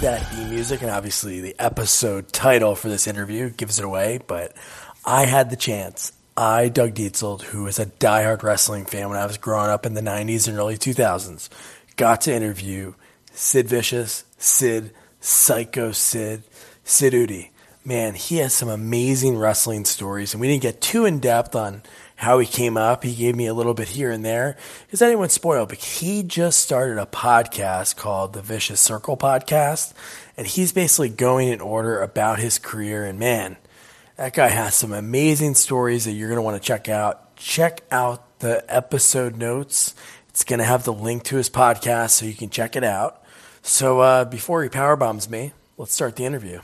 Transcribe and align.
that 0.00 0.24
theme 0.28 0.50
music, 0.50 0.82
and 0.82 0.90
obviously 0.90 1.40
the 1.40 1.56
episode 1.58 2.32
title 2.32 2.76
for 2.76 2.88
this 2.88 3.08
interview 3.08 3.50
gives 3.50 3.80
it 3.80 3.84
away. 3.84 4.20
But 4.24 4.56
I 5.04 5.26
had 5.26 5.50
the 5.50 5.56
chance. 5.56 6.12
I, 6.36 6.68
Doug 6.68 6.94
Dietzold, 6.94 7.42
who 7.42 7.64
was 7.64 7.80
a 7.80 7.86
diehard 7.86 8.44
wrestling 8.44 8.84
fan 8.84 9.08
when 9.08 9.18
I 9.18 9.26
was 9.26 9.38
growing 9.38 9.70
up 9.70 9.86
in 9.86 9.94
the 9.94 10.00
90s 10.00 10.46
and 10.46 10.56
early 10.56 10.76
2000s, 10.76 11.48
got 11.96 12.20
to 12.22 12.32
interview 12.32 12.94
Sid 13.32 13.68
Vicious, 13.68 14.24
Sid, 14.38 14.92
Sycho 15.20 15.90
Sid, 15.90 16.44
Sid 16.84 17.12
Eudy. 17.12 17.50
Man, 17.84 18.14
he 18.14 18.36
has 18.36 18.54
some 18.54 18.68
amazing 18.68 19.36
wrestling 19.36 19.84
stories, 19.84 20.32
and 20.32 20.40
we 20.40 20.46
didn't 20.46 20.62
get 20.62 20.80
too 20.80 21.06
in 21.06 21.18
depth 21.18 21.56
on 21.56 21.82
how 22.18 22.40
he 22.40 22.46
came 22.46 22.76
up. 22.76 23.04
He 23.04 23.14
gave 23.14 23.36
me 23.36 23.46
a 23.46 23.54
little 23.54 23.74
bit 23.74 23.90
here 23.90 24.10
and 24.10 24.24
there 24.24 24.56
because 24.84 25.00
I 25.00 25.06
didn't 25.06 25.20
there. 25.20 25.20
Is 25.20 25.28
anyone 25.28 25.28
spoiled? 25.28 25.68
But 25.68 25.78
he 25.78 26.24
just 26.24 26.58
started 26.58 26.98
a 26.98 27.06
podcast 27.06 27.94
called 27.94 28.32
the 28.32 28.42
Vicious 28.42 28.80
Circle 28.80 29.16
Podcast, 29.16 29.92
and 30.36 30.44
he's 30.44 30.72
basically 30.72 31.10
going 31.10 31.46
in 31.46 31.60
order 31.60 32.02
about 32.02 32.40
his 32.40 32.58
career. 32.58 33.04
And 33.04 33.20
man, 33.20 33.56
that 34.16 34.34
guy 34.34 34.48
has 34.48 34.74
some 34.74 34.92
amazing 34.92 35.54
stories 35.54 36.06
that 36.06 36.12
you're 36.12 36.28
going 36.28 36.38
to 36.38 36.42
want 36.42 36.60
to 36.60 36.66
check 36.66 36.88
out. 36.88 37.36
Check 37.36 37.84
out 37.92 38.40
the 38.40 38.64
episode 38.68 39.36
notes. 39.36 39.94
It's 40.28 40.42
going 40.42 40.58
to 40.58 40.64
have 40.64 40.82
the 40.82 40.92
link 40.92 41.22
to 41.24 41.36
his 41.36 41.48
podcast 41.48 42.10
so 42.10 42.26
you 42.26 42.34
can 42.34 42.50
check 42.50 42.74
it 42.74 42.82
out. 42.82 43.22
So 43.62 44.00
uh, 44.00 44.24
before 44.24 44.64
he 44.64 44.68
power 44.68 44.96
bombs 44.96 45.30
me, 45.30 45.52
let's 45.76 45.94
start 45.94 46.16
the 46.16 46.24
interview. 46.24 46.62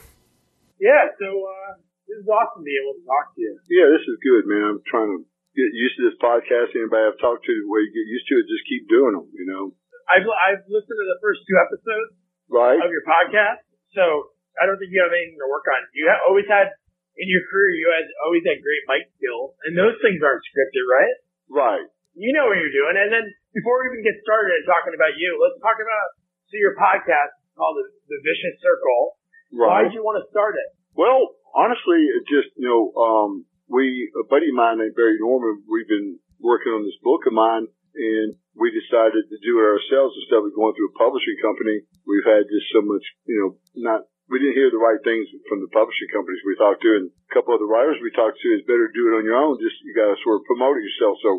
Yeah, 0.81 1.07
so 1.17 1.27
uh, 1.27 1.77
this 2.09 2.19
is 2.19 2.27
awesome 2.27 2.63
to 2.63 2.65
be 2.65 2.75
able 2.83 2.99
to 2.99 3.07
talk 3.07 3.37
to 3.37 3.41
you. 3.41 3.57
Yeah, 3.71 3.87
this 3.93 4.03
is 4.03 4.19
good, 4.21 4.51
man. 4.51 4.65
I'm 4.65 4.83
trying 4.91 5.19
to 5.19 5.34
get 5.55 5.71
used 5.71 5.97
to 5.99 6.11
this 6.11 6.19
podcast. 6.19 6.75
Anybody 6.75 7.07
I've 7.07 7.23
talked 7.23 7.47
to, 7.47 7.55
the 7.55 7.71
way 7.71 7.87
you 7.87 7.95
get 7.95 8.07
used 8.11 8.27
to 8.31 8.35
it, 8.43 8.51
just 8.51 8.67
keep 8.67 8.91
doing 8.91 9.15
them. 9.15 9.27
You 9.35 9.47
know. 9.47 9.65
I've 10.11 10.27
I've 10.27 10.63
listened 10.69 10.99
to 10.99 11.07
the 11.09 11.21
first 11.25 11.47
two 11.49 11.57
episodes 11.57 12.13
right. 12.53 12.77
of 12.77 12.93
your 12.93 13.07
podcast, 13.09 13.65
so 13.97 14.35
I 14.61 14.69
don't 14.69 14.77
think 14.77 14.93
you 14.93 15.01
have 15.01 15.15
anything 15.15 15.41
to 15.41 15.49
work 15.49 15.65
on. 15.71 15.81
You 15.97 16.13
have 16.13 16.21
always 16.29 16.45
had 16.45 16.77
in 17.15 17.31
your 17.31 17.47
career, 17.47 17.71
you 17.79 17.89
had 17.95 18.07
always 18.27 18.43
had 18.43 18.59
great 18.59 18.83
mic 18.91 19.07
skills, 19.17 19.55
and 19.67 19.79
those 19.79 19.95
things 20.03 20.19
aren't 20.19 20.43
scripted, 20.51 20.85
right? 20.91 21.15
Right. 21.47 21.87
You 22.15 22.35
know 22.35 22.51
what 22.51 22.59
you're 22.59 22.75
doing. 22.75 22.95
And 22.99 23.11
then 23.11 23.27
before 23.55 23.83
we 23.83 23.95
even 23.95 24.03
get 24.03 24.19
started 24.23 24.55
and 24.63 24.67
talking 24.67 24.95
about 24.95 25.15
you, 25.19 25.35
let's 25.39 25.59
talk 25.63 25.79
about 25.79 26.07
so 26.51 26.59
your 26.59 26.75
podcast 26.79 27.35
called 27.59 27.79
the, 27.79 27.87
the 28.11 28.19
Vicious 28.23 28.59
Circle. 28.63 29.19
Right. 29.55 29.67
Why 29.67 29.79
did 29.87 29.95
you 29.95 30.03
want 30.03 30.23
to 30.23 30.27
start 30.31 30.59
it? 30.59 30.69
Well, 30.95 31.39
honestly, 31.55 32.03
it 32.11 32.23
just 32.27 32.55
you 32.59 32.67
know, 32.67 32.83
um, 32.99 33.47
we 33.69 34.11
a 34.15 34.25
buddy 34.27 34.53
of 34.53 34.59
mine 34.59 34.79
named 34.79 34.97
Barry 34.97 35.19
Norman. 35.21 35.65
We've 35.69 35.89
been 35.89 36.19
working 36.41 36.73
on 36.73 36.85
this 36.85 36.99
book 37.01 37.25
of 37.27 37.33
mine, 37.33 37.67
and 37.95 38.37
we 38.55 38.71
decided 38.71 39.27
to 39.29 39.39
do 39.41 39.61
it 39.61 39.67
ourselves 39.67 40.15
instead 40.21 40.45
of 40.45 40.55
going 40.55 40.75
through 40.77 40.93
a 40.93 41.01
publishing 41.01 41.39
company. 41.41 41.87
We've 42.05 42.27
had 42.27 42.47
just 42.47 42.69
so 42.75 42.85
much, 42.85 43.05
you 43.25 43.37
know, 43.41 43.51
not 43.77 44.07
we 44.29 44.41
didn't 44.41 44.57
hear 44.57 44.73
the 44.73 44.81
right 44.81 45.01
things 45.05 45.29
from 45.53 45.61
the 45.61 45.69
publishing 45.69 46.09
companies 46.09 46.41
we 46.49 46.57
talked 46.57 46.81
to, 46.81 46.97
and 46.97 47.13
a 47.13 47.33
couple 47.33 47.53
of 47.53 47.61
the 47.61 47.69
writers 47.69 48.01
we 48.01 48.09
talked 48.13 48.41
to. 48.41 48.49
It's 48.57 48.65
better 48.65 48.89
to 48.89 48.97
do 48.97 49.13
it 49.13 49.17
on 49.21 49.27
your 49.29 49.37
own. 49.37 49.61
Just 49.61 49.85
you 49.85 49.93
got 49.93 50.09
to 50.13 50.19
sort 50.25 50.41
of 50.41 50.49
promote 50.49 50.81
it 50.81 50.87
yourself. 50.89 51.21
So 51.21 51.31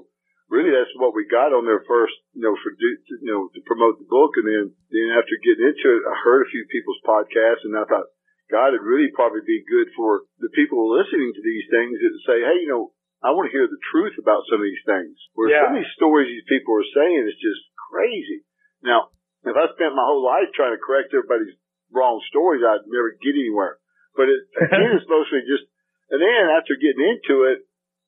really, 0.49 0.69
that's 0.69 0.93
what 1.01 1.17
we 1.17 1.25
got 1.25 1.53
on 1.53 1.65
there 1.65 1.81
first, 1.89 2.13
you 2.37 2.45
know, 2.45 2.53
for 2.61 2.71
you 2.77 3.29
know 3.29 3.49
to 3.53 3.61
promote 3.65 3.97
the 3.97 4.09
book, 4.09 4.37
and 4.37 4.45
then 4.45 4.63
then 4.93 5.17
after 5.17 5.33
getting 5.41 5.65
into 5.65 5.87
it, 5.97 6.03
I 6.05 6.13
heard 6.21 6.45
a 6.45 6.53
few 6.53 6.65
people's 6.69 7.01
podcasts, 7.01 7.65
and 7.65 7.73
I 7.73 7.85
thought, 7.89 8.09
God, 8.51 8.77
it'd 8.77 8.85
really 8.85 9.09
probably 9.11 9.41
be 9.41 9.65
good 9.65 9.89
for 9.97 10.29
the 10.37 10.53
people 10.53 10.85
listening 10.85 11.33
to 11.33 11.41
these 11.41 11.65
things 11.73 11.97
to 11.97 12.09
say, 12.29 12.37
hey, 12.45 12.61
you 12.61 12.69
know, 12.69 12.93
I 13.25 13.33
want 13.33 13.49
to 13.49 13.55
hear 13.57 13.65
the 13.65 13.81
truth 13.89 14.13
about 14.21 14.45
some 14.45 14.61
of 14.61 14.67
these 14.69 14.85
things. 14.85 15.17
Where 15.33 15.49
Yeah. 15.49 15.65
some 15.65 15.73
of 15.73 15.81
these 15.81 15.97
stories 15.97 16.29
these 16.29 16.45
people 16.45 16.77
are 16.77 16.93
saying 16.93 17.25
is 17.25 17.37
just 17.41 17.63
crazy. 17.89 18.45
Now, 18.85 19.09
if 19.41 19.57
I 19.57 19.65
spent 19.73 19.97
my 19.97 20.05
whole 20.05 20.21
life 20.21 20.53
trying 20.53 20.77
to 20.77 20.81
correct 20.81 21.09
everybody's 21.09 21.57
wrong 21.89 22.21
stories, 22.29 22.61
I'd 22.61 22.85
never 22.85 23.17
get 23.17 23.33
anywhere. 23.33 23.81
But 24.13 24.29
it, 24.29 24.45
again, 24.61 24.93
it's 24.97 25.09
mostly 25.09 25.41
just, 25.49 25.65
and 26.13 26.21
then 26.21 26.53
after 26.53 26.77
getting 26.77 27.01
into 27.01 27.49
it, 27.49 27.64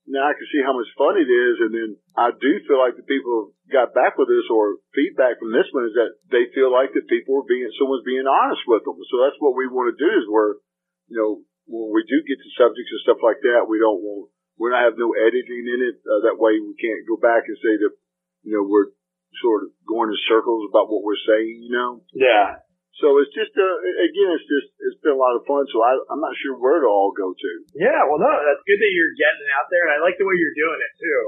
now 0.08 0.24
I 0.24 0.34
can 0.40 0.48
see 0.48 0.64
how 0.64 0.72
much 0.72 0.88
fun 0.96 1.20
it 1.20 1.28
is. 1.28 1.56
And 1.60 1.72
then 1.76 1.90
I 2.16 2.32
do 2.32 2.52
feel 2.64 2.80
like 2.80 2.96
the 2.96 3.04
people 3.04 3.52
got 3.68 3.92
back 3.92 4.16
with 4.16 4.32
us 4.32 4.48
or 4.48 4.80
feedback 4.96 5.38
from 5.38 5.52
this 5.52 5.68
one 5.76 5.84
is 5.92 5.96
that 6.00 6.16
they 6.32 6.48
feel 6.56 6.72
like 6.72 6.96
that 6.96 7.12
people 7.12 7.36
are 7.36 7.48
being, 7.48 7.68
someone's 7.76 8.08
being 8.08 8.24
honest 8.24 8.64
with 8.66 8.88
them. 8.88 8.96
So 9.12 9.20
that's 9.20 9.38
what 9.44 9.60
we 9.60 9.68
want 9.68 9.92
to 9.92 10.00
do 10.00 10.08
is 10.08 10.26
where, 10.32 10.64
you 11.12 11.20
know, 11.20 11.44
when 11.68 11.92
we 11.92 12.08
do 12.08 12.24
get 12.24 12.40
to 12.40 12.50
subjects 12.56 12.92
and 12.96 13.04
stuff 13.04 13.20
like 13.20 13.44
that, 13.44 13.68
we 13.68 13.84
don't 13.84 14.00
want, 14.00 14.32
we 14.56 14.72
don't 14.72 14.80
have 14.80 14.96
no 14.96 15.12
editing 15.12 15.68
in 15.68 15.80
it. 15.92 16.00
Uh, 16.08 16.24
that 16.24 16.40
way 16.40 16.56
we 16.56 16.74
can't 16.80 17.04
go 17.04 17.20
back 17.20 17.44
and 17.44 17.60
say 17.60 17.76
that, 17.84 17.92
you 18.48 18.56
know, 18.56 18.64
we're 18.64 18.96
sort 19.44 19.68
of 19.68 19.76
going 19.84 20.08
in 20.08 20.20
circles 20.32 20.72
about 20.72 20.88
what 20.88 21.04
we're 21.04 21.20
saying, 21.20 21.68
you 21.68 21.76
know? 21.76 22.00
Yeah. 22.16 22.64
So 22.98 23.20
it's 23.22 23.30
just, 23.36 23.54
uh, 23.54 23.76
again, 24.10 24.30
it's 24.34 24.48
just, 24.50 24.70
it's 24.90 25.00
been 25.06 25.14
a 25.14 25.22
lot 25.22 25.38
of 25.38 25.46
fun. 25.46 25.68
So 25.70 25.84
I, 25.86 25.94
I'm 26.10 26.24
not 26.24 26.34
sure 26.42 26.58
where 26.58 26.82
to 26.82 26.90
all 26.90 27.14
go 27.14 27.30
to. 27.36 27.52
Yeah, 27.78 28.08
well, 28.10 28.18
no, 28.18 28.32
that's 28.32 28.64
good 28.66 28.80
that 28.82 28.92
you're 28.96 29.14
getting 29.20 29.48
out 29.54 29.70
there, 29.70 29.86
and 29.86 29.94
I 29.94 30.00
like 30.02 30.18
the 30.18 30.26
way 30.26 30.34
you're 30.34 30.58
doing 30.58 30.80
it 30.82 30.94
too. 30.98 31.22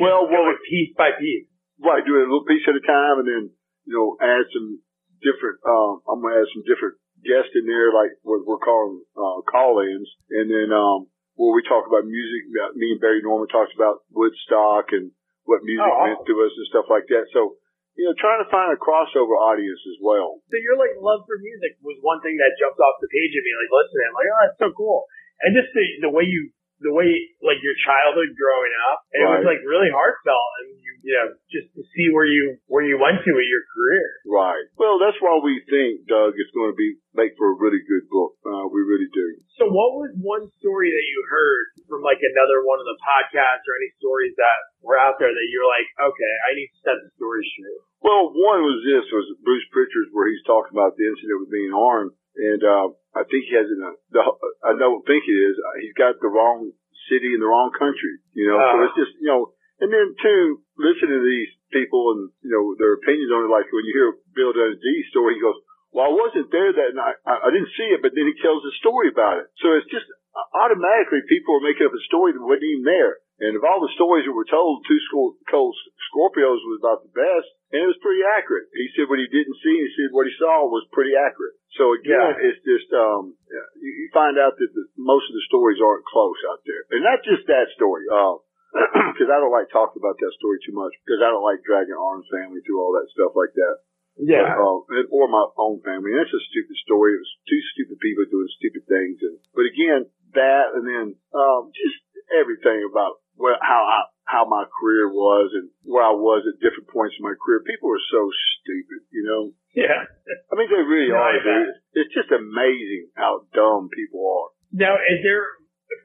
Well, 0.00 0.24
well- 0.30 0.48
going 0.48 0.58
piece 0.64 0.92
by 0.96 1.12
piece. 1.18 1.50
Right, 1.82 2.00
do 2.06 2.14
it 2.14 2.24
a 2.24 2.30
little 2.30 2.46
piece 2.46 2.62
at 2.70 2.78
a 2.78 2.84
time 2.86 3.18
and 3.18 3.26
then, 3.26 3.42
you 3.90 3.92
know, 3.98 4.14
add 4.22 4.46
some 4.54 4.78
different, 5.18 5.58
um, 5.66 5.98
I'm 6.06 6.22
going 6.22 6.30
to 6.32 6.46
add 6.46 6.50
some 6.54 6.62
different 6.62 6.94
guests 7.26 7.50
in 7.58 7.66
there, 7.66 7.90
like 7.90 8.14
what 8.22 8.46
we're 8.46 8.62
calling, 8.62 9.02
uh, 9.18 9.42
call-ins. 9.50 10.06
And 10.30 10.46
then, 10.46 10.70
um, 10.70 11.10
where 11.34 11.50
we 11.50 11.66
talk 11.66 11.82
about 11.90 12.06
music, 12.06 12.42
uh, 12.54 12.70
me 12.78 12.94
and 12.94 13.00
Barry 13.02 13.18
Norman 13.24 13.50
talked 13.50 13.74
about 13.74 14.06
Woodstock 14.14 14.94
and 14.94 15.10
what 15.42 15.66
music 15.66 15.82
Oh, 15.90 16.06
meant 16.06 16.22
to 16.22 16.34
us 16.46 16.54
and 16.54 16.66
stuff 16.70 16.86
like 16.86 17.10
that. 17.10 17.26
So, 17.34 17.58
you 17.96 18.08
know, 18.08 18.16
trying 18.16 18.40
to 18.40 18.48
find 18.48 18.72
a 18.72 18.78
crossover 18.80 19.36
audience 19.36 19.80
as 19.84 19.98
well. 20.00 20.40
So 20.48 20.56
your 20.56 20.80
like 20.80 20.96
love 20.96 21.28
for 21.28 21.36
music 21.36 21.76
was 21.84 22.00
one 22.00 22.24
thing 22.24 22.40
that 22.40 22.56
jumped 22.56 22.80
off 22.80 22.96
the 23.04 23.12
page 23.12 23.32
of 23.36 23.42
me. 23.44 23.52
Like 23.52 23.72
listen, 23.72 23.98
I'm 24.08 24.16
like, 24.16 24.30
oh, 24.32 24.40
that's 24.48 24.60
so 24.60 24.68
cool. 24.72 25.04
And 25.44 25.52
just 25.52 25.70
the 25.76 26.08
the 26.08 26.12
way 26.12 26.24
you 26.24 26.52
the 26.82 26.92
way 26.92 27.08
like 27.40 27.62
your 27.62 27.76
childhood 27.86 28.34
growing 28.34 28.74
up, 28.92 28.98
and 29.14 29.18
it 29.22 29.28
was 29.40 29.46
like 29.46 29.62
really 29.64 29.90
heartfelt, 29.90 30.50
and 30.62 30.76
you 30.78 30.92
you 31.02 31.14
know 31.16 31.28
just 31.50 31.70
to 31.78 31.82
see 31.94 32.10
where 32.10 32.26
you 32.26 32.58
where 32.66 32.84
you 32.84 32.98
went 32.98 33.22
to 33.22 33.30
with 33.32 33.48
your 33.48 33.64
career. 33.72 34.06
Right. 34.26 34.64
Well, 34.76 34.98
that's 34.98 35.18
why 35.22 35.38
we 35.42 35.62
think, 35.66 36.06
Doug, 36.06 36.34
is 36.34 36.50
going 36.54 36.74
to 36.74 36.78
be, 36.78 36.98
make 37.14 37.34
for 37.38 37.54
a 37.54 37.56
really 37.58 37.82
good 37.86 38.06
book. 38.10 38.38
Uh, 38.42 38.66
we 38.70 38.82
really 38.82 39.10
do. 39.10 39.26
So 39.58 39.70
what 39.70 39.94
was 39.98 40.10
one 40.18 40.50
story 40.58 40.90
that 40.90 41.06
you 41.06 41.18
heard 41.30 41.66
from 41.86 42.02
like 42.02 42.18
another 42.22 42.64
one 42.66 42.82
of 42.82 42.88
the 42.88 42.98
podcasts 43.02 43.64
or 43.66 43.74
any 43.78 43.90
stories 44.02 44.34
that 44.38 44.58
were 44.82 44.98
out 44.98 45.20
there 45.22 45.30
that 45.30 45.48
you're 45.52 45.68
like, 45.68 45.86
okay, 46.10 46.34
I 46.48 46.58
need 46.58 46.70
to 46.72 46.80
set 46.82 46.96
the 46.98 47.10
story 47.14 47.46
straight. 47.54 47.82
Well, 48.02 48.34
one 48.34 48.66
was 48.66 48.82
this 48.82 49.06
was 49.14 49.30
Bruce 49.46 49.62
Prichard's 49.70 50.10
where 50.10 50.26
he's 50.26 50.42
talking 50.42 50.74
about 50.74 50.98
the 50.98 51.06
incident 51.06 51.38
with 51.38 51.54
being 51.54 51.70
armed, 51.70 52.10
and 52.36 52.60
uh, 52.64 52.86
I 53.16 53.22
think 53.28 53.44
he 53.48 53.54
has 53.56 53.68
in 53.68 53.80
a, 53.84 53.92
the, 54.14 54.22
I 54.64 54.72
don't 54.78 55.04
think 55.04 55.24
it 55.28 55.38
is. 55.38 55.56
Uh, 55.60 55.74
He's 55.84 55.96
got 55.96 56.16
the 56.20 56.32
wrong 56.32 56.72
city 57.12 57.34
in 57.34 57.40
the 57.44 57.50
wrong 57.50 57.70
country, 57.76 58.20
you 58.32 58.46
know. 58.48 58.56
so 58.56 58.74
Ah. 58.78 58.84
it's 58.88 58.96
just 58.96 59.12
you 59.20 59.28
know, 59.28 59.52
and 59.82 59.90
then 59.92 60.14
two, 60.22 60.62
listening 60.78 61.18
to 61.18 61.26
these 61.26 61.52
people 61.74 62.02
and 62.16 62.22
you 62.44 62.52
know 62.54 62.72
their 62.80 62.94
opinions 62.96 63.32
on 63.34 63.44
it. 63.46 63.52
Like 63.52 63.68
when 63.72 63.84
you 63.84 63.92
hear 63.92 64.10
Bill 64.36 64.52
Dundee's 64.56 65.10
story, 65.12 65.36
he 65.36 65.44
goes, 65.44 65.58
"Well, 65.92 66.08
I 66.08 66.12
wasn't 66.14 66.48
there 66.54 66.72
that 66.72 66.92
night. 66.96 67.18
I, 67.26 67.46
I 67.46 67.48
didn't 67.52 67.74
see 67.76 67.90
it," 67.92 68.00
but 68.00 68.14
then 68.16 68.24
he 68.30 68.34
tells 68.40 68.62
a 68.64 68.74
story 68.80 69.10
about 69.12 69.42
it. 69.42 69.50
So 69.60 69.74
it's 69.76 69.90
just 69.92 70.06
uh, 70.08 70.46
automatically 70.64 71.20
people 71.28 71.58
are 71.60 71.64
making 71.68 71.84
up 71.84 71.92
a 71.92 72.04
story 72.08 72.32
that 72.32 72.40
wasn't 72.40 72.64
even 72.70 72.86
there. 72.88 73.20
And 73.42 73.58
of 73.58 73.64
all 73.66 73.82
the 73.82 73.90
stories 73.98 74.22
that 74.24 74.32
were 74.38 74.46
told, 74.46 74.86
Two 74.86 75.00
Scor- 75.10 75.34
Cold 75.50 75.74
Scorpios 76.08 76.62
was 76.62 76.78
about 76.78 77.02
the 77.02 77.10
best, 77.10 77.48
and 77.72 77.80
it 77.82 77.88
was 77.88 77.98
pretty 78.04 78.20
accurate. 78.36 78.68
He 78.76 78.86
said 78.94 79.08
what 79.08 79.18
he 79.18 79.26
didn't 79.32 79.56
see, 79.64 79.74
he 79.80 79.90
said 79.96 80.12
what 80.12 80.28
he 80.28 80.34
saw 80.38 80.68
was 80.68 80.84
pretty 80.92 81.16
accurate. 81.16 81.56
So 81.80 81.96
again, 81.96 82.36
Yeah. 82.36 82.46
it's 82.52 82.60
just 82.62 82.88
um, 82.92 83.32
you, 83.80 84.12
find 84.12 84.36
out 84.36 84.54
that 84.60 84.70
the, 84.76 84.84
most 85.00 85.24
of 85.26 85.34
the 85.34 85.44
stories 85.48 85.80
aren't 85.80 86.04
close 86.04 86.36
out 86.52 86.60
there, 86.68 86.84
and 86.92 87.00
not 87.02 87.24
just 87.24 87.48
that 87.48 87.72
story. 87.74 88.04
Uh, 88.12 88.44
because 89.12 89.28
I 89.28 89.36
don't 89.36 89.52
like 89.52 89.68
talking 89.68 90.00
about 90.00 90.16
that 90.16 90.32
story 90.40 90.56
too 90.64 90.72
much, 90.72 90.96
because 91.04 91.20
I 91.20 91.28
don't 91.28 91.44
like 91.44 91.60
dragging 91.60 91.92
Arn's 91.92 92.28
family 92.32 92.64
through 92.64 92.80
all 92.80 92.96
that 92.96 93.08
stuff 93.12 93.36
like 93.36 93.52
that. 93.52 93.84
Yeah. 94.20 94.44
Uh, 94.44 95.08
or 95.08 95.24
my 95.28 95.44
own 95.56 95.80
family. 95.84 96.12
And 96.12 96.20
it's 96.20 96.36
a 96.36 96.44
stupid 96.52 96.76
story. 96.84 97.16
It 97.16 97.24
was 97.24 97.32
two 97.48 97.62
stupid 97.72 97.96
people 98.00 98.28
doing 98.28 98.48
stupid 98.60 98.84
things. 98.84 99.16
And, 99.24 99.40
but 99.56 99.64
again, 99.68 100.08
that 100.36 100.76
and 100.76 100.84
then, 100.84 101.06
um, 101.32 101.72
just 101.72 101.96
everything 102.32 102.84
about 102.88 103.21
where, 103.36 103.56
how 103.60 103.82
I, 103.84 104.00
how 104.28 104.42
my 104.46 104.64
career 104.68 105.10
was 105.10 105.50
and 105.56 105.68
where 105.82 106.04
I 106.04 106.14
was 106.14 106.46
at 106.46 106.62
different 106.62 106.88
points 106.88 107.16
in 107.18 107.26
my 107.26 107.34
career. 107.36 107.60
People 107.66 107.90
are 107.90 108.06
so 108.12 108.22
stupid, 108.60 109.02
you 109.10 109.24
know? 109.26 109.42
Yeah. 109.74 110.04
I 110.04 110.52
mean, 110.54 110.68
they 110.68 110.84
really 110.84 111.10
No, 111.10 111.20
are, 111.20 111.36
dude. 111.40 111.74
It's 111.96 112.12
just 112.14 112.30
amazing 112.30 113.10
how 113.16 113.48
dumb 113.52 113.88
people 113.92 114.22
are. 114.22 114.48
Now, 114.72 114.96
is 114.96 115.20
there 115.24 115.44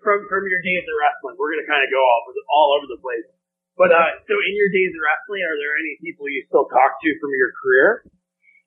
from 0.03 0.27
from 0.27 0.43
your 0.51 0.59
days 0.59 0.83
of 0.83 0.95
wrestling? 0.99 1.39
We're 1.39 1.55
gonna 1.55 1.69
kind 1.71 1.83
of 1.83 1.91
go 1.91 1.99
all 2.03 2.19
over 2.27 2.33
the, 2.35 2.43
all 2.51 2.69
over 2.75 2.87
the 2.91 2.99
place. 2.99 3.27
But 3.79 3.93
uh, 3.95 4.09
so 4.27 4.33
in 4.35 4.53
your 4.57 4.71
days 4.73 4.91
of 4.91 4.99
wrestling, 4.99 5.45
are 5.47 5.55
there 5.55 5.75
any 5.79 5.95
people 6.03 6.27
you 6.27 6.43
still 6.49 6.67
talk 6.67 6.99
to 6.99 7.09
from 7.21 7.31
your 7.31 7.53
career? 7.55 8.03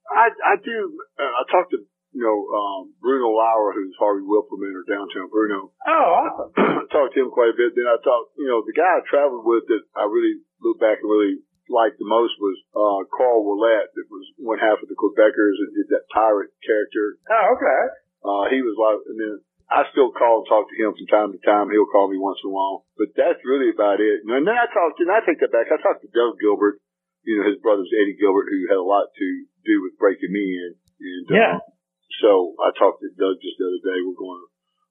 I, 0.08 0.30
I 0.32 0.54
do, 0.62 0.76
uh, 1.18 1.32
I 1.38 1.42
talk 1.50 1.68
to, 1.70 1.82
you 2.12 2.22
know, 2.26 2.38
um, 2.50 2.92
Bruno 2.98 3.30
Lauer, 3.30 3.70
who's 3.74 3.94
Harvey 3.98 4.26
Wippleman 4.26 4.74
or 4.74 4.84
downtown 4.88 5.30
Bruno. 5.30 5.70
Oh, 5.86 6.06
awesome. 6.22 6.50
I 6.58 6.84
talked 6.90 7.14
to 7.14 7.22
him 7.22 7.30
quite 7.30 7.54
a 7.54 7.58
bit. 7.58 7.74
Then 7.78 7.86
I 7.86 7.96
talked, 8.02 8.34
you 8.38 8.50
know, 8.50 8.62
the 8.66 8.74
guy 8.74 8.86
I 8.98 9.02
traveled 9.06 9.46
with 9.46 9.64
that 9.70 9.82
I 9.94 10.04
really 10.10 10.42
look 10.58 10.78
back 10.82 10.98
and 11.00 11.10
really 11.10 11.38
liked 11.70 12.02
the 12.02 12.08
most 12.10 12.34
was 12.42 12.58
uh, 12.74 13.06
Carl 13.14 13.46
Ouellet, 13.46 13.94
that 13.94 14.10
was 14.10 14.26
one 14.42 14.58
half 14.58 14.82
of 14.82 14.90
the 14.90 14.98
Quebecers 14.98 15.58
and 15.62 15.70
did 15.70 15.86
that 15.94 16.10
pirate 16.10 16.50
character. 16.66 17.14
Oh, 17.30 17.46
okay. 17.54 17.82
Uh, 18.26 18.44
he 18.50 18.58
was 18.60 18.74
like, 18.74 18.98
and 19.06 19.14
then 19.22 19.34
I 19.70 19.86
still 19.94 20.10
call 20.10 20.42
and 20.42 20.50
talk 20.50 20.66
to 20.66 20.74
him 20.74 20.90
from 20.98 21.06
time 21.06 21.30
to 21.30 21.38
time. 21.46 21.70
He'll 21.70 21.86
call 21.86 22.10
me 22.10 22.18
once 22.18 22.42
in 22.42 22.50
a 22.50 22.54
while, 22.54 22.90
but 22.98 23.14
that's 23.14 23.38
really 23.46 23.70
about 23.70 24.02
it. 24.02 24.26
And 24.26 24.34
then 24.44 24.50
I 24.58 24.66
talked, 24.66 24.98
and 24.98 25.14
I 25.14 25.22
take 25.22 25.38
that 25.46 25.54
back. 25.54 25.70
I 25.70 25.78
talked 25.78 26.02
to 26.02 26.10
Doug 26.10 26.42
Gilbert, 26.42 26.82
you 27.22 27.38
know, 27.38 27.46
his 27.46 27.62
brother's 27.62 27.88
Eddie 27.94 28.18
Gilbert, 28.18 28.50
who 28.50 28.66
had 28.66 28.82
a 28.82 28.84
lot 28.84 29.14
to 29.14 29.26
do 29.62 29.78
with 29.86 29.94
breaking 29.94 30.34
me 30.34 30.42
in. 30.58 30.70
And, 30.74 31.24
Yeah. 31.30 31.54
uh, 31.54 31.70
so 32.20 32.54
I 32.60 32.70
talked 32.76 33.00
to 33.02 33.10
Doug 33.16 33.40
just 33.40 33.56
the 33.58 33.66
other 33.66 33.84
day. 33.84 33.98
We're 34.04 34.16
going 34.16 34.44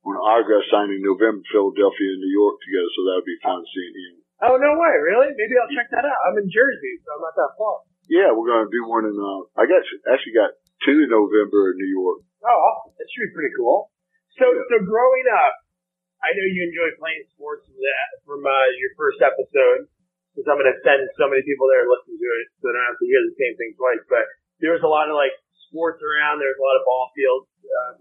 on 0.06 0.18
an 0.18 0.26
autograph 0.26 0.66
signing 0.74 1.00
in 1.00 1.06
November, 1.06 1.46
Philadelphia 1.54 2.10
and 2.18 2.22
New 2.22 2.34
York 2.34 2.58
together. 2.62 2.90
So 2.94 3.02
that 3.08 3.16
would 3.22 3.30
be 3.30 3.40
fun 3.46 3.62
seeing 3.70 3.96
him. 3.96 4.16
Oh 4.40 4.56
no 4.56 4.72
way, 4.80 4.96
really? 5.04 5.36
Maybe 5.36 5.54
I'll 5.60 5.72
check 5.72 5.92
that 5.92 6.08
out. 6.08 6.20
I'm 6.28 6.40
in 6.40 6.48
Jersey, 6.48 6.94
so 7.04 7.20
I'm 7.20 7.24
not 7.24 7.36
that 7.36 7.54
far. 7.60 7.84
Yeah, 8.08 8.34
we're 8.34 8.50
going 8.50 8.66
to 8.66 8.74
do 8.74 8.88
one 8.90 9.06
in, 9.06 9.14
uh, 9.14 9.46
I 9.54 9.70
got, 9.70 9.86
actually 10.10 10.34
got 10.34 10.56
two 10.82 11.06
in 11.06 11.14
November 11.14 11.76
in 11.76 11.78
New 11.78 11.92
York. 11.94 12.26
Oh, 12.42 12.90
that 12.98 13.06
should 13.06 13.30
be 13.30 13.36
pretty 13.38 13.54
cool. 13.54 13.94
So, 14.40 14.50
so 14.50 14.76
growing 14.82 15.28
up, 15.30 15.54
I 16.26 16.34
know 16.34 16.48
you 16.48 16.66
enjoy 16.66 16.90
playing 16.98 17.28
sports 17.36 17.68
from, 17.70 17.78
that, 17.78 18.08
from 18.26 18.42
uh, 18.48 18.68
your 18.82 18.92
first 18.98 19.22
episode, 19.22 19.92
because 20.34 20.48
I'm 20.50 20.58
going 20.58 20.72
to 20.72 20.82
send 20.82 21.04
so 21.20 21.28
many 21.28 21.44
people 21.44 21.68
there 21.68 21.84
to 21.86 21.92
listen 21.92 22.16
to 22.16 22.30
it, 22.40 22.46
so 22.64 22.72
I 22.72 22.80
don't 22.80 22.90
have 22.96 23.00
to 23.00 23.08
hear 23.12 23.22
the 23.28 23.36
same 23.38 23.54
thing 23.60 23.72
twice. 23.76 24.04
But 24.08 24.26
there 24.64 24.74
was 24.74 24.82
a 24.82 24.90
lot 24.90 25.12
of 25.12 25.20
like 25.20 25.36
sports 25.70 26.02
around. 26.02 26.42
There 26.42 26.50
was 26.52 26.60
a 26.60 26.66
lot 26.66 26.80
of 26.82 26.86
ball 26.90 27.06
fields. 27.16 27.46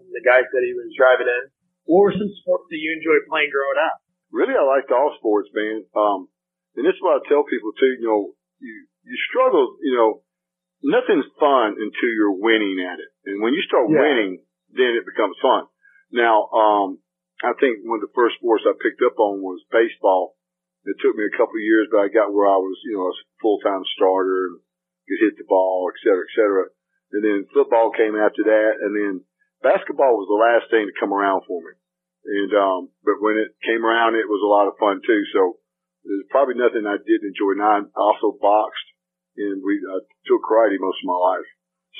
From 0.01 0.09
the 0.11 0.25
guy 0.25 0.41
said 0.43 0.65
he 0.65 0.75
was 0.75 0.91
driving 0.97 1.29
in. 1.29 1.45
What 1.87 2.09
were 2.09 2.17
some 2.17 2.33
sports 2.43 2.67
that 2.73 2.81
you 2.81 2.91
enjoyed 2.97 3.29
playing 3.29 3.53
growing 3.53 3.81
up? 3.81 4.01
really 4.29 4.53
I 4.53 4.61
liked 4.61 4.93
all 4.93 5.17
sports, 5.17 5.49
man. 5.57 5.89
Um, 5.97 6.29
and 6.77 6.85
this 6.85 6.93
is 6.93 7.01
what 7.01 7.17
I 7.17 7.25
tell 7.33 7.49
people 7.49 7.73
too, 7.81 7.97
you 7.97 8.09
know, 8.09 8.23
you, 8.61 8.75
you 9.09 9.17
struggle, 9.33 9.81
you 9.81 9.97
know, 9.97 10.21
nothing's 10.85 11.25
fun 11.41 11.81
until 11.81 12.11
you're 12.13 12.37
winning 12.37 12.77
at 12.85 13.01
it. 13.01 13.09
And 13.25 13.41
when 13.41 13.57
you 13.57 13.63
start 13.65 13.89
Yeah. 13.89 14.05
winning, 14.05 14.45
then 14.69 15.01
it 15.01 15.09
becomes 15.09 15.37
fun. 15.41 15.65
Now, 16.13 16.45
um, 16.53 17.01
I 17.41 17.57
think 17.57 17.81
one 17.89 18.03
of 18.03 18.07
the 18.09 18.13
first 18.13 18.37
sports 18.37 18.69
I 18.69 18.77
picked 18.77 19.01
up 19.01 19.17
on 19.17 19.41
was 19.41 19.65
baseball. 19.73 20.37
It 20.85 21.01
took 21.01 21.17
me 21.17 21.25
a 21.25 21.37
couple 21.37 21.57
of 21.57 21.65
years, 21.65 21.89
but 21.91 22.05
I 22.05 22.09
got 22.13 22.33
where 22.33 22.49
I 22.53 22.61
was, 22.61 22.77
you 22.85 23.01
know, 23.01 23.09
a 23.09 23.15
full-time 23.41 23.85
starter 23.97 24.53
and 24.53 24.61
could 25.09 25.25
hit 25.25 25.35
the 25.41 25.49
ball, 25.49 25.89
et 25.89 25.99
cetera, 26.05 26.25
et 26.25 26.33
cetera. 26.37 26.65
And 27.13 27.25
then 27.25 27.49
football 27.55 27.91
came 27.93 28.17
after 28.17 28.45
that. 28.45 28.73
And 28.85 28.93
then 28.93 29.13
basketball 29.65 30.17
was 30.21 30.29
the 30.29 30.41
last 30.41 30.69
thing 30.69 30.87
to 30.87 31.01
come 31.01 31.13
around 31.13 31.49
for 31.49 31.61
me. 31.61 31.73
And, 32.29 32.53
um, 32.53 32.81
but 33.05 33.23
when 33.25 33.41
it 33.41 33.57
came 33.65 33.87
around, 33.87 34.15
it 34.15 34.29
was 34.29 34.45
a 34.45 34.53
lot 34.53 34.69
of 34.69 34.77
fun 34.77 35.01
too. 35.01 35.23
So 35.33 35.57
there's 36.05 36.29
probably 36.29 36.61
nothing 36.61 36.85
I 36.85 37.01
didn't 37.01 37.33
enjoy. 37.33 37.57
Now 37.57 37.81
I 37.81 37.89
also 37.97 38.37
boxed 38.37 38.89
and 39.39 39.63
we, 39.65 39.81
I 39.81 40.03
took 40.27 40.45
karate 40.45 40.77
most 40.77 41.01
of 41.01 41.09
my 41.09 41.17
life. 41.17 41.49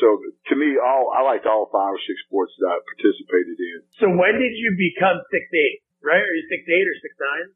So 0.03 0.21
to 0.53 0.55
me, 0.55 0.77
all, 0.79 1.11
I 1.17 1.25
liked 1.25 1.49
all 1.49 1.67
five 1.73 1.97
or 1.97 2.03
six 2.05 2.21
sports 2.29 2.53
that 2.61 2.71
I 2.71 2.79
participated 2.95 3.57
in. 3.57 3.79
So 3.99 4.07
when 4.13 4.37
did 4.37 4.55
you 4.55 4.77
become 4.77 5.19
six 5.33 5.49
eight? 5.55 5.81
Right? 6.05 6.23
Are 6.23 6.37
you 6.37 6.47
six 6.47 6.63
eight 6.69 6.87
or 6.87 6.99
six 7.03 7.13
nine? 7.19 7.47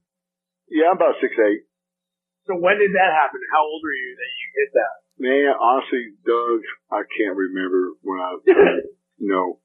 Yeah, 0.73 0.91
I'm 0.91 0.99
about 0.99 1.21
six, 1.21 1.37
eight. 1.37 1.69
So 2.49 2.59
when 2.59 2.81
did 2.81 2.97
that 2.97 3.11
happen? 3.15 3.39
How 3.53 3.63
old 3.63 3.85
were 3.85 3.95
you 3.95 4.17
that 4.19 4.33
you 4.33 4.47
hit 4.59 4.71
that? 4.75 4.95
Man, 5.21 5.53
honestly, 5.61 6.17
Doug, 6.25 6.61
I 6.91 7.05
can't 7.05 7.37
remember 7.37 7.93
when 8.03 8.19
I, 8.19 8.31
you 9.21 9.29
know, 9.29 9.61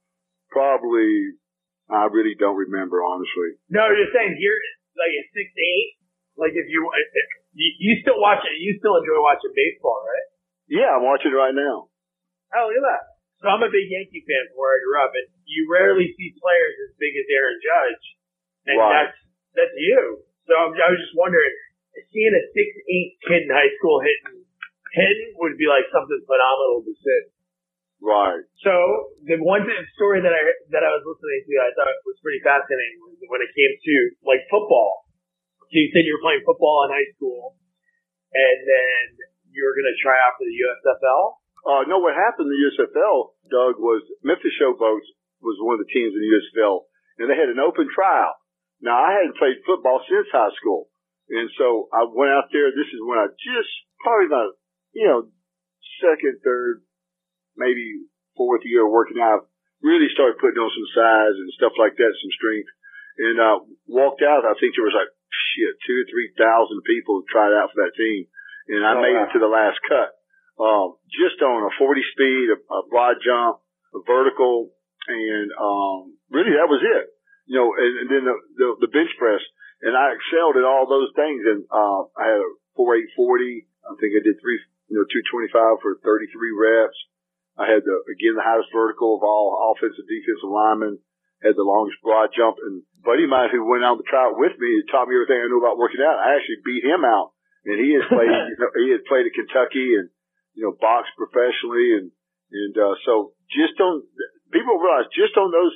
probably, 0.51 1.33
I 1.89 2.07
really 2.11 2.35
don't 2.35 2.59
remember, 2.59 2.99
honestly. 3.01 3.55
No, 3.71 3.87
you're 3.87 4.11
saying 4.11 4.35
here, 4.37 4.57
like 4.99 5.13
at 5.15 5.27
six 5.31 5.47
eight, 5.55 5.89
like 6.35 6.53
if 6.53 6.67
you 6.67 6.83
you, 7.55 7.69
you 7.79 7.91
still 8.03 8.19
watch 8.19 8.43
it, 8.43 8.59
you 8.59 8.75
still 8.77 8.99
enjoy 8.99 9.17
watching 9.23 9.55
baseball, 9.55 9.97
right? 10.03 10.27
Yeah, 10.67 10.93
I'm 10.99 11.05
watching 11.07 11.31
right 11.31 11.55
now. 11.55 11.87
Oh, 12.53 12.65
look 12.67 12.79
at 12.79 12.85
that. 12.85 13.03
So 13.39 13.47
I'm 13.53 13.61
a 13.63 13.69
big 13.71 13.87
Yankee 13.87 14.25
fan 14.25 14.49
from 14.51 14.57
where 14.57 14.75
I 14.75 14.81
grew 14.83 14.97
up, 14.99 15.13
and 15.13 15.27
you 15.45 15.69
rarely 15.69 16.09
see 16.17 16.33
players 16.41 16.75
as 16.89 16.91
big 16.97 17.13
as 17.15 17.25
Aaron 17.29 17.59
Judge, 17.61 18.03
and 18.67 18.75
Right. 18.81 18.93
that's 19.07 19.17
that's 19.55 19.75
you. 19.77 20.25
So 20.49 20.53
I'm, 20.57 20.73
I 20.75 20.87
was 20.91 20.99
just 21.01 21.15
wondering, 21.15 21.53
seeing 22.11 22.33
a 22.35 22.43
six 22.51 22.67
eight 22.89 23.15
kid 23.25 23.45
in 23.47 23.51
high 23.53 23.71
school 23.79 24.01
hitting 24.03 24.43
hitting 24.93 25.35
would 25.41 25.57
be 25.59 25.67
like 25.67 25.87
something 25.91 26.21
phenomenal 26.23 26.83
to 26.85 26.93
see. 26.93 27.21
Right. 27.97 28.45
So 28.61 28.73
the 29.25 29.41
one 29.41 29.65
story 29.97 30.21
that 30.21 30.29
I 30.29 30.41
that 30.69 30.85
I 30.85 30.91
was 30.93 31.01
listening 31.01 31.41
to, 31.49 31.53
I 31.65 31.73
thought 31.73 31.89
was 32.05 32.21
pretty 32.21 32.41
fascinating 32.45 33.01
was 33.01 33.17
when 33.25 33.41
it 33.41 33.49
came 33.57 33.73
to 33.73 33.95
like 34.21 34.45
football. 34.53 35.09
So 35.65 35.75
you 35.75 35.89
said 35.89 36.05
you 36.05 36.13
were 36.13 36.23
playing 36.23 36.45
football 36.45 36.85
in 36.85 36.93
high 36.93 37.09
school, 37.17 37.57
and 38.31 38.57
then 38.63 39.01
you 39.49 39.65
were 39.65 39.73
going 39.73 39.89
to 39.89 39.97
try 39.99 40.13
out 40.13 40.37
for 40.37 40.45
the 40.45 40.53
USFL. 40.53 41.25
Uh, 41.67 41.83
no, 41.89 41.99
what 41.99 42.15
happened 42.15 42.47
in 42.47 42.55
the 42.55 42.63
USFL, 42.71 43.35
Doug, 43.49 43.81
was 43.81 44.05
Memphis 44.23 44.55
Showboats 44.55 45.09
was 45.41 45.57
one 45.59 45.75
of 45.75 45.83
the 45.83 45.91
teams 45.91 46.13
in 46.13 46.21
the 46.21 46.31
USFL, 46.37 46.87
and 47.19 47.27
they 47.27 47.35
had 47.35 47.51
an 47.51 47.59
open 47.59 47.89
tryout. 47.91 48.39
Now, 48.79 48.95
I 48.95 49.19
hadn't 49.19 49.41
played 49.41 49.59
football 49.65 49.99
since 50.05 50.29
high 50.29 50.53
school, 50.55 50.87
and 51.33 51.49
so 51.57 51.89
I 51.91 52.05
went 52.07 52.31
out 52.31 52.53
there. 52.53 52.69
This 52.71 52.87
is 52.93 53.01
when 53.01 53.17
I 53.17 53.27
just 53.41 53.73
probably 54.05 54.29
about 54.29 54.53
you 54.97 55.05
know 55.07 55.29
second, 56.01 56.41
third, 56.41 56.81
maybe 57.55 58.05
fourth 58.35 58.61
year 58.65 58.85
working 58.89 59.21
out. 59.21 59.45
Really 59.85 60.09
started 60.09 60.41
putting 60.41 60.57
on 60.57 60.73
some 60.73 60.89
size 60.97 61.37
and 61.37 61.53
stuff 61.53 61.77
like 61.77 61.93
that, 62.01 62.09
some 62.17 62.33
strength, 62.33 62.69
and 63.21 63.35
uh, 63.37 63.57
walked 63.85 64.25
out. 64.25 64.41
I 64.41 64.57
think 64.57 64.73
there 64.73 64.89
was 64.89 64.97
like 64.97 65.13
shit 65.53 65.73
two 65.85 66.01
or 66.01 66.07
three 66.09 66.33
thousand 66.33 66.81
people 66.81 67.21
tried 67.29 67.53
out 67.53 67.69
for 67.69 67.85
that 67.85 67.93
team, 67.93 68.25
and 68.73 68.81
I 68.81 68.97
Oh, 68.97 69.01
made 69.05 69.13
wow. 69.13 69.29
it 69.29 69.33
to 69.37 69.39
the 69.41 69.53
last 69.53 69.77
cut 69.85 70.17
um, 70.57 70.97
just 71.13 71.37
on 71.45 71.69
a 71.69 71.71
40 71.77 72.01
speed, 72.17 72.49
a, 72.49 72.57
a 72.57 72.79
broad 72.89 73.21
jump, 73.21 73.61
a 73.93 74.01
vertical, 74.01 74.73
and 75.05 75.53
um, 75.53 76.17
really 76.33 76.57
that 76.57 76.65
was 76.65 76.81
it. 76.81 77.13
You 77.45 77.61
know, 77.61 77.69
and, 77.77 77.93
and 78.01 78.07
then 78.09 78.23
the, 78.25 78.35
the 78.57 78.67
the 78.89 78.91
bench 78.91 79.13
press, 79.21 79.45
and 79.85 79.93
I 79.93 80.17
excelled 80.17 80.57
at 80.57 80.65
all 80.65 80.89
those 80.89 81.13
things. 81.13 81.45
And 81.45 81.69
uh, 81.69 82.09
I 82.17 82.33
had 82.33 82.41
a 82.41 82.49
4840. 82.73 83.69
I 83.85 83.93
think 84.01 84.17
I 84.17 84.25
did 84.25 84.41
three, 84.41 84.57
you 84.87 84.95
know, 84.95 85.05
225 85.07 85.83
for 85.83 85.99
33 85.99 86.31
reps. 86.55 86.99
I 87.57 87.65
had 87.69 87.81
the 87.83 87.95
again 88.11 88.37
the 88.37 88.45
highest 88.45 88.69
vertical 88.69 89.17
of 89.17 89.25
all 89.25 89.73
offensive 89.73 90.05
defensive 90.05 90.51
linemen. 90.51 90.99
Had 91.37 91.53
the 91.53 91.67
longest 91.67 92.01
broad 92.01 92.33
jump, 92.33 92.57
and 92.65 92.81
buddy 93.05 93.29
of 93.29 93.33
mine 93.33 93.53
who 93.53 93.61
went 93.61 93.85
on 93.85 94.01
the 94.01 94.09
tryout 94.09 94.41
with 94.41 94.57
me 94.57 94.81
and 94.81 94.89
taught 94.89 95.05
me 95.05 95.13
everything 95.13 95.37
I 95.37 95.45
knew 95.45 95.61
about 95.61 95.77
working 95.77 96.01
out. 96.01 96.17
I 96.17 96.33
actually 96.33 96.65
beat 96.65 96.81
him 96.81 97.05
out, 97.05 97.37
and 97.61 97.77
he 97.77 97.93
has 97.93 98.09
played. 98.09 98.25
you 98.49 98.57
know, 98.57 98.73
he 98.73 98.89
had 98.89 99.05
played 99.05 99.29
at 99.29 99.37
Kentucky 99.37 100.01
and 100.01 100.09
you 100.57 100.65
know, 100.65 100.73
box 100.73 101.05
professionally 101.13 102.01
and, 102.01 102.09
and, 102.49 102.73
uh, 102.73 102.97
so 103.05 103.37
just 103.53 103.77
on, 103.77 104.01
people 104.49 104.81
realize 104.81 105.05
just 105.13 105.37
on 105.37 105.53
those 105.53 105.71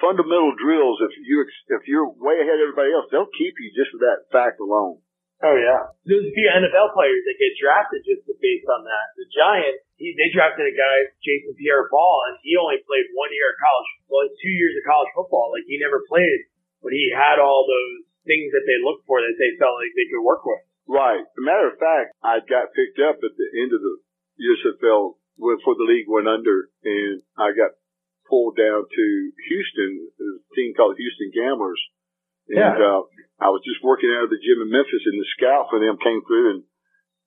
fundamental 0.00 0.56
drills, 0.56 1.04
if 1.04 1.12
you, 1.20 1.44
if 1.44 1.84
you're 1.84 2.08
way 2.08 2.40
ahead 2.40 2.56
of 2.56 2.72
everybody 2.72 2.96
else, 2.96 3.12
they'll 3.12 3.28
keep 3.36 3.52
you 3.60 3.68
just 3.76 3.92
for 3.92 4.00
that 4.08 4.24
fact 4.32 4.56
alone. 4.56 5.04
Oh 5.44 5.52
yeah. 5.56 5.92
There's 6.08 6.24
a 6.24 6.32
few 6.32 6.48
NFL 6.48 6.96
players 6.96 7.20
that 7.28 7.36
get 7.36 7.52
drafted 7.60 8.00
just 8.08 8.24
based 8.40 8.68
on 8.72 8.88
that. 8.88 9.06
The 9.20 9.28
Giants, 9.28 9.84
he, 10.00 10.16
they 10.16 10.32
drafted 10.32 10.64
a 10.64 10.72
guy, 10.72 10.96
Jason 11.20 11.52
Pierre-Paul, 11.60 12.16
and 12.32 12.40
he 12.40 12.56
only 12.56 12.80
played 12.88 13.04
one 13.12 13.28
year 13.36 13.52
of 13.52 13.58
college, 13.60 13.90
well, 14.08 14.24
two 14.40 14.54
years 14.56 14.72
of 14.80 14.84
college 14.88 15.12
football. 15.12 15.52
Like 15.52 15.68
he 15.68 15.76
never 15.76 16.00
played, 16.08 16.48
but 16.80 16.96
he 16.96 17.12
had 17.12 17.36
all 17.36 17.68
those 17.68 18.08
things 18.24 18.48
that 18.56 18.64
they 18.64 18.80
looked 18.80 19.04
for 19.04 19.20
that 19.20 19.36
they 19.36 19.54
felt 19.60 19.76
like 19.76 19.92
they 19.92 20.08
could 20.08 20.24
work 20.24 20.40
with. 20.48 20.64
Right. 20.88 21.20
As 21.20 21.36
a 21.38 21.44
matter 21.44 21.68
of 21.68 21.76
fact, 21.76 22.16
I 22.24 22.40
got 22.40 22.72
picked 22.72 22.96
up 23.02 23.20
at 23.20 23.34
the 23.36 23.48
end 23.60 23.76
of 23.76 23.80
the 23.84 23.94
USFL 24.40 25.20
before 25.36 25.76
the 25.76 25.84
league 25.88 26.08
went 26.08 26.28
under 26.28 26.70
and 26.84 27.20
I 27.36 27.52
got 27.52 27.76
pulled 28.28 28.56
down 28.56 28.88
to 28.88 29.04
Houston, 29.52 30.08
a 30.16 30.28
team 30.56 30.72
called 30.74 30.96
Houston 30.96 31.30
Gamblers. 31.34 31.82
And, 32.48 32.58
Yeah. 32.58 32.78
uh, 32.78 33.02
I 33.40 33.52
was 33.52 33.60
just 33.64 33.84
working 33.84 34.08
out 34.16 34.24
of 34.24 34.32
the 34.32 34.40
gym 34.40 34.64
in 34.64 34.72
Memphis 34.72 35.04
and 35.04 35.18
the 35.20 35.28
scout 35.36 35.68
for 35.68 35.76
them 35.78 36.00
came 36.00 36.24
through 36.24 36.48
and 36.56 36.60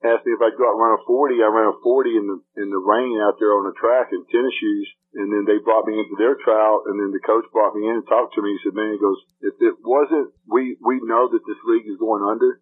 asked 0.02 0.26
me 0.26 0.34
if 0.34 0.42
I'd 0.42 0.58
go 0.58 0.66
out 0.66 0.74
and 0.78 0.82
run 0.82 0.98
a 0.98 1.04
40. 1.06 1.38
I 1.38 1.50
ran 1.54 1.70
a 1.70 1.78
40 1.86 2.18
in 2.18 2.26
the, 2.26 2.38
in 2.66 2.68
the 2.74 2.82
rain 2.82 3.20
out 3.22 3.38
there 3.38 3.54
on 3.54 3.70
the 3.70 3.76
track 3.78 4.10
in 4.10 4.26
tennis 4.32 4.56
shoes. 4.58 4.88
And 5.22 5.30
then 5.34 5.46
they 5.46 5.58
brought 5.62 5.90
me 5.90 5.98
into 5.98 6.14
their 6.22 6.38
trial 6.42 6.86
and 6.86 6.98
then 7.02 7.10
the 7.14 7.22
coach 7.26 7.46
brought 7.50 7.74
me 7.74 7.86
in 7.90 7.98
and 8.02 8.06
talked 8.06 8.38
to 8.38 8.42
me. 8.46 8.54
He 8.58 8.62
said, 8.66 8.78
man, 8.78 8.94
he 8.94 9.02
goes, 9.02 9.18
if 9.42 9.58
it 9.58 9.78
wasn't, 9.82 10.34
we, 10.46 10.78
we 10.82 11.02
know 11.06 11.30
that 11.30 11.46
this 11.46 11.62
league 11.66 11.90
is 11.90 11.98
going 12.02 12.22
under. 12.26 12.62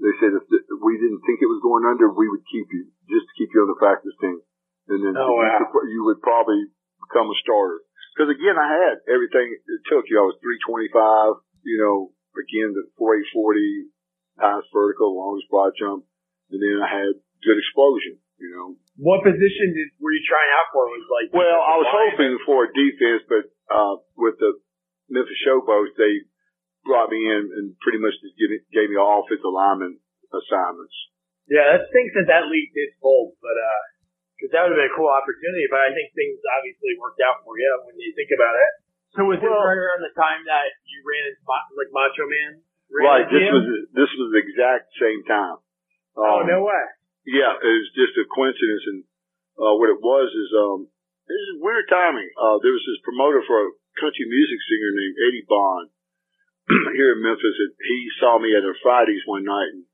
They 0.00 0.12
said 0.20 0.32
if 0.36 0.44
we 0.80 0.96
didn't 0.96 1.20
think 1.28 1.40
it 1.44 1.52
was 1.52 1.60
going 1.64 1.84
under, 1.84 2.08
we 2.12 2.28
would 2.28 2.44
keep 2.48 2.64
you, 2.72 2.88
just 3.12 3.28
to 3.28 3.34
keep 3.36 3.52
you 3.52 3.60
on 3.64 3.70
the 3.72 3.78
practice 3.80 4.16
team. 4.20 4.40
And 4.88 5.00
then 5.04 5.14
Oh, 5.16 5.36
wow. 5.36 5.64
you 5.88 6.02
would 6.08 6.20
probably 6.24 6.64
become 7.08 7.28
a 7.28 7.36
starter. 7.44 7.84
Cause 8.20 8.28
again, 8.28 8.56
I 8.60 8.68
had 8.68 8.94
everything 9.08 9.52
it 9.52 9.80
took 9.88 10.04
you. 10.12 10.20
I 10.20 10.28
was 10.28 10.36
325, 10.44 11.40
you 11.64 11.76
know, 11.80 12.11
again, 12.42 12.74
the 12.74 12.84
4840, 12.98 13.88
highest 14.42 14.68
vertical, 14.74 15.14
longest 15.14 15.46
broad 15.48 15.72
jump. 15.78 16.02
And 16.50 16.58
then 16.60 16.82
I 16.82 16.88
had 16.90 17.12
good 17.46 17.56
explosion, 17.56 18.18
you 18.36 18.50
know. 18.52 18.76
What 19.00 19.24
position 19.24 19.72
did 19.72 19.88
were 20.02 20.12
you 20.12 20.20
trying 20.28 20.52
out 20.60 20.68
for? 20.74 20.84
Was 20.90 21.08
like 21.08 21.28
Well, 21.32 21.58
I 21.64 21.74
was 21.80 21.88
line? 21.88 22.12
hoping 22.12 22.34
for 22.44 22.68
a 22.68 22.70
defense, 22.74 23.22
but, 23.30 23.44
uh, 23.72 24.02
with 24.20 24.36
the 24.42 24.58
Memphis 25.08 25.38
Showboats, 25.48 25.96
they 25.96 26.28
brought 26.84 27.08
me 27.08 27.22
in 27.24 27.42
and 27.56 27.66
pretty 27.80 28.02
much 28.02 28.12
just 28.20 28.36
gave 28.36 28.50
me, 28.52 28.58
gave 28.74 28.90
me 28.92 28.98
all 29.00 29.24
offensive 29.24 29.48
lineman 29.48 29.96
assignments. 30.34 30.92
Yeah, 31.48 31.64
that 31.74 31.88
stinks 31.90 32.14
that 32.18 32.28
that 32.30 32.46
league 32.52 32.70
did 32.74 32.94
fold, 33.02 33.34
but 33.42 33.56
uh, 33.56 33.82
because 34.36 34.50
that 34.54 34.60
would 34.66 34.72
have 34.74 34.80
been 34.80 34.92
a 34.92 34.96
cool 34.98 35.10
opportunity. 35.10 35.66
But 35.70 35.84
I 35.86 35.90
think 35.94 36.10
things 36.14 36.38
obviously 36.58 36.96
worked 36.98 37.20
out 37.22 37.42
for 37.46 37.54
you 37.58 37.70
when 37.86 37.96
you 37.98 38.10
think 38.14 38.30
about 38.34 38.54
it. 38.56 38.72
So 39.14 39.24
was 39.28 39.38
Well- 39.40 39.52
this 39.52 39.66
right 39.68 39.76
around 39.80 40.02
the 40.02 40.14
time 40.16 40.40
that 40.48 40.66
you 40.88 40.98
ran 41.04 41.28
into 41.28 41.42
like 41.76 41.92
Macho 41.92 42.24
Man? 42.28 42.52
Right. 42.92 43.24
This 43.28 43.48
was 43.52 43.64
this 43.92 44.10
was 44.20 44.28
the 44.32 44.40
exact 44.44 44.92
same 45.00 45.24
time. 45.24 45.56
Oh 46.16 46.40
Um, 46.40 46.46
no 46.46 46.64
way! 46.64 46.84
Yeah, 47.24 47.56
it 47.56 47.72
was 47.80 47.88
just 47.96 48.16
a 48.20 48.24
coincidence, 48.28 48.84
and 48.92 49.00
uh, 49.56 49.74
what 49.80 49.88
it 49.88 50.00
was 50.00 50.28
is 50.32 50.50
um, 50.52 50.88
this 51.28 51.40
is 51.52 51.62
weird 51.64 51.88
timing. 51.88 52.28
Uh, 52.36 52.60
there 52.60 52.72
was 52.72 52.84
this 52.84 53.00
promoter 53.00 53.40
for 53.48 53.56
a 53.64 53.72
country 53.96 54.28
music 54.28 54.60
singer 54.68 54.92
named 54.92 55.16
Eddie 55.24 55.46
Bond 55.48 55.88
here 56.96 57.16
in 57.16 57.24
Memphis, 57.24 57.56
and 57.64 57.72
he 57.80 58.08
saw 58.20 58.36
me 58.36 58.52
at 58.56 58.64
a 58.64 58.74
Fridays 58.84 59.24
one 59.24 59.44
night 59.44 59.72
and 59.72 59.84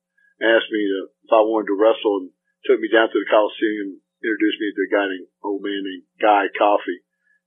asked 0.43 0.71
me 0.75 0.83
to, 0.83 0.99
if 1.23 1.31
I 1.31 1.43
wanted 1.47 1.71
to 1.71 1.79
wrestle, 1.79 2.27
and 2.27 2.31
took 2.67 2.81
me 2.83 2.91
down 2.91 3.11
to 3.15 3.19
the 3.19 3.31
Coliseum, 3.31 4.03
introduced 4.23 4.59
me 4.59 4.75
to 4.75 4.83
a 4.87 4.91
guy 4.91 5.07
named 5.07 5.29
old 5.47 5.63
man 5.63 5.83
named 5.87 6.07
Guy 6.19 6.51
Coffee, 6.59 6.99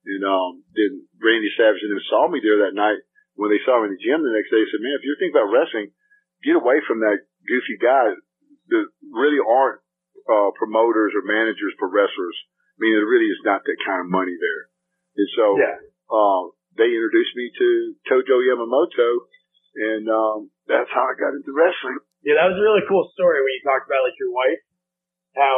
and 0.05 0.21
um, 0.25 0.65
then 0.73 1.05
Randy 1.21 1.51
Savage 1.57 1.81
and 1.85 1.91
them 1.93 2.03
saw 2.09 2.25
me 2.27 2.41
there 2.41 2.65
that 2.65 2.77
night. 2.77 2.99
When 3.39 3.49
they 3.53 3.61
saw 3.63 3.79
me 3.79 3.89
in 3.89 3.95
the 3.95 4.03
gym 4.03 4.21
the 4.21 4.33
next 4.35 4.49
day, 4.51 4.59
they 4.61 4.69
said, 4.69 4.83
"Man, 4.83 4.97
if 4.97 5.05
you're 5.05 5.17
thinking 5.21 5.37
about 5.37 5.53
wrestling, 5.53 5.93
get 6.43 6.57
away 6.59 6.81
from 6.85 6.99
that 7.05 7.21
goofy 7.47 7.77
guy." 7.79 8.17
There 8.69 8.87
really 9.11 9.39
aren't 9.41 9.81
uh, 10.29 10.51
promoters 10.55 11.11
or 11.17 11.23
managers 11.25 11.73
for 11.79 11.89
wrestlers. 11.91 12.37
I 12.75 12.77
mean, 12.79 12.93
there 12.95 13.07
really 13.09 13.27
is 13.29 13.41
not 13.43 13.61
that 13.65 13.79
kind 13.83 14.01
of 14.05 14.09
money 14.09 14.33
there. 14.37 14.61
And 15.17 15.29
so, 15.35 15.45
Yeah. 15.59 15.77
uh, 16.07 16.43
they 16.79 16.87
introduced 16.87 17.35
me 17.35 17.51
to 17.51 17.67
Tojo 18.07 18.39
Yamamoto, 18.47 19.09
and 19.75 20.07
um, 20.07 20.37
that's 20.67 20.87
how 20.91 21.03
I 21.11 21.19
got 21.19 21.35
into 21.35 21.51
wrestling. 21.51 21.99
Yeah, 22.23 22.39
that 22.39 22.53
was 22.53 22.59
a 22.59 22.63
really 22.63 22.85
cool 22.87 23.09
story 23.11 23.41
when 23.43 23.51
you 23.59 23.63
talked 23.65 23.89
about 23.89 24.05
like 24.07 24.15
your 24.21 24.31
wife. 24.31 24.61
How 25.35 25.57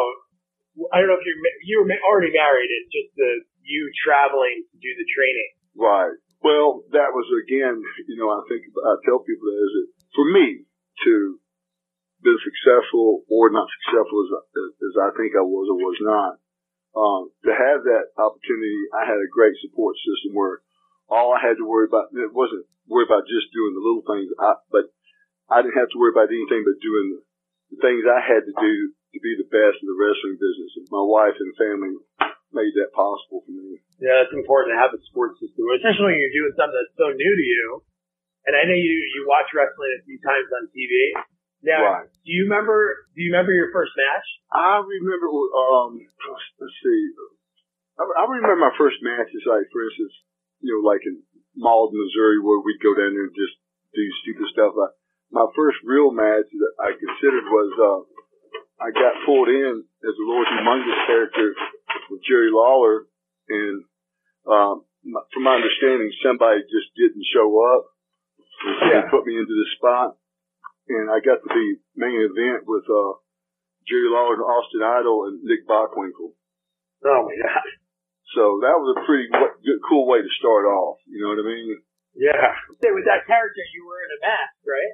I 0.74 1.00
don't 1.00 1.10
know 1.10 1.20
if 1.20 1.26
you're 1.26 1.42
you 1.64 1.76
were 1.82 1.90
already 2.10 2.34
married 2.34 2.70
and 2.70 2.86
just 2.90 3.14
the 3.14 3.46
you 3.62 3.90
traveling 4.04 4.66
to 4.74 4.78
do 4.82 4.92
the 4.98 5.08
training. 5.08 5.52
Right. 5.78 6.16
Well, 6.44 6.84
that 6.92 7.16
was 7.16 7.28
again, 7.40 7.80
you 8.10 8.18
know, 8.20 8.30
I 8.34 8.44
think 8.50 8.68
I 8.68 9.00
tell 9.06 9.24
people 9.24 9.48
that 9.48 9.62
is 9.64 9.74
it 9.86 9.88
for 10.12 10.26
me 10.28 10.68
to 11.08 11.40
be 12.24 12.34
successful 12.40 13.24
or 13.28 13.52
not 13.52 13.68
successful 13.80 14.18
as, 14.24 14.32
as 14.80 14.96
I 15.00 15.10
think 15.16 15.36
I 15.36 15.44
was 15.44 15.68
or 15.68 15.78
was 15.80 16.00
not. 16.02 16.34
Um, 16.94 17.34
to 17.42 17.52
have 17.52 17.82
that 17.90 18.14
opportunity, 18.22 18.86
I 18.94 19.10
had 19.10 19.18
a 19.18 19.34
great 19.34 19.58
support 19.66 19.98
system 19.98 20.38
where 20.38 20.62
all 21.10 21.34
I 21.34 21.42
had 21.42 21.58
to 21.58 21.66
worry 21.66 21.90
about 21.90 22.14
it 22.14 22.32
wasn't 22.32 22.70
worry 22.88 23.08
about 23.08 23.26
just 23.26 23.50
doing 23.50 23.74
the 23.74 23.84
little 23.84 24.06
things, 24.06 24.30
I, 24.38 24.62
but 24.70 24.94
I 25.50 25.62
didn't 25.64 25.80
have 25.80 25.90
to 25.90 26.00
worry 26.00 26.14
about 26.14 26.30
anything 26.32 26.64
but 26.64 26.80
doing 26.84 27.18
the 27.72 27.80
things 27.82 28.06
I 28.06 28.22
had 28.22 28.46
to 28.46 28.54
do 28.56 28.94
to 29.14 29.20
be 29.22 29.38
the 29.38 29.48
best 29.50 29.78
in 29.82 29.88
the 29.88 29.98
wrestling 29.98 30.38
business. 30.42 30.72
And 30.82 30.86
my 30.90 31.02
wife 31.06 31.38
and 31.38 31.54
family 31.56 31.94
made 32.54 32.74
that 32.78 32.94
possible 32.94 33.46
for 33.46 33.54
me. 33.54 33.78
Yeah, 34.02 34.26
it's 34.26 34.34
important 34.34 34.74
to 34.74 34.80
have 34.82 34.94
a 34.94 35.00
support 35.10 35.38
system, 35.42 35.66
especially 35.78 36.14
when 36.14 36.20
you're 36.22 36.38
doing 36.46 36.54
something 36.58 36.74
that's 36.78 36.98
so 36.98 37.10
new 37.14 37.34
to 37.34 37.46
you. 37.46 37.66
And 38.50 38.54
I 38.60 38.68
know 38.68 38.76
you 38.76 38.92
you 38.92 39.24
watch 39.30 39.48
wrestling 39.56 39.94
a 39.98 40.04
few 40.04 40.20
times 40.20 40.50
on 40.52 40.68
TV. 40.76 40.94
Now, 41.64 42.04
Right. 42.04 42.10
do 42.12 42.30
you 42.30 42.44
remember? 42.44 43.08
Do 43.16 43.24
you 43.24 43.32
remember 43.32 43.56
your 43.56 43.72
first 43.72 43.96
match? 43.96 44.28
I 44.52 44.84
remember, 44.84 45.32
um, 45.32 45.96
let's 46.60 46.76
see, 46.84 47.02
I, 47.96 48.04
I 48.04 48.24
remember 48.28 48.60
my 48.60 48.76
first 48.76 49.00
matches, 49.00 49.48
like, 49.48 49.64
for 49.72 49.82
instance, 49.88 50.12
you 50.60 50.76
know, 50.76 50.84
like 50.84 51.00
in 51.08 51.24
Malden, 51.56 51.96
Missouri, 51.96 52.44
where 52.44 52.60
we'd 52.60 52.84
go 52.84 52.92
down 52.92 53.16
there 53.16 53.32
and 53.32 53.38
just 53.38 53.56
do 53.96 54.04
stupid 54.28 54.52
stuff. 54.52 54.76
I, 54.76 54.92
my 55.32 55.48
first 55.56 55.80
real 55.88 56.12
match 56.12 56.52
that 56.52 56.74
I 56.84 56.94
considered 57.00 57.48
was, 57.48 57.72
uh, 57.80 58.02
I 58.84 58.92
got 58.92 59.24
pulled 59.26 59.48
in 59.48 59.84
as 60.04 60.16
a 60.20 60.26
Lord 60.28 60.48
Humongous 60.52 61.08
character 61.08 61.56
with 62.12 62.20
Jerry 62.28 62.52
Lawler, 62.52 63.08
and, 63.48 63.86
um, 64.46 64.84
from 65.32 65.44
my 65.44 65.56
understanding, 65.56 66.12
somebody 66.20 66.60
just 66.68 66.92
didn't 67.00 67.24
show 67.32 67.48
up, 67.48 67.84
and 68.68 68.76
so 68.80 68.86
Yeah. 68.92 69.02
they 69.02 69.10
put 69.10 69.26
me 69.26 69.40
into 69.40 69.56
the 69.56 69.68
spot, 69.80 70.18
and 70.90 71.10
I 71.10 71.20
got 71.24 71.40
to 71.44 71.50
be 71.54 71.80
main 71.96 72.20
event 72.28 72.68
with, 72.68 72.84
uh, 72.90 73.14
Jerry 73.88 74.10
Lawler, 74.12 74.44
Austin 74.44 74.84
Idol, 74.84 75.28
and 75.28 75.44
Nick 75.44 75.66
Bockwinkel. 75.68 76.36
Oh 77.06 77.22
my 77.24 77.36
god! 77.36 77.64
So 78.36 78.60
that 78.64 78.80
was 78.80 78.96
a 78.98 79.06
pretty 79.06 79.28
w- 79.30 79.54
good, 79.64 79.80
cool 79.88 80.08
way 80.08 80.22
to 80.22 80.30
start 80.40 80.66
off. 80.66 81.00
You 81.06 81.22
know 81.22 81.30
what 81.36 81.40
I 81.40 81.48
mean? 81.48 81.84
Yeah. 82.16 82.56
Say 82.82 82.92
with 82.92 83.06
that 83.06 83.28
character, 83.28 83.62
you 83.76 83.86
were 83.86 84.00
in 84.04 84.12
a 84.12 84.20
mask, 84.24 84.56
right? 84.68 84.94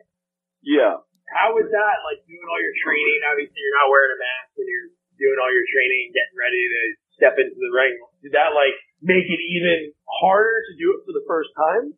Yeah. 0.62 0.96
How 1.30 1.54
was 1.54 1.70
that? 1.70 1.98
Like 2.06 2.26
doing 2.26 2.48
all 2.50 2.62
your 2.62 2.78
training. 2.82 3.20
Obviously, 3.30 3.60
you're 3.60 3.80
not 3.80 3.92
wearing 3.92 4.14
a 4.14 4.20
mask, 4.20 4.52
and 4.58 4.68
you're 4.70 4.92
doing 5.20 5.38
all 5.38 5.52
your 5.52 5.68
training, 5.70 6.16
getting 6.16 6.38
ready 6.40 6.64
to 6.64 6.82
step 7.20 7.36
into 7.36 7.60
the 7.60 7.72
ring. 7.76 7.96
Did 8.24 8.34
that 8.34 8.56
like 8.56 8.76
make 9.04 9.28
it 9.28 9.42
even 9.44 9.92
harder 10.08 10.64
to 10.64 10.74
do 10.80 10.96
it 10.98 11.04
for 11.04 11.14
the 11.14 11.28
first 11.28 11.52
time? 11.54 11.94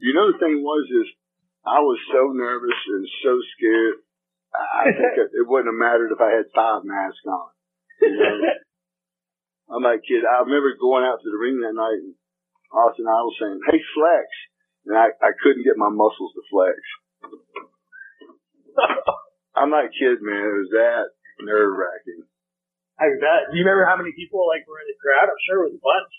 You 0.00 0.12
know 0.12 0.32
the 0.32 0.40
thing 0.40 0.60
was 0.64 0.88
is 0.88 1.08
I 1.64 1.84
was 1.84 2.00
so 2.12 2.32
nervous 2.32 2.80
and 2.92 3.04
so 3.22 3.32
scared. 3.56 4.00
I 4.56 4.92
think 4.92 5.12
it, 5.22 5.28
it 5.36 5.44
wouldn't 5.44 5.72
have 5.72 5.78
mattered 5.78 6.12
if 6.12 6.20
I 6.20 6.32
had 6.32 6.48
five 6.56 6.82
masks 6.84 7.26
on. 7.28 7.50
You 8.00 8.16
know? 8.16 8.38
I'm 9.76 9.82
like 9.82 10.06
kid. 10.06 10.22
I 10.22 10.46
remember 10.46 10.78
going 10.78 11.04
out 11.04 11.18
to 11.20 11.30
the 11.30 11.40
ring 11.40 11.60
that 11.60 11.74
night 11.74 11.98
and 11.98 12.14
Austin 12.70 13.06
Idol 13.06 13.34
saying, 13.34 13.60
"Hey, 13.66 13.82
flex," 13.94 14.26
and 14.86 14.94
I 14.94 15.10
I 15.18 15.34
couldn't 15.42 15.66
get 15.66 15.76
my 15.80 15.90
muscles 15.90 16.32
to 16.38 16.42
flex. 16.50 16.78
I'm 19.58 19.72
not 19.72 19.92
kidding, 19.94 20.24
man. 20.24 20.42
It 20.42 20.56
was 20.66 20.72
that 20.76 21.04
nerve 21.42 21.72
wracking. 21.76 22.24
I 22.96 23.12
bet. 23.20 23.52
Do 23.52 23.60
you 23.60 23.64
remember 23.64 23.84
how 23.84 23.96
many 24.00 24.12
people 24.16 24.44
like 24.48 24.64
were 24.64 24.80
in 24.80 24.88
the 24.88 24.96
crowd? 25.00 25.28
I'm 25.28 25.42
sure 25.48 25.64
it 25.64 25.72
was 25.72 25.76
a 25.76 25.84
bunch. 25.84 26.12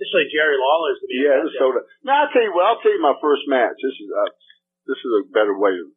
Especially 0.00 0.32
Jerry 0.32 0.56
Lawler's 0.56 0.98
to 1.04 1.06
be. 1.08 1.20
Yeah, 1.20 1.36
it 1.40 1.46
was 1.48 1.56
so. 1.60 1.66
Now 2.04 2.24
I'll 2.26 2.32
tell 2.32 2.44
you 2.44 2.52
what. 2.56 2.64
I'll 2.64 2.80
tell 2.80 2.96
you 2.96 3.04
my 3.04 3.16
first 3.20 3.44
match. 3.48 3.76
This 3.76 3.96
is 4.00 4.08
uh, 4.08 4.30
this 4.88 5.00
is 5.00 5.12
a 5.20 5.28
better 5.32 5.52
way 5.52 5.76
of 5.76 5.88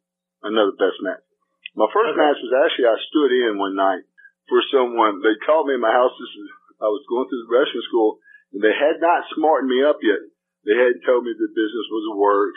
another 0.44 0.76
best 0.76 1.00
match. 1.00 1.24
My 1.72 1.88
first 1.92 2.12
Okay. 2.12 2.20
match 2.20 2.38
was 2.40 2.52
actually 2.64 2.88
I 2.92 2.98
stood 3.08 3.32
in 3.32 3.56
one 3.56 3.76
night 3.76 4.04
for 4.48 4.60
someone. 4.68 5.24
They 5.24 5.36
called 5.44 5.68
me 5.68 5.76
in 5.76 5.84
my 5.84 5.92
house. 5.92 6.12
This 6.16 6.34
is 6.36 6.48
I 6.84 6.88
was 6.92 7.04
going 7.08 7.24
through 7.28 7.44
the 7.48 7.52
wrestling 7.56 7.88
school, 7.88 8.20
and 8.52 8.60
they 8.60 8.72
had 8.76 9.00
not 9.00 9.24
smartened 9.32 9.72
me 9.72 9.80
up 9.80 9.96
yet. 10.04 10.20
They 10.68 10.76
hadn't 10.76 11.08
told 11.08 11.24
me 11.24 11.32
the 11.32 11.48
business 11.48 11.88
was 11.88 12.04
a 12.12 12.16
work 12.20 12.56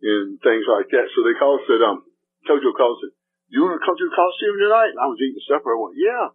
and 0.00 0.40
things 0.40 0.64
like 0.64 0.88
that. 0.96 1.12
So 1.12 1.20
they 1.20 1.36
called 1.36 1.60
and 1.60 1.68
said, 1.68 1.82
um, 1.84 2.00
Tojo 2.44 2.74
called 2.74 2.98
and 3.02 3.10
said, 3.10 3.14
"You 3.50 3.64
want 3.64 3.78
to 3.78 3.84
come 3.84 3.96
to 3.96 4.06
the 4.08 4.14
Coliseum 4.14 4.56
tonight?" 4.58 4.92
And 4.94 5.02
I 5.02 5.08
was 5.10 5.20
eating 5.22 5.42
supper. 5.46 5.74
I 5.74 5.78
went, 5.78 5.98
"Yeah." 5.98 6.34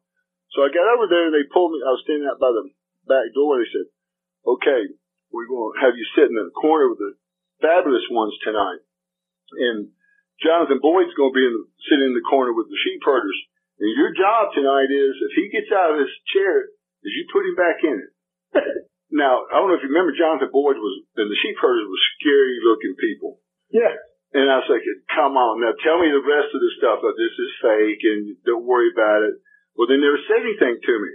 So 0.56 0.64
I 0.64 0.72
got 0.72 0.88
over 0.96 1.12
there 1.12 1.28
and 1.28 1.36
they 1.36 1.44
pulled 1.52 1.76
me. 1.76 1.84
I 1.84 1.92
was 1.92 2.04
standing 2.08 2.28
out 2.28 2.40
by 2.40 2.52
the 2.56 2.72
back 3.04 3.28
door. 3.36 3.60
They 3.60 3.68
said, 3.72 3.88
okay, 4.48 4.96
we're 5.32 5.50
going 5.50 5.76
to 5.76 5.82
have 5.84 5.96
you 6.00 6.06
sit 6.16 6.32
in 6.32 6.40
the 6.40 6.56
corner 6.56 6.88
with 6.88 7.04
the 7.04 7.14
fabulous 7.60 8.08
ones 8.08 8.36
tonight. 8.44 8.80
And 9.52 9.92
Jonathan 10.40 10.80
Boyd's 10.80 11.16
going 11.20 11.36
to 11.36 11.40
be 11.40 11.48
in 11.48 11.56
the, 11.56 11.64
sitting 11.88 12.08
in 12.12 12.16
the 12.16 12.24
corner 12.24 12.56
with 12.56 12.72
the 12.72 12.80
sheep 12.80 13.04
herders. 13.04 13.36
And 13.80 13.92
your 13.94 14.16
job 14.16 14.56
tonight 14.56 14.90
is, 14.90 15.14
if 15.20 15.34
he 15.36 15.52
gets 15.52 15.70
out 15.70 15.94
of 15.94 16.02
his 16.02 16.14
chair, 16.32 16.72
is 17.04 17.14
you 17.14 17.30
put 17.30 17.46
him 17.46 17.56
back 17.60 17.78
in 17.84 17.96
it. 18.02 18.12
now, 19.14 19.46
I 19.52 19.60
don't 19.60 19.70
know 19.70 19.78
if 19.78 19.86
you 19.86 19.92
remember, 19.92 20.16
Jonathan 20.18 20.50
Boyd 20.50 20.80
was, 20.80 20.96
and 21.20 21.30
the 21.30 21.40
sheep 21.44 21.60
herders 21.62 21.86
were 21.86 22.04
scary 22.18 22.58
looking 22.64 22.96
people. 22.98 23.44
Yeah. 23.70 23.94
And 24.38 24.46
I 24.46 24.62
was 24.62 24.70
like, 24.70 24.86
come 25.18 25.34
on, 25.34 25.66
now 25.66 25.74
tell 25.82 25.98
me 25.98 26.14
the 26.14 26.22
rest 26.22 26.54
of 26.54 26.62
the 26.62 26.70
stuff. 26.78 27.02
That 27.02 27.18
this 27.18 27.34
is 27.42 27.58
fake 27.58 28.06
and 28.06 28.38
don't 28.46 28.70
worry 28.70 28.94
about 28.94 29.26
it. 29.26 29.42
Well, 29.74 29.90
they 29.90 29.98
never 29.98 30.22
said 30.30 30.46
anything 30.46 30.78
to 30.78 30.94
me. 31.02 31.12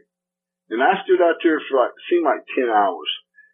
And 0.74 0.82
I 0.82 0.98
stood 1.06 1.22
out 1.22 1.38
there 1.38 1.62
for 1.70 1.86
like, 1.86 1.94
seemed 2.10 2.26
like 2.26 2.42
10 2.58 2.66
hours. 2.66 3.10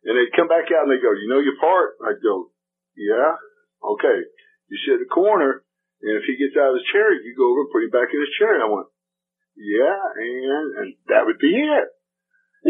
And 0.09 0.17
they'd 0.17 0.33
come 0.33 0.49
back 0.49 0.73
out 0.73 0.89
and 0.89 0.93
they 0.93 1.05
go, 1.05 1.13
you 1.13 1.29
know 1.29 1.45
your 1.45 1.61
part? 1.61 2.01
I'd 2.01 2.25
go, 2.25 2.49
yeah. 2.97 3.37
Okay. 3.85 4.25
You 4.73 4.77
sit 4.89 5.05
in 5.05 5.05
the 5.05 5.13
corner 5.13 5.61
and 6.01 6.17
if 6.17 6.25
he 6.25 6.41
gets 6.41 6.57
out 6.57 6.73
of 6.73 6.81
his 6.81 6.89
chair, 6.89 7.13
you 7.13 7.37
go 7.37 7.53
over 7.53 7.69
and 7.69 7.73
put 7.75 7.85
him 7.85 7.93
back 7.93 8.09
in 8.09 8.25
his 8.25 8.33
chair. 8.41 8.57
And 8.57 8.65
I 8.65 8.73
went, 8.73 8.89
yeah. 9.53 10.01
And, 10.17 10.67
and 10.81 10.89
that 11.13 11.29
would 11.29 11.37
be 11.37 11.53
it. 11.53 11.89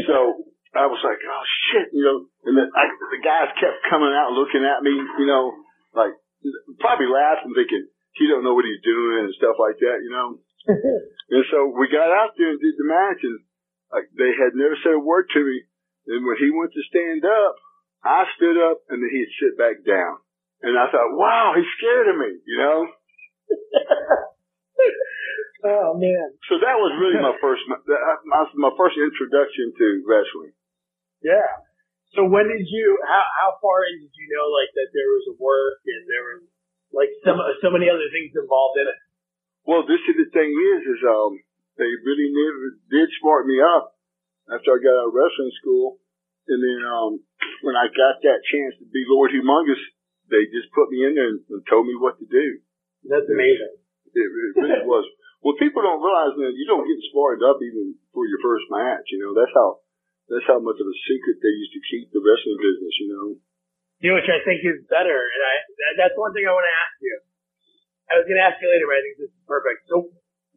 So 0.02 0.50
I 0.74 0.90
was 0.90 1.00
like, 1.06 1.22
oh 1.22 1.44
shit, 1.70 1.94
you 1.94 2.02
know, 2.02 2.26
and 2.42 2.58
then 2.58 2.68
I, 2.74 2.90
the 2.90 3.22
guys 3.22 3.54
kept 3.56 3.86
coming 3.86 4.12
out 4.12 4.34
looking 4.34 4.66
at 4.66 4.82
me, 4.82 4.98
you 4.98 5.26
know, 5.30 5.54
like 5.94 6.12
probably 6.78 7.10
laughing, 7.10 7.52
thinking 7.54 7.86
he 8.14 8.26
don't 8.26 8.42
know 8.42 8.54
what 8.54 8.66
he's 8.66 8.82
doing 8.82 9.26
and 9.26 9.34
stuff 9.38 9.56
like 9.58 9.78
that, 9.78 9.98
you 10.02 10.10
know. 10.10 10.38
and 11.34 11.44
so 11.50 11.72
we 11.74 11.88
got 11.88 12.10
out 12.10 12.34
there 12.36 12.50
and 12.50 12.60
did 12.60 12.76
the 12.76 12.86
match, 12.86 13.20
and 13.22 13.38
like 13.92 14.08
they 14.14 14.32
had 14.34 14.54
never 14.54 14.76
said 14.82 14.98
a 14.98 15.02
word 15.02 15.30
to 15.32 15.40
me. 15.40 15.64
And 16.08 16.24
when 16.24 16.40
he 16.40 16.50
went 16.50 16.72
to 16.72 16.88
stand 16.88 17.24
up, 17.24 17.54
I 18.02 18.24
stood 18.36 18.56
up, 18.56 18.82
and 18.88 19.02
then 19.02 19.10
he'd 19.12 19.38
sit 19.40 19.58
back 19.58 19.84
down. 19.84 20.18
And 20.62 20.74
I 20.74 20.90
thought, 20.90 21.14
wow, 21.14 21.54
he's 21.54 21.68
scared 21.78 22.08
of 22.10 22.16
me, 22.18 22.32
you 22.46 22.58
know. 22.58 22.78
Oh 25.64 25.98
man. 25.98 26.38
So 26.46 26.62
that 26.62 26.78
was 26.78 26.94
really 27.02 27.18
my 27.18 27.34
first, 27.42 27.62
my, 27.66 27.78
my, 28.30 28.46
my 28.54 28.72
first 28.78 28.94
introduction 28.94 29.74
to 29.74 29.86
wrestling. 30.06 30.54
Yeah. 31.18 31.50
So 32.16 32.24
when 32.24 32.48
did 32.48 32.64
you? 32.64 32.86
How 33.04 33.24
how 33.40 33.50
far 33.60 33.84
in 33.84 34.00
did 34.00 34.14
you 34.14 34.26
know 34.32 34.48
like 34.48 34.72
that 34.72 34.88
there 34.96 35.10
was 35.12 35.24
a 35.28 35.36
work 35.36 35.84
and 35.84 36.02
there 36.08 36.24
was 36.32 36.44
like 36.92 37.12
some 37.24 37.36
so 37.60 37.68
many 37.68 37.90
other 37.92 38.08
things 38.08 38.32
involved 38.32 38.80
in 38.80 38.88
it? 38.88 38.98
Well, 39.68 39.84
this 39.84 40.00
is 40.08 40.16
the 40.16 40.28
thing 40.32 40.48
is, 40.48 40.80
is 40.88 41.02
um, 41.04 41.36
they 41.76 41.90
really 42.04 42.32
never 42.32 42.80
did 42.88 43.08
smart 43.20 43.44
me 43.44 43.60
up 43.60 43.92
after 44.48 44.72
I 44.72 44.80
got 44.80 44.96
out 44.96 45.12
of 45.12 45.16
wrestling 45.16 45.52
school, 45.60 46.00
and 46.48 46.56
then 46.56 46.80
um, 46.88 47.20
when 47.60 47.76
I 47.76 47.92
got 47.92 48.24
that 48.24 48.40
chance 48.48 48.80
to 48.80 48.88
be 48.88 49.04
Lord 49.04 49.28
Humongous, 49.36 49.82
they 50.32 50.48
just 50.48 50.72
put 50.72 50.88
me 50.88 51.04
in 51.04 51.12
there 51.12 51.28
and, 51.28 51.44
and 51.52 51.60
told 51.68 51.84
me 51.84 51.92
what 52.00 52.16
to 52.16 52.24
do. 52.24 52.64
That's 53.04 53.28
amazing. 53.28 53.76
It, 54.16 54.24
it 54.24 54.28
really 54.56 54.88
was. 54.88 55.04
Well, 55.44 55.60
people 55.60 55.84
don't 55.84 56.02
realize 56.02 56.34
that 56.34 56.56
you 56.56 56.66
don't 56.66 56.88
get 56.88 56.98
smartened 57.12 57.44
up 57.46 57.60
even 57.62 57.94
for 58.16 58.26
your 58.26 58.40
first 58.42 58.66
match. 58.72 59.06
You 59.12 59.22
know, 59.22 59.32
that's 59.36 59.54
how 59.54 59.84
that's 60.28 60.48
how 60.48 60.60
much 60.60 60.76
of 60.76 60.86
a 60.88 60.96
secret 61.08 61.40
they 61.40 61.52
used 61.52 61.74
to 61.74 61.82
keep 61.88 62.12
the 62.12 62.20
wrestling 62.20 62.60
business. 62.60 62.94
You 63.00 63.08
know. 63.12 63.26
You 63.98 64.06
know, 64.12 64.16
which 64.20 64.30
I 64.30 64.38
think 64.46 64.62
is 64.62 64.86
better, 64.86 65.16
and 65.16 65.40
I 65.42 65.54
that's 65.98 66.14
one 66.14 66.30
thing 66.30 66.46
I 66.46 66.54
want 66.54 66.68
to 66.68 66.76
ask 66.86 66.96
you. 67.02 67.16
I 68.08 68.12
was 68.20 68.24
going 68.24 68.40
to 68.40 68.46
ask 68.46 68.56
you 68.62 68.70
later, 68.72 68.88
but 68.88 68.96
I 68.96 69.02
think 69.04 69.16
this 69.20 69.32
is 69.34 69.44
perfect. 69.44 69.84
So, 69.84 70.08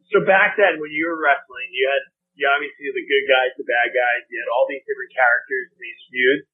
so 0.08 0.24
back 0.24 0.56
then 0.56 0.80
when 0.80 0.88
you 0.88 1.04
were 1.04 1.20
wrestling, 1.20 1.68
you 1.68 1.84
had 1.84 2.04
you 2.32 2.48
obviously 2.48 2.88
the 2.96 3.04
good 3.04 3.26
guys, 3.28 3.52
the 3.60 3.68
bad 3.68 3.92
guys. 3.92 4.24
You 4.32 4.40
had 4.40 4.50
all 4.52 4.64
these 4.68 4.84
different 4.88 5.12
characters 5.12 5.66
in 5.74 5.78
these 5.80 6.00
feuds, 6.08 6.44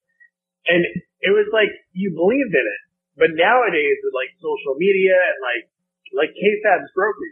and 0.67 0.81
it 1.23 1.33
was 1.35 1.47
like 1.55 1.71
you 1.95 2.15
believed 2.15 2.55
in 2.55 2.67
it. 2.67 2.83
But 3.19 3.35
nowadays, 3.35 3.99
with 4.03 4.15
like 4.15 4.31
social 4.39 4.79
media 4.79 5.15
and 5.15 5.39
like 5.43 5.65
like 6.15 6.33
kayfabe's 6.35 6.91
broken, 6.95 7.31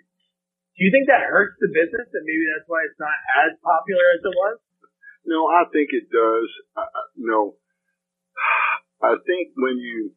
do 0.76 0.80
you 0.84 0.90
think 0.92 1.10
that 1.10 1.26
hurts 1.26 1.58
the 1.58 1.70
business, 1.72 2.06
and 2.12 2.22
maybe 2.22 2.44
that's 2.52 2.68
why 2.70 2.86
it's 2.86 3.00
not 3.00 3.16
as 3.46 3.56
popular 3.64 4.04
as 4.14 4.22
it 4.22 4.34
was? 4.34 4.56
No, 5.26 5.50
I 5.50 5.66
think 5.74 5.90
it 5.90 6.06
does. 6.06 6.48
Uh, 6.78 6.86
no, 7.18 7.58
I 9.02 9.18
think 9.26 9.58
when 9.58 9.76
you 9.82 10.14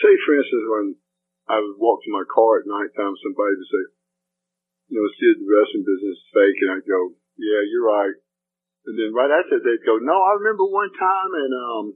say, 0.00 0.12
for 0.24 0.32
instance, 0.34 0.64
when 0.66 0.86
I 1.46 1.60
would 1.60 1.76
walk 1.76 2.00
to 2.02 2.16
my 2.16 2.24
car 2.24 2.58
at 2.58 2.66
night 2.66 2.90
time, 2.96 3.14
somebody 3.20 3.52
would 3.54 3.68
say, 3.68 3.84
you 4.88 4.96
know, 4.96 5.08
Sid, 5.20 5.40
the 5.40 5.48
wrestling 5.48 5.84
business 5.84 6.16
is 6.16 6.32
fake, 6.32 6.58
and 6.64 6.72
I 6.72 6.78
go, 6.84 7.12
yeah, 7.36 7.62
you're 7.68 7.84
right. 7.84 8.16
And 8.88 8.96
then 8.96 9.16
right 9.16 9.32
after 9.32 9.60
that, 9.60 9.64
they'd 9.64 9.84
go, 9.84 9.96
no, 10.00 10.16
I 10.16 10.40
remember 10.40 10.64
one 10.68 10.92
time 10.92 11.32
in 11.32 11.50
um, 11.56 11.86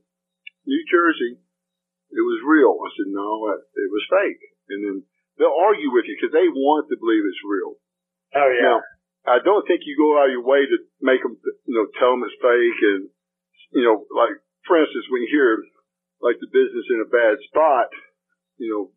New 0.65 0.83
Jersey, 0.89 1.37
it 2.13 2.25
was 2.25 2.41
real. 2.45 2.77
I 2.81 2.89
said, 2.97 3.13
no, 3.13 3.53
it 3.53 3.91
was 3.93 4.05
fake. 4.09 4.41
And 4.73 4.81
then 4.85 4.97
they'll 5.37 5.53
argue 5.53 5.93
with 5.93 6.09
you 6.09 6.17
because 6.17 6.33
they 6.33 6.49
want 6.49 6.89
to 6.89 6.97
believe 6.97 7.25
it's 7.29 7.45
real. 7.45 7.77
Oh 8.37 8.51
yeah. 8.53 8.77
Now, 8.77 8.79
I 9.29 9.39
don't 9.45 9.65
think 9.69 9.85
you 9.85 9.95
go 9.95 10.17
out 10.17 10.33
of 10.33 10.37
your 10.37 10.47
way 10.47 10.65
to 10.65 10.77
make 11.05 11.21
them, 11.21 11.37
you 11.69 11.75
know, 11.77 11.87
tell 12.01 12.17
them 12.17 12.25
it's 12.25 12.41
fake. 12.41 12.81
And, 12.83 13.03
you 13.77 13.85
know, 13.85 14.09
like, 14.11 14.41
for 14.65 14.81
instance, 14.81 15.05
when 15.13 15.23
you 15.23 15.31
hear 15.31 15.61
like 16.25 16.41
the 16.41 16.51
business 16.51 16.89
in 16.89 17.05
a 17.05 17.13
bad 17.13 17.37
spot, 17.47 17.93
you 18.57 18.73
know, 18.73 18.91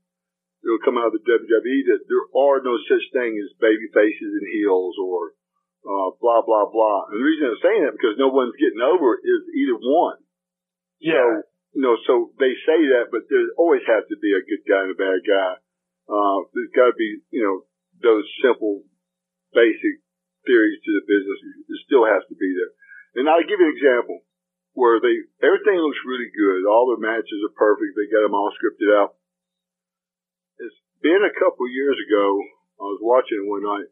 it'll 0.64 0.86
come 0.86 0.98
out 0.98 1.12
of 1.12 1.18
the 1.20 1.28
WWE 1.28 1.80
that 1.92 2.08
there 2.08 2.26
are 2.34 2.64
no 2.64 2.80
such 2.88 3.06
thing 3.14 3.38
as 3.38 3.62
baby 3.62 3.92
faces 3.94 4.32
and 4.42 4.48
heels 4.56 4.96
or, 4.98 5.36
uh, 5.84 6.16
blah, 6.18 6.42
blah, 6.42 6.70
blah. 6.72 7.12
And 7.12 7.20
the 7.20 7.28
reason 7.28 7.52
I'm 7.52 7.62
saying 7.62 7.84
that 7.86 7.98
because 7.98 8.18
no 8.18 8.32
one's 8.32 8.58
getting 8.58 8.82
over 8.82 9.20
is 9.20 9.42
either 9.54 9.78
one. 9.78 10.22
Yeah. 11.02 11.20
So, 11.20 11.52
you 11.74 11.82
know, 11.82 11.96
so 12.06 12.14
they 12.38 12.54
say 12.68 12.80
that, 12.96 13.10
but 13.12 13.26
there 13.32 13.48
always 13.56 13.82
has 13.88 14.04
to 14.12 14.18
be 14.20 14.36
a 14.36 14.44
good 14.44 14.64
guy 14.68 14.84
and 14.86 14.94
a 14.94 15.00
bad 15.00 15.24
guy. 15.24 15.54
Uh, 16.12 16.40
there's 16.52 16.76
got 16.76 16.92
to 16.92 16.98
be, 17.00 17.24
you 17.32 17.44
know, 17.44 17.64
those 18.04 18.28
simple, 18.44 18.84
basic 19.56 20.04
theories 20.46 20.80
to 20.82 20.92
the 20.98 21.06
business. 21.08 21.40
It 21.70 21.80
still 21.86 22.06
has 22.06 22.24
to 22.30 22.36
be 22.36 22.50
there. 22.58 22.72
And 23.22 23.28
I'll 23.28 23.44
give 23.44 23.60
you 23.60 23.68
an 23.68 23.76
example 23.76 24.24
where 24.74 25.04
they, 25.04 25.16
everything 25.44 25.78
looks 25.80 26.00
really 26.08 26.32
good. 26.32 26.64
All 26.68 26.88
their 26.88 27.04
matches 27.04 27.44
are 27.44 27.56
perfect. 27.60 27.92
They 27.94 28.08
got 28.08 28.24
them 28.24 28.38
all 28.38 28.52
scripted 28.56 28.90
out. 28.96 29.20
It's 30.60 30.80
been 31.04 31.24
a 31.26 31.36
couple 31.36 31.68
years 31.68 31.98
ago. 32.00 32.26
I 32.80 32.88
was 32.88 33.04
watching 33.04 33.46
one 33.46 33.68
night 33.68 33.90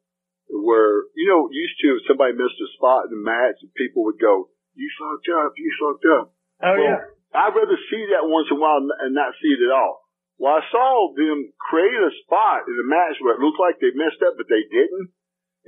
where, 0.50 1.06
you 1.14 1.30
know, 1.30 1.46
used 1.52 1.78
to 1.84 2.00
if 2.00 2.08
somebody 2.10 2.34
missed 2.34 2.58
a 2.58 2.70
spot 2.80 3.12
in 3.12 3.14
the 3.14 3.22
match 3.22 3.62
people 3.78 4.08
would 4.10 4.18
go, 4.18 4.50
you 4.74 4.88
fucked 4.98 5.30
up, 5.30 5.54
you 5.58 5.70
fucked 5.78 6.08
up. 6.10 6.26
Oh 6.64 6.74
Well, 6.74 6.82
yeah. 6.82 7.00
I'd 7.36 7.54
rather 7.54 7.78
see 7.92 8.04
that 8.10 8.26
once 8.26 8.50
in 8.50 8.58
a 8.58 8.60
while 8.60 8.82
and 8.82 9.14
not 9.14 9.38
see 9.38 9.54
it 9.54 9.62
at 9.62 9.76
all. 9.76 10.02
Well, 10.40 10.56
I 10.56 10.64
saw 10.72 11.14
them 11.14 11.52
create 11.60 12.00
a 12.00 12.16
spot 12.24 12.66
in 12.66 12.80
the 12.80 12.88
match 12.88 13.20
where 13.20 13.36
it 13.36 13.44
looked 13.44 13.60
like 13.60 13.78
they 13.78 13.92
messed 13.94 14.24
up, 14.24 14.40
but 14.40 14.48
they 14.48 14.64
didn't. 14.72 15.12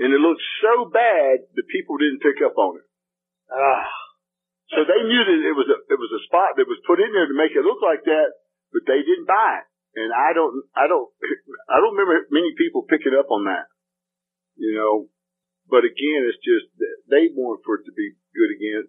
And 0.01 0.09
it 0.09 0.17
looked 0.17 0.41
so 0.65 0.89
bad 0.89 1.45
that 1.45 1.73
people 1.73 2.01
didn't 2.01 2.25
pick 2.25 2.41
up 2.41 2.57
on 2.57 2.81
it. 2.81 2.87
Ah. 3.53 3.85
So 4.73 4.87
they 4.87 5.01
knew 5.03 5.23
that 5.27 5.41
it 5.45 5.55
was 5.55 5.67
a, 5.67 5.77
it 5.91 5.99
was 5.99 6.11
a 6.15 6.25
spot 6.25 6.55
that 6.57 6.65
was 6.65 6.79
put 6.87 7.03
in 7.03 7.11
there 7.11 7.27
to 7.27 7.37
make 7.37 7.53
it 7.53 7.67
look 7.67 7.83
like 7.83 8.01
that, 8.07 8.29
but 8.71 8.87
they 8.87 9.03
didn't 9.03 9.27
buy 9.27 9.61
it. 9.61 9.67
And 9.99 10.09
I 10.15 10.31
don't, 10.31 10.63
I 10.71 10.87
don't, 10.87 11.11
I 11.71 11.83
don't 11.83 11.93
remember 11.93 12.23
many 12.31 12.55
people 12.55 12.87
picking 12.87 13.13
up 13.13 13.27
on 13.29 13.45
that, 13.51 13.67
you 14.55 14.73
know, 14.73 15.11
but 15.67 15.83
again, 15.83 16.27
it's 16.27 16.39
just, 16.39 16.71
that 16.79 16.95
they 17.11 17.31
want 17.35 17.63
for 17.67 17.79
it 17.79 17.87
to 17.87 17.95
be 17.95 18.15
good 18.31 18.51
again. 18.55 18.83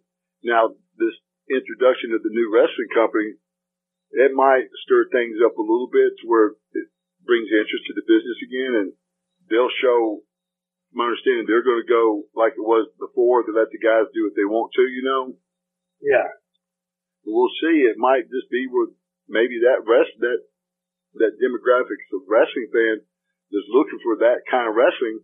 Now, 0.46 0.74
this 0.98 1.14
introduction 1.50 2.14
of 2.14 2.22
the 2.22 2.30
new 2.30 2.50
wrestling 2.50 2.90
company, 2.94 3.38
it 4.14 4.30
might 4.34 4.70
stir 4.86 5.10
things 5.10 5.42
up 5.42 5.58
a 5.58 5.66
little 5.66 5.90
bit 5.90 6.14
to 6.22 6.24
where 6.30 6.54
it 6.78 6.86
brings 7.26 7.50
interest 7.50 7.86
to 7.90 7.94
the 7.98 8.06
business 8.06 8.38
again 8.42 8.72
and 8.78 8.88
they'll 9.50 9.72
show, 9.82 10.22
understanding, 11.42 11.46
they're 11.46 11.66
going 11.66 11.82
to 11.82 11.90
go 11.90 12.22
like 12.34 12.54
it 12.54 12.62
was 12.62 12.88
before 12.98 13.42
to 13.42 13.52
let 13.52 13.70
the 13.70 13.78
guys 13.82 14.06
do 14.14 14.24
what 14.24 14.36
they 14.36 14.46
want 14.46 14.72
to, 14.74 14.82
you 14.82 15.02
know. 15.02 15.34
Yeah. 16.00 16.28
We'll 17.26 17.52
see. 17.62 17.86
It 17.86 17.98
might 17.98 18.30
just 18.30 18.50
be 18.50 18.66
with 18.70 18.90
maybe 19.28 19.62
that 19.62 19.86
rest 19.86 20.10
that 20.20 20.42
that 21.14 21.38
demographic 21.38 22.00
of 22.16 22.26
wrestling 22.26 22.72
fan 22.72 23.04
that's 23.52 23.68
looking 23.68 24.00
for 24.02 24.16
that 24.24 24.48
kind 24.50 24.66
of 24.66 24.74
wrestling. 24.74 25.20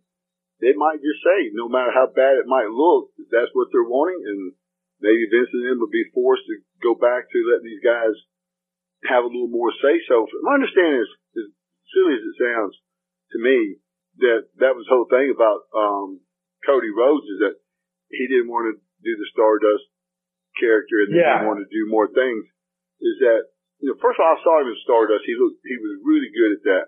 They 0.61 0.75
might 0.77 1.01
just 1.01 1.23
say, 1.23 1.55
no 1.55 1.71
matter 1.71 1.95
how 1.95 2.11
bad 2.11 2.37
it 2.37 2.51
might 2.51 2.69
look, 2.69 3.15
that's 3.31 3.51
what 3.55 3.71
they're 3.71 3.87
wanting, 3.87 4.21
and 4.27 4.53
maybe 5.01 5.31
Vince 5.31 5.55
and 5.55 5.65
them 5.65 5.79
will 5.79 5.91
be 5.91 6.13
forced 6.13 6.45
to 6.51 6.61
go 6.83 6.99
back 6.99 7.31
to 7.31 7.39
letting 7.47 7.71
these 7.71 7.81
guys 7.81 8.13
have 9.07 9.23
a 9.23 9.31
little 9.31 9.49
more 9.49 9.71
say 9.81 10.03
so. 10.11 10.27
My 10.43 10.59
understanding 10.59 10.99
is, 10.99 11.11
as 11.41 11.47
silly 11.95 12.15
as 12.19 12.27
it 12.27 12.37
sounds 12.37 12.75
to 13.33 13.39
me, 13.39 13.79
that 14.25 14.41
that 14.63 14.75
was 14.75 14.85
the 14.87 14.95
whole 14.95 15.09
thing 15.11 15.31
about 15.31 15.67
um, 15.75 16.21
Cody 16.67 16.91
Rhodes 16.91 17.27
is 17.27 17.39
that 17.47 17.57
he 18.11 18.27
didn't 18.27 18.51
want 18.51 18.73
to 18.73 18.75
do 19.05 19.13
the 19.15 19.29
Stardust 19.33 19.87
character 20.59 21.07
and 21.07 21.15
Yeah. 21.15 21.39
didn't 21.39 21.49
want 21.49 21.61
to 21.63 21.71
do 21.71 21.87
more 21.87 22.09
things. 22.11 22.45
Is 22.99 23.17
that 23.23 23.47
you 23.79 23.95
know, 23.95 23.97
first 24.03 24.19
of 24.19 24.27
all, 24.27 24.35
I 24.35 24.43
saw 24.43 24.55
him 24.59 24.75
in 24.75 24.79
Stardust. 24.83 25.23
He 25.23 25.39
looked, 25.39 25.63
he 25.63 25.79
was 25.79 26.03
really 26.03 26.31
good 26.35 26.59
at 26.59 26.63
that. 26.67 26.85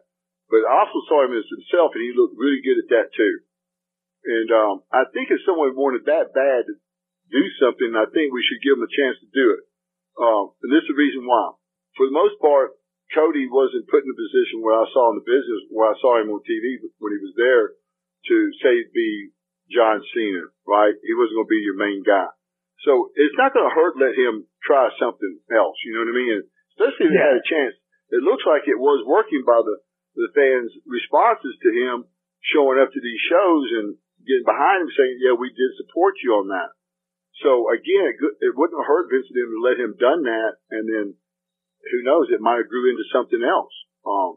But 0.51 0.67
I 0.67 0.83
also 0.83 0.99
saw 1.07 1.23
him 1.23 1.39
as 1.39 1.47
himself, 1.47 1.95
and 1.95 2.03
he 2.03 2.11
looked 2.11 2.35
really 2.35 2.59
good 2.67 2.83
at 2.83 2.91
that 2.91 3.15
too. 3.15 3.35
And 4.27 4.51
um, 4.51 4.75
I 4.91 5.07
think 5.15 5.31
if 5.31 5.39
someone 5.47 5.79
wanted 5.79 6.11
that 6.11 6.35
bad 6.35 6.67
to 6.67 6.75
do 7.31 7.43
something, 7.63 7.95
I 7.95 8.11
think 8.11 8.35
we 8.35 8.43
should 8.43 8.59
give 8.67 8.75
them 8.75 8.83
a 8.83 8.91
chance 8.91 9.23
to 9.23 9.31
do 9.31 9.55
it. 9.55 9.63
Um, 10.19 10.51
and 10.67 10.75
this 10.75 10.83
is 10.83 10.91
the 10.91 10.99
reason 10.99 11.23
why. 11.31 11.55
For 11.95 12.11
the 12.11 12.13
most 12.19 12.43
part, 12.43 12.75
Cody 13.15 13.51
wasn't 13.51 13.91
put 13.91 14.07
in 14.07 14.11
a 14.11 14.19
position 14.19 14.63
where 14.63 14.79
I 14.79 14.87
saw 14.95 15.11
in 15.11 15.19
the 15.19 15.27
business, 15.27 15.67
where 15.71 15.91
I 15.91 15.99
saw 15.99 16.21
him 16.23 16.31
on 16.31 16.41
TV 16.47 16.79
when 17.03 17.13
he 17.15 17.21
was 17.23 17.35
there 17.35 17.75
to 18.31 18.37
say 18.63 18.87
be 18.95 19.35
John 19.71 20.03
Cena, 20.15 20.51
right? 20.67 20.95
He 21.03 21.15
wasn't 21.15 21.39
going 21.43 21.51
to 21.51 21.57
be 21.57 21.63
your 21.67 21.79
main 21.79 22.03
guy. 22.07 22.31
So 22.87 23.13
it's 23.15 23.37
not 23.37 23.53
going 23.53 23.67
to 23.69 23.75
hurt 23.75 23.99
let 24.01 24.17
him 24.17 24.47
try 24.65 24.89
something 24.99 25.39
else. 25.53 25.77
You 25.85 25.95
know 25.95 26.07
what 26.07 26.15
I 26.15 26.19
mean? 26.19 26.39
Especially 26.75 27.07
if 27.07 27.13
he 27.13 27.19
Yeah. 27.19 27.29
had 27.29 27.41
a 27.43 27.47
chance. 27.51 27.75
It 28.11 28.23
looks 28.27 28.43
like 28.47 28.67
it 28.67 28.79
was 28.81 29.07
working 29.07 29.45
by 29.47 29.63
the, 29.63 29.77
the 30.17 30.31
fans' 30.35 30.75
responses 30.87 31.55
to 31.63 31.71
him 31.71 32.09
showing 32.43 32.81
up 32.81 32.91
to 32.91 33.01
these 33.01 33.23
shows 33.31 33.67
and 33.79 33.87
getting 34.27 34.49
behind 34.49 34.83
him 34.87 34.91
saying, 34.97 35.21
yeah, 35.23 35.37
we 35.37 35.53
did 35.55 35.71
support 35.79 36.19
you 36.25 36.35
on 36.41 36.49
that. 36.51 36.75
So 37.45 37.71
again, 37.71 38.17
it, 38.17 38.51
it 38.51 38.53
wouldn't 38.57 38.81
have 38.81 38.89
hurt 38.89 39.13
Vince 39.13 39.29
to 39.29 39.61
let 39.63 39.79
him 39.79 39.95
done 40.01 40.25
that. 40.25 40.53
And 40.73 40.85
then 40.89 41.07
who 41.89 42.05
knows, 42.05 42.29
it 42.29 42.45
might 42.45 42.61
have 42.61 42.73
grew 42.73 42.91
into 42.93 43.07
something 43.09 43.41
else. 43.41 43.73
Um, 44.05 44.37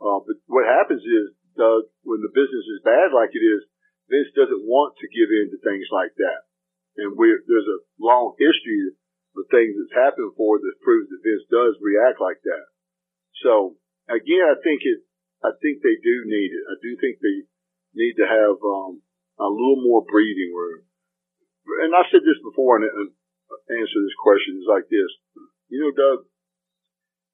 uh, 0.00 0.20
but 0.26 0.36
what 0.50 0.66
happens 0.66 1.02
is, 1.02 1.34
Doug, 1.54 1.90
when 2.02 2.22
the 2.24 2.32
business 2.32 2.66
is 2.66 2.86
bad 2.86 3.12
like 3.14 3.30
it 3.36 3.44
is, 3.44 3.62
Vince 4.10 4.34
doesn't 4.34 4.66
want 4.66 4.98
to 4.98 5.06
give 5.14 5.30
in 5.30 5.54
to 5.54 5.58
things 5.62 5.86
like 5.94 6.14
that. 6.18 6.40
And 6.98 7.14
we 7.14 7.30
there's 7.46 7.70
a 7.70 7.84
long 8.02 8.34
history 8.38 8.90
of 8.90 9.46
things 9.54 9.78
that's 9.78 9.94
happened 9.94 10.34
before 10.34 10.58
that 10.58 10.82
proves 10.82 11.06
that 11.10 11.22
Vince 11.22 11.46
does 11.46 11.78
react 11.78 12.18
like 12.18 12.42
that. 12.42 12.66
So 13.46 13.78
again, 14.10 14.46
I 14.50 14.58
think 14.58 14.82
it, 14.82 15.06
I 15.46 15.54
think 15.62 15.80
they 15.80 15.96
do 16.02 16.14
need 16.26 16.50
it. 16.50 16.64
I 16.66 16.76
do 16.82 16.90
think 16.98 17.22
they 17.22 17.46
need 17.94 18.18
to 18.18 18.26
have, 18.26 18.58
um, 18.58 19.02
a 19.40 19.48
little 19.48 19.80
more 19.80 20.04
breathing 20.04 20.52
room. 20.52 20.84
And 21.80 21.96
I 21.96 22.04
said 22.12 22.20
this 22.20 22.36
before 22.44 22.76
and, 22.76 22.84
and 22.84 23.08
answer 23.72 23.98
this 24.04 24.20
question 24.20 24.60
is 24.60 24.68
like 24.68 24.84
this. 24.92 25.10
You 25.72 25.80
know, 25.80 25.92
Doug, 25.96 26.28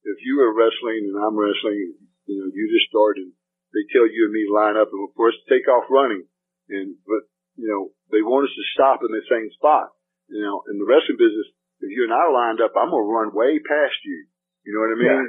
if 0.07 0.19
you 0.23 0.39
were 0.39 0.55
wrestling 0.55 1.11
and 1.11 1.19
I'm 1.19 1.35
wrestling, 1.35 1.99
you 2.31 2.37
know, 2.39 2.49
you 2.51 2.65
just 2.71 2.91
start 2.91 3.19
and 3.19 3.35
they 3.75 3.85
tell 3.91 4.07
you 4.07 4.31
and 4.31 4.35
me 4.35 4.47
to 4.47 4.55
line 4.55 4.79
up 4.79 4.89
and 4.95 5.03
of 5.03 5.13
course 5.19 5.35
take 5.51 5.67
off 5.67 5.91
running. 5.91 6.25
And, 6.71 6.99
but, 7.07 7.27
you 7.59 7.67
know, 7.67 7.91
they 8.11 8.23
want 8.23 8.47
us 8.47 8.55
to 8.55 8.73
stop 8.75 9.03
in 9.03 9.11
the 9.11 9.23
same 9.27 9.51
spot. 9.59 9.91
You 10.31 10.43
know, 10.43 10.63
in 10.71 10.79
the 10.79 10.87
wrestling 10.87 11.19
business, 11.19 11.47
if 11.83 11.91
you 11.91 12.07
and 12.07 12.15
I 12.15 12.27
lined 12.31 12.59
up, 12.63 12.75
I'm 12.75 12.91
going 12.91 13.05
to 13.05 13.11
run 13.11 13.37
way 13.37 13.59
past 13.63 13.99
you. 14.03 14.27
You 14.67 14.75
know 14.75 14.83
what 14.83 14.97
I 14.97 14.99
mean? 14.99 15.27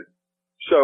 So, 0.74 0.80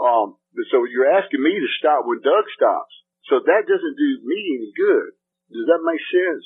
um, 0.00 0.36
so 0.68 0.84
you're 0.84 1.08
asking 1.08 1.40
me 1.40 1.56
to 1.56 1.70
stop 1.80 2.04
when 2.04 2.20
Doug 2.20 2.44
stops. 2.52 2.92
So 3.32 3.40
that 3.40 3.64
doesn't 3.64 3.96
do 3.96 4.10
me 4.20 4.36
any 4.60 4.70
good. 4.76 5.16
Does 5.48 5.64
that 5.72 5.80
make 5.80 6.02
sense? 6.12 6.44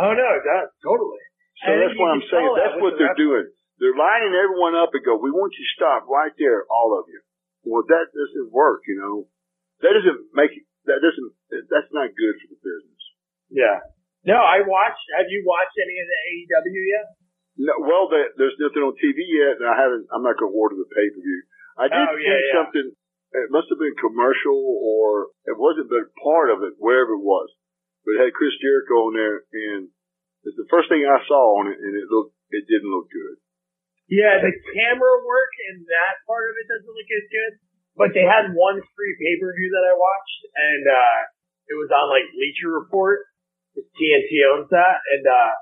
Oh 0.00 0.12
no, 0.16 0.28
it 0.40 0.44
does 0.44 0.68
totally. 0.80 1.20
So 1.60 1.72
And 1.72 1.76
that's 1.84 1.96
what 1.96 2.08
I'm 2.16 2.24
saying. 2.28 2.52
that 2.56 2.60
That's 2.64 2.80
what 2.80 2.94
they're 2.96 3.20
doing. 3.20 3.48
They're 3.76 3.96
lining 3.96 4.32
everyone 4.32 4.72
up 4.76 4.96
and 4.96 5.04
go, 5.04 5.20
we 5.20 5.28
want 5.34 5.52
you 5.52 5.64
to 5.64 5.74
stop 5.76 6.08
right 6.08 6.32
there, 6.40 6.64
all 6.72 6.96
of 6.96 7.04
you. 7.12 7.20
Well, 7.68 7.84
that 7.84 8.08
doesn't 8.14 8.48
work, 8.54 8.82
you 8.88 8.96
know. 8.96 9.28
That 9.84 9.92
doesn't 9.92 10.32
make 10.32 10.56
it, 10.56 10.64
that 10.88 11.04
doesn't, 11.04 11.30
that's 11.68 11.92
not 11.92 12.16
good 12.16 12.34
for 12.40 12.48
the 12.56 12.60
business. 12.64 13.02
Yeah. 13.52 13.84
No, 14.24 14.40
I 14.40 14.64
watched. 14.64 15.04
Have 15.20 15.28
you 15.28 15.44
watched 15.44 15.76
any 15.76 15.96
of 16.00 16.06
the 16.08 16.18
AEW 16.32 16.82
yet? 16.88 17.06
No, 17.56 17.72
well, 17.84 18.04
there, 18.08 18.32
there's 18.40 18.56
nothing 18.60 18.80
on 18.84 18.96
TV 18.96 19.20
yet, 19.28 19.60
and 19.60 19.68
I 19.68 19.76
haven't, 19.76 20.08
I'm 20.12 20.24
not 20.24 20.40
going 20.40 20.52
to 20.52 20.56
order 20.56 20.76
the 20.76 20.88
pay 20.88 21.06
per 21.12 21.20
view. 21.20 21.40
I 21.76 21.86
did 21.92 22.00
Oh, 22.00 22.16
see 22.16 22.24
yeah, 22.24 22.40
yeah. 22.40 22.54
something, 22.56 22.86
it 22.96 23.48
must 23.52 23.68
have 23.68 23.80
been 23.80 23.96
commercial 24.00 24.56
or 24.56 25.28
it 25.44 25.56
wasn't, 25.60 25.92
but 25.92 26.08
part 26.24 26.48
of 26.48 26.64
it, 26.64 26.80
wherever 26.80 27.12
it 27.16 27.24
was. 27.24 27.52
But 28.08 28.16
it 28.16 28.22
had 28.28 28.36
Chris 28.36 28.56
Jericho 28.60 29.12
on 29.12 29.14
there, 29.16 29.44
and 29.52 29.92
it's 30.48 30.56
the 30.56 30.68
first 30.72 30.88
thing 30.88 31.04
I 31.04 31.20
saw 31.28 31.60
on 31.60 31.68
it, 31.68 31.76
and 31.76 31.92
it 31.92 32.08
looked, 32.08 32.32
it 32.54 32.64
didn't 32.64 32.88
look 32.92 33.08
good. 33.12 33.36
Yeah, 34.06 34.38
the 34.38 34.54
camera 34.70 35.14
work 35.26 35.52
and 35.70 35.82
that 35.82 36.22
part 36.30 36.46
of 36.46 36.54
it 36.54 36.66
doesn't 36.70 36.94
look 36.94 37.10
as 37.10 37.26
good. 37.26 37.52
But 37.96 38.12
they 38.12 38.28
had 38.28 38.52
one 38.52 38.78
free 38.92 39.14
pay 39.18 39.34
per 39.40 39.50
view 39.56 39.72
that 39.72 39.88
I 39.88 39.94
watched, 39.96 40.40
and 40.52 40.84
uh 40.84 41.18
it 41.66 41.74
was 41.74 41.90
on 41.90 42.12
like 42.12 42.28
Bleacher 42.30 42.70
Report. 42.70 43.26
TNT 43.76 44.40
owns 44.52 44.68
that, 44.70 45.00
and 45.16 45.24
uh 45.26 45.52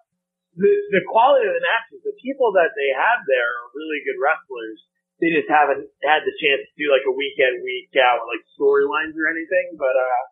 the 0.58 0.70
the 0.98 1.02
quality 1.08 1.46
of 1.46 1.54
the 1.56 1.64
matches, 1.64 2.02
the 2.04 2.14
people 2.20 2.52
that 2.58 2.74
they 2.74 2.90
have 2.94 3.22
there 3.26 3.48
are 3.48 3.74
really 3.74 4.02
good 4.04 4.18
wrestlers. 4.20 4.82
They 5.22 5.30
just 5.30 5.46
haven't 5.46 5.86
had 6.02 6.26
the 6.26 6.34
chance 6.42 6.66
to 6.66 6.74
do 6.74 6.90
like 6.90 7.06
a 7.06 7.14
weekend, 7.14 7.62
week 7.62 7.94
out 7.96 8.26
like 8.26 8.42
storylines 8.58 9.14
or 9.14 9.30
anything. 9.30 9.78
But 9.78 9.94
uh 9.94 10.22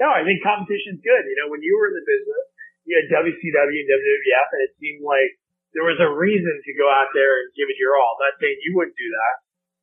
no, 0.00 0.08
I 0.08 0.24
think 0.24 0.40
competition's 0.40 1.04
good. 1.04 1.24
You 1.28 1.36
know, 1.44 1.52
when 1.52 1.60
you 1.60 1.76
were 1.76 1.92
in 1.92 2.00
the 2.00 2.08
business, 2.08 2.44
you 2.88 2.96
had 2.96 3.12
WCW 3.12 3.76
and 3.76 3.90
WWF, 3.92 4.48
and 4.56 4.62
it 4.66 4.72
seemed 4.80 5.04
like 5.04 5.36
there 5.72 5.84
was 5.88 5.98
a 6.00 6.10
reason 6.12 6.54
to 6.64 6.72
go 6.80 6.86
out 6.88 7.10
there 7.16 7.32
and 7.40 7.48
give 7.56 7.68
it 7.68 7.80
your 7.80 7.96
all. 7.96 8.16
I'm 8.20 8.28
not 8.32 8.36
saying 8.40 8.56
you 8.64 8.72
wouldn't 8.76 8.96
do 8.96 9.08
that, 9.08 9.34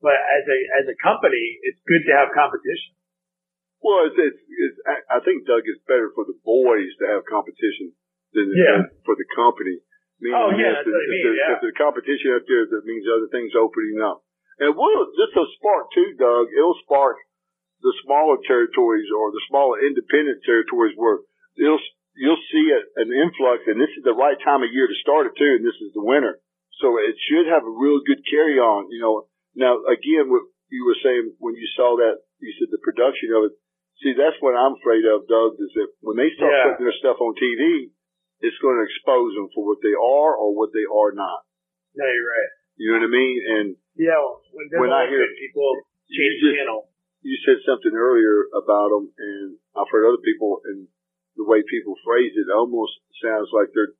but 0.06 0.18
as 0.18 0.44
a 0.46 0.58
as 0.82 0.86
a 0.90 0.98
company, 1.02 1.42
it's 1.66 1.82
good 1.90 2.06
to 2.08 2.14
have 2.14 2.30
competition. 2.34 2.94
Well, 3.80 4.06
it's, 4.12 4.20
it's, 4.20 4.42
it's 4.44 4.78
I 5.08 5.24
think 5.24 5.48
Doug 5.48 5.64
it's 5.64 5.80
better 5.88 6.12
for 6.12 6.28
the 6.28 6.36
boys 6.44 6.92
to 7.00 7.06
have 7.16 7.24
competition 7.26 7.96
than, 8.36 8.52
Yeah. 8.52 8.92
for 9.08 9.16
the 9.16 9.26
company. 9.34 9.80
Meaning 10.20 10.36
Oh, 10.36 10.52
yeah, 10.52 10.84
if 10.84 10.84
the, 10.84 10.92
I 10.92 11.00
if 11.00 11.10
mean, 11.10 11.24
the- 11.24 11.38
yeah. 11.40 11.54
If 11.56 11.62
the 11.64 11.72
competition 11.80 12.36
out 12.36 12.44
there, 12.44 12.68
that 12.68 12.84
means 12.84 13.08
other 13.08 13.32
things 13.32 13.56
opening 13.56 14.04
up. 14.04 14.20
And 14.60 14.76
will 14.76 15.08
this 15.16 15.32
will 15.32 15.48
spark 15.56 15.96
too, 15.96 16.12
Doug? 16.20 16.52
It'll 16.52 16.76
spark 16.84 17.16
the 17.80 17.96
smaller 18.04 18.36
territories 18.44 19.08
or 19.16 19.32
the 19.32 19.40
smaller 19.48 19.80
independent 19.80 20.44
territories 20.44 20.92
where 21.00 21.24
it'll 21.56 21.80
you'll 22.20 22.44
see 22.52 22.66
a, 22.76 22.80
an 23.00 23.10
influx, 23.16 23.64
and 23.72 23.80
this 23.80 23.90
is 23.96 24.04
the 24.04 24.14
right 24.14 24.36
time 24.44 24.62
of 24.62 24.70
year 24.76 24.86
to 24.92 24.98
start 25.02 25.32
it 25.32 25.40
too, 25.40 25.56
and 25.58 25.64
this 25.64 25.80
is 25.80 25.96
the 25.96 26.04
winter, 26.04 26.44
so 26.84 27.00
it 27.00 27.16
should 27.32 27.48
have 27.48 27.64
a 27.64 27.72
real 27.72 28.04
good 28.04 28.20
carry 28.28 28.60
on. 28.60 28.92
You 28.92 29.00
know, 29.00 29.16
now 29.56 29.80
again, 29.88 30.28
what 30.28 30.44
you 30.68 30.84
were 30.86 31.00
saying 31.00 31.34
when 31.40 31.56
you 31.56 31.66
saw 31.80 31.96
that, 31.98 32.20
you 32.44 32.52
said 32.60 32.68
the 32.70 32.84
production 32.84 33.32
of 33.34 33.48
it. 33.50 33.54
See, 34.04 34.16
that's 34.16 34.40
what 34.40 34.56
I'm 34.56 34.80
afraid 34.80 35.04
of, 35.08 35.28
Doug, 35.28 35.60
is 35.60 35.72
that 35.76 35.90
when 36.00 36.16
they 36.16 36.32
start 36.36 36.52
Yeah. 36.56 36.64
putting 36.72 36.88
their 36.88 37.00
stuff 37.04 37.20
on 37.20 37.36
TV, 37.36 37.92
it's 38.40 38.56
going 38.64 38.80
to 38.80 38.88
expose 38.88 39.36
them 39.36 39.52
for 39.52 39.68
what 39.68 39.84
they 39.84 39.92
are 39.92 40.32
or 40.40 40.56
what 40.56 40.72
they 40.72 40.88
are 40.88 41.12
not. 41.12 41.44
No, 42.00 42.08
you're 42.08 42.32
right. 42.32 42.52
You 42.80 42.86
know 42.96 43.04
what 43.04 43.12
I 43.12 43.12
mean? 43.12 43.36
And 43.44 43.68
Yeah, 44.00 44.16
when, 44.56 44.88
When 44.88 44.94
I 44.96 45.04
hear- 45.12 45.28
people 45.36 45.68
you 46.08 46.16
change 46.16 46.40
just- 46.40 46.56
channel. 46.64 46.88
you 47.28 47.36
said 47.44 47.60
something 47.68 47.92
earlier 47.92 48.48
about 48.56 48.88
them, 48.96 49.12
and 49.20 49.58
I've 49.76 49.92
heard 49.92 50.08
other 50.08 50.24
people, 50.24 50.62
and 50.64 50.88
the 51.40 51.48
way 51.48 51.64
people 51.64 51.96
phrase 52.04 52.36
it 52.36 52.52
almost 52.52 53.00
sounds 53.24 53.48
like 53.56 53.72
they're 53.72 53.96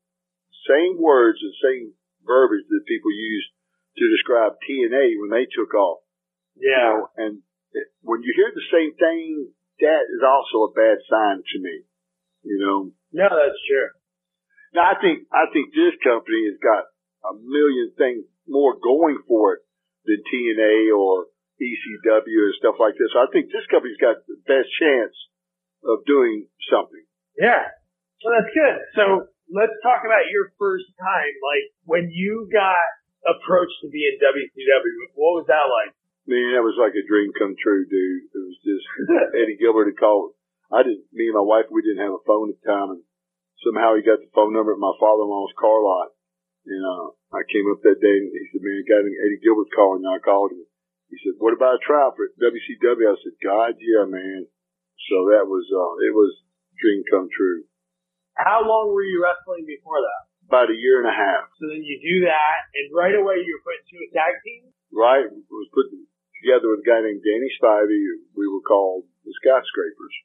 same 0.68 1.00
words 1.00 1.40
and 1.40 1.56
same 1.64 1.86
verbiage 2.28 2.68
that 2.68 2.84
people 2.92 3.16
used 3.16 3.50
to 3.96 4.06
describe 4.12 4.60
TNA 4.68 5.16
when 5.24 5.32
they 5.32 5.48
took 5.48 5.72
off. 5.74 6.04
You 6.60 6.68
Yeah, 6.68 6.92
know, 7.00 7.08
and 7.16 7.34
it, 7.72 7.88
when 8.04 8.20
you 8.22 8.36
hear 8.36 8.52
the 8.52 8.70
same 8.70 8.92
thing, 9.00 9.56
that 9.80 10.04
is 10.12 10.20
also 10.20 10.68
a 10.68 10.76
bad 10.76 11.00
sign 11.08 11.40
to 11.40 11.58
me. 11.64 11.88
You 12.44 12.60
know, 12.60 12.78
no, 13.16 13.28
that's 13.32 13.62
true. 13.68 13.90
now 14.76 14.92
I 14.92 14.96
think 15.00 15.28
I 15.32 15.48
think 15.56 15.72
this 15.72 15.96
company 16.04 16.44
has 16.52 16.60
got 16.60 16.92
a 17.24 17.34
million 17.40 17.96
things 17.98 18.28
more 18.48 18.76
going 18.76 19.24
for 19.28 19.56
it 19.56 19.62
than 20.06 20.20
TNA 20.28 20.92
or 20.96 21.28
ECW 21.60 22.40
and 22.52 22.60
stuff 22.60 22.76
like 22.80 22.96
this. 22.96 23.12
So 23.12 23.20
I 23.20 23.28
think 23.32 23.52
this 23.52 23.68
company's 23.72 24.00
got 24.00 24.24
the 24.28 24.40
best 24.48 24.68
chance 24.80 25.16
of 25.84 26.04
doing 26.08 26.48
something. 26.72 27.04
Yeah, 27.40 27.72
well, 28.22 28.36
that's 28.36 28.52
good. 28.52 28.78
So 29.00 29.04
let's 29.48 29.74
talk 29.82 30.04
about 30.04 30.28
your 30.28 30.52
first 30.60 30.92
time, 31.00 31.34
like 31.40 31.66
when 31.88 32.12
you 32.12 32.52
got 32.52 32.84
approached 33.26 33.80
to 33.84 33.90
be 33.92 34.08
in 34.08 34.16
WCW. 34.20 35.16
What 35.16 35.44
was 35.44 35.48
that 35.52 35.68
like? 35.68 35.92
Man, 36.28 36.54
that 36.54 36.64
was 36.64 36.78
like 36.78 36.94
a 36.94 37.04
dream 37.04 37.34
come 37.34 37.58
true, 37.58 37.84
dude. 37.90 38.30
It 38.32 38.44
was 38.44 38.58
just 38.62 38.86
Eddie 39.40 39.60
Gilbert 39.60 39.92
had 39.92 40.00
called. 40.00 40.38
I 40.70 40.86
didn't. 40.86 41.10
Me 41.12 41.26
and 41.26 41.38
my 41.40 41.44
wife, 41.44 41.66
we 41.74 41.82
didn't 41.82 42.06
have 42.06 42.14
a 42.14 42.28
phone 42.30 42.54
at 42.54 42.62
the 42.62 42.66
time, 42.70 42.90
and 42.94 43.04
somehow 43.66 43.98
he 43.98 44.06
got 44.06 44.22
the 44.22 44.30
phone 44.38 44.54
number 44.54 44.78
at 44.78 44.84
my 44.84 44.94
father-in-law's 45.02 45.58
car 45.58 45.82
lot. 45.82 46.14
And 46.70 46.84
uh, 46.86 47.18
I 47.34 47.42
came 47.50 47.66
up 47.74 47.82
that 47.82 47.98
day, 47.98 48.16
and 48.22 48.30
he 48.30 48.46
said, 48.54 48.62
"Man, 48.62 48.86
got 48.86 49.02
Eddie 49.02 49.42
Gilbert's 49.42 49.74
calling." 49.74 50.06
And 50.06 50.14
I 50.14 50.22
called 50.22 50.54
him. 50.54 50.62
He 51.10 51.18
said, 51.26 51.42
"What 51.42 51.58
about 51.58 51.82
a 51.82 51.88
trial 51.88 52.14
for 52.14 52.30
WCW?" 52.38 53.10
I 53.10 53.18
said, 53.18 53.38
"God, 53.42 53.82
yeah, 53.82 54.06
man." 54.06 54.46
So 55.10 55.34
that 55.34 55.50
was 55.50 55.66
uh, 55.74 55.94
it 56.06 56.14
was 56.14 56.38
dream 56.82 57.04
come 57.12 57.28
true. 57.32 57.64
How 58.40 58.64
long 58.64 58.92
were 58.96 59.04
you 59.04 59.20
wrestling 59.22 59.68
before 59.68 60.00
that? 60.00 60.22
About 60.50 60.74
a 60.74 60.78
year 60.80 60.98
and 61.04 61.06
a 61.06 61.14
half, 61.14 61.46
So 61.62 61.70
then 61.70 61.86
you 61.86 62.00
do 62.02 62.26
that, 62.26 62.58
and 62.74 62.90
right 62.96 63.14
away 63.14 63.38
you 63.46 63.54
were 63.60 63.66
put 63.70 63.78
into 63.86 64.02
a 64.02 64.10
tag 64.16 64.34
team. 64.42 64.74
right? 64.90 65.28
It 65.30 65.46
was 65.54 65.70
put 65.76 65.86
together 66.42 66.74
with 66.74 66.82
a 66.82 66.88
guy 66.90 67.06
named 67.06 67.22
Danny 67.22 67.52
Spivey. 67.54 68.02
We 68.34 68.50
were 68.50 68.64
called 68.66 69.06
the 69.28 69.34
Skyscrapers. 69.44 70.16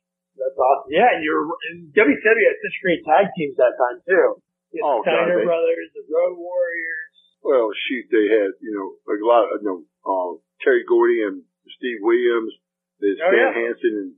That's 0.41 0.57
awesome. 0.57 0.89
Yeah, 0.91 1.13
and 1.13 1.21
you're 1.21 1.45
and 1.45 1.93
WCW 1.93 2.45
had 2.49 2.59
such 2.65 2.77
great 2.81 3.05
tag 3.05 3.29
teams 3.37 3.55
that 3.61 3.77
time 3.77 4.01
too. 4.09 4.41
You 4.73 4.81
had 4.81 4.89
Oh, 4.89 4.99
the 4.99 5.13
Steiner 5.13 5.29
God, 5.29 5.39
they- 5.45 5.45
Brothers, 5.47 5.89
the 5.93 6.05
Road 6.09 6.37
Warriors. 6.41 7.13
Well, 7.45 7.69
shoot, 7.87 8.09
they 8.09 8.27
had, 8.33 8.57
you 8.65 8.73
know, 8.73 8.97
a 9.05 9.15
lot 9.21 9.45
of, 9.53 9.61
you 9.61 9.69
know, 9.69 9.79
uh, 10.09 10.31
Terry 10.65 10.83
Gordy 10.89 11.21
and 11.21 11.45
Steve 11.77 12.01
Williams, 12.01 12.57
there's 13.05 13.21
Oh, 13.21 13.29
Stan 13.29 13.37
yeah. 13.37 13.53
Hansen 13.53 13.93
and 14.01 14.11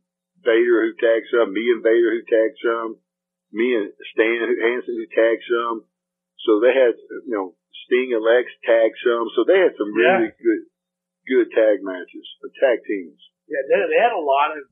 Vader 0.46 0.86
who 0.86 0.94
tagged 0.96 1.26
some, 1.34 1.50
me 1.50 1.66
and 1.74 1.82
Vader 1.82 2.14
who 2.14 2.22
tagged 2.24 2.58
some, 2.62 3.02
me 3.50 3.74
and 3.74 3.90
Stan 4.14 4.46
Hansen 4.62 4.94
who 4.94 5.08
tagged 5.10 5.42
some. 5.50 5.84
So 6.46 6.62
they 6.62 6.70
had, 6.70 6.94
you 7.26 7.34
know, 7.34 7.58
Sting 7.84 8.14
and 8.14 8.22
Lex 8.22 8.46
tagged 8.62 8.98
some. 9.02 9.26
So 9.34 9.42
they 9.42 9.58
had 9.58 9.74
some 9.74 9.90
really 9.90 10.30
good, 10.38 10.62
good 11.26 11.48
tag 11.50 11.82
matches, 11.82 12.26
uh, 12.46 12.50
tag 12.62 12.86
teams. 12.86 13.18
Yeah, 13.50 13.62
they, 13.66 13.78
they 13.90 13.98
had 13.98 14.14
a 14.14 14.22
lot 14.22 14.54
of 14.54 14.62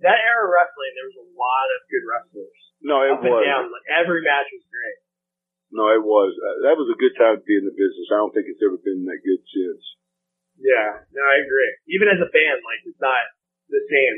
that 0.00 0.18
era 0.18 0.48
of 0.48 0.52
wrestling. 0.52 0.92
There 0.96 1.08
was 1.12 1.20
a 1.22 1.28
lot 1.36 1.66
of 1.72 1.78
good 1.88 2.04
wrestlers 2.08 2.60
No, 2.80 2.96
it 3.04 3.12
up 3.12 3.24
and 3.24 3.32
was. 3.32 3.44
down. 3.44 3.68
Like 3.68 3.88
every 3.92 4.20
match 4.24 4.48
was 4.52 4.64
great. 4.68 4.98
No, 5.72 5.88
it 5.88 6.04
was. 6.04 6.36
Uh, 6.36 6.68
that 6.68 6.76
was 6.76 6.92
a 6.92 7.00
good 7.00 7.16
time 7.16 7.40
to 7.40 7.44
be 7.48 7.56
in 7.56 7.64
the 7.64 7.72
business. 7.72 8.12
I 8.12 8.20
don't 8.20 8.32
think 8.36 8.44
it's 8.48 8.60
ever 8.60 8.76
been 8.76 9.08
that 9.08 9.24
good 9.24 9.40
since. 9.48 9.80
Yeah, 10.60 11.00
no, 11.16 11.22
I 11.24 11.40
agree. 11.40 11.72
Even 11.96 12.12
as 12.12 12.20
a 12.20 12.28
fan, 12.28 12.60
like 12.60 12.84
it's 12.84 13.00
not 13.00 13.24
the 13.72 13.80
same. 13.88 14.16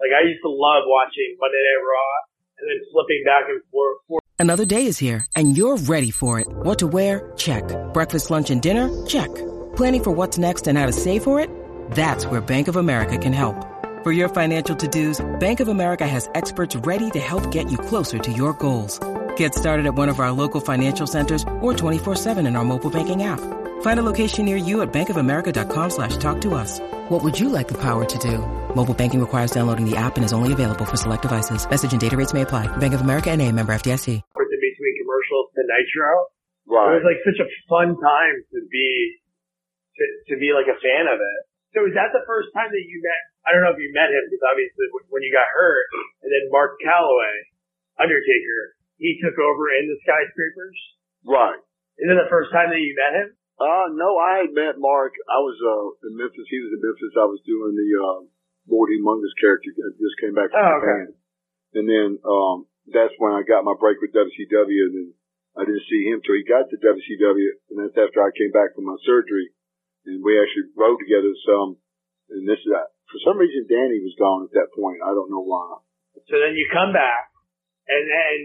Like 0.00 0.12
I 0.12 0.26
used 0.26 0.42
to 0.42 0.50
love 0.50 0.84
watching 0.86 1.36
Monday 1.38 1.62
Night 1.62 1.82
Raw 1.82 2.12
and 2.58 2.64
then 2.70 2.78
flipping 2.92 3.22
back 3.24 3.44
and 3.48 3.60
forth. 3.70 4.20
Another 4.38 4.64
day 4.64 4.86
is 4.86 4.98
here, 4.98 5.24
and 5.36 5.56
you're 5.56 5.76
ready 5.76 6.10
for 6.10 6.40
it. 6.40 6.48
What 6.48 6.78
to 6.80 6.86
wear? 6.86 7.32
Check. 7.36 7.64
Breakfast, 7.94 8.30
lunch, 8.30 8.50
and 8.50 8.60
dinner? 8.60 8.90
Check. 9.06 9.32
Planning 9.76 10.04
for 10.04 10.10
what's 10.10 10.38
next 10.38 10.66
and 10.66 10.76
how 10.76 10.86
to 10.86 10.92
save 10.92 11.22
for 11.22 11.40
it? 11.40 11.48
That's 11.92 12.26
where 12.26 12.40
Bank 12.40 12.68
of 12.68 12.76
America 12.76 13.16
can 13.16 13.32
help. 13.32 13.56
For 14.02 14.12
your 14.12 14.28
financial 14.28 14.76
to-dos, 14.76 15.24
Bank 15.40 15.60
of 15.60 15.68
America 15.68 16.06
has 16.06 16.28
experts 16.34 16.76
ready 16.76 17.10
to 17.12 17.18
help 17.18 17.50
get 17.50 17.70
you 17.70 17.78
closer 17.78 18.18
to 18.18 18.32
your 18.32 18.52
goals. 18.54 19.00
Get 19.36 19.54
started 19.54 19.86
at 19.86 19.94
one 19.94 20.10
of 20.10 20.20
our 20.20 20.30
local 20.30 20.60
financial 20.60 21.06
centers 21.06 21.42
or 21.62 21.72
24-7 21.72 22.46
in 22.46 22.54
our 22.56 22.64
mobile 22.64 22.90
banking 22.90 23.22
app. 23.22 23.40
Find 23.84 24.00
a 24.00 24.02
location 24.12 24.48
near 24.48 24.56
you 24.56 24.80
at 24.80 24.96
bankofamerica.com 24.96 25.90
slash 25.92 26.16
talk 26.16 26.40
to 26.48 26.56
us. 26.56 26.80
What 27.12 27.20
would 27.20 27.36
you 27.36 27.52
like 27.52 27.68
the 27.68 27.76
power 27.76 28.08
to 28.08 28.18
do? 28.18 28.40
Mobile 28.72 28.96
banking 28.96 29.20
requires 29.20 29.52
downloading 29.52 29.84
the 29.84 29.92
app 29.92 30.16
and 30.16 30.24
is 30.24 30.32
only 30.32 30.56
available 30.56 30.88
for 30.88 30.96
select 30.96 31.20
devices. 31.20 31.68
Message 31.68 31.92
and 31.92 32.00
data 32.00 32.16
rates 32.16 32.32
may 32.32 32.48
apply. 32.48 32.64
Bank 32.80 32.96
of 32.96 33.04
America 33.04 33.28
and 33.28 33.44
a 33.44 33.52
member 33.52 33.76
FDIC. 33.76 34.08
in 34.08 34.60
between 34.64 34.94
commercials 35.04 35.52
to 35.52 35.60
Nitro. 35.68 36.12
Right. 36.64 36.96
It 36.96 37.04
was 37.04 37.08
like 37.12 37.20
such 37.28 37.36
a 37.44 37.48
fun 37.68 37.92
time 38.00 38.36
to 38.56 38.58
be 38.72 38.88
to, 40.00 40.04
to 40.32 40.34
be 40.40 40.56
like 40.56 40.64
a 40.72 40.80
fan 40.80 41.04
of 41.04 41.20
it. 41.20 41.40
So 41.76 41.84
is 41.84 41.92
that 41.92 42.08
the 42.16 42.24
first 42.24 42.56
time 42.56 42.72
that 42.72 42.84
you 42.88 43.04
met? 43.04 43.20
I 43.44 43.52
don't 43.52 43.68
know 43.68 43.76
if 43.76 43.80
you 43.84 43.92
met 43.92 44.08
him 44.08 44.24
because 44.32 44.48
obviously 44.48 44.88
when- 44.96 45.12
when 45.12 45.22
you 45.28 45.30
got 45.30 45.44
hurt, 45.52 45.84
and 46.24 46.32
then 46.32 46.48
Mark 46.48 46.80
Calaway, 46.80 47.36
Undertaker, 48.00 48.80
he 48.96 49.20
took 49.20 49.36
over 49.36 49.68
in 49.76 49.92
the 49.92 49.98
skyscrapers. 50.08 50.78
Right. 51.28 51.60
Is 52.00 52.08
it 52.08 52.16
the 52.16 52.32
first 52.32 52.48
time 52.48 52.72
that 52.72 52.80
you 52.80 52.96
met 52.96 53.12
him? 53.20 53.28
Uh, 53.54 53.86
no, 53.94 54.18
I 54.18 54.42
had 54.46 54.52
met 54.52 54.82
Mark. 54.82 55.14
I 55.30 55.38
was, 55.38 55.56
uh, 55.62 56.08
in 56.10 56.18
Memphis. 56.18 56.46
He 56.50 56.58
was 56.58 56.74
in 56.74 56.82
Memphis. 56.82 57.14
I 57.14 57.28
was 57.30 57.38
doing 57.46 57.74
the, 57.78 57.88
uh, 57.94 58.20
Lord 58.66 58.90
Humongous 58.90 59.34
character. 59.38 59.70
I 59.70 59.92
just 59.94 60.18
came 60.18 60.34
back 60.34 60.50
from 60.50 60.58
Oh, 60.64 60.74
Japan. 60.80 60.90
okay. 60.90 61.04
And 61.78 61.84
then, 61.86 62.08
um, 62.24 62.66
that's 62.90 63.14
when 63.18 63.32
I 63.32 63.42
got 63.46 63.64
my 63.64 63.74
break 63.78 64.00
with 64.02 64.12
WCW 64.12 64.80
and 64.90 64.94
then 64.94 65.08
I 65.56 65.64
didn't 65.64 65.86
see 65.88 66.04
him 66.04 66.20
till 66.20 66.34
he 66.36 66.44
got 66.44 66.68
to 66.68 66.76
WCW 66.76 67.48
and 67.70 67.76
that's 67.80 67.96
after 67.96 68.20
I 68.20 68.34
came 68.36 68.50
back 68.50 68.74
from 68.74 68.84
my 68.90 68.96
surgery 69.06 69.50
and 70.04 70.20
we 70.24 70.36
actually 70.40 70.68
rode 70.76 70.98
together 71.00 71.32
some. 71.46 71.78
And 72.32 72.48
this 72.48 72.58
is 72.60 72.70
that. 72.74 72.92
For 73.12 73.20
some 73.24 73.38
reason, 73.38 73.68
Danny 73.68 74.00
was 74.02 74.16
gone 74.18 74.44
at 74.48 74.52
that 74.58 74.72
point. 74.74 74.98
I 75.04 75.12
don't 75.14 75.30
know 75.30 75.44
why. 75.44 75.78
So 76.28 76.34
then 76.40 76.56
you 76.56 76.66
come 76.72 76.92
back 76.92 77.30
and 77.88 78.02
then 78.08 78.36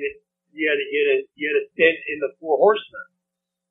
you 0.52 0.64
had 0.68 0.78
to 0.80 0.88
get 0.92 1.06
a, 1.10 1.18
you 1.36 1.46
had 1.50 1.60
a 1.64 1.66
stint 1.74 1.98
in 2.12 2.18
the 2.24 2.32
Four 2.40 2.60
Horsemen. 2.60 3.08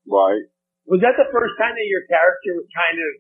Right. 0.09 0.44
Was 0.88 1.05
that 1.05 1.20
the 1.20 1.29
first 1.29 1.55
time 1.61 1.77
that 1.77 1.88
your 1.88 2.09
character 2.09 2.57
was 2.57 2.64
kind 2.72 2.96
of 2.96 3.11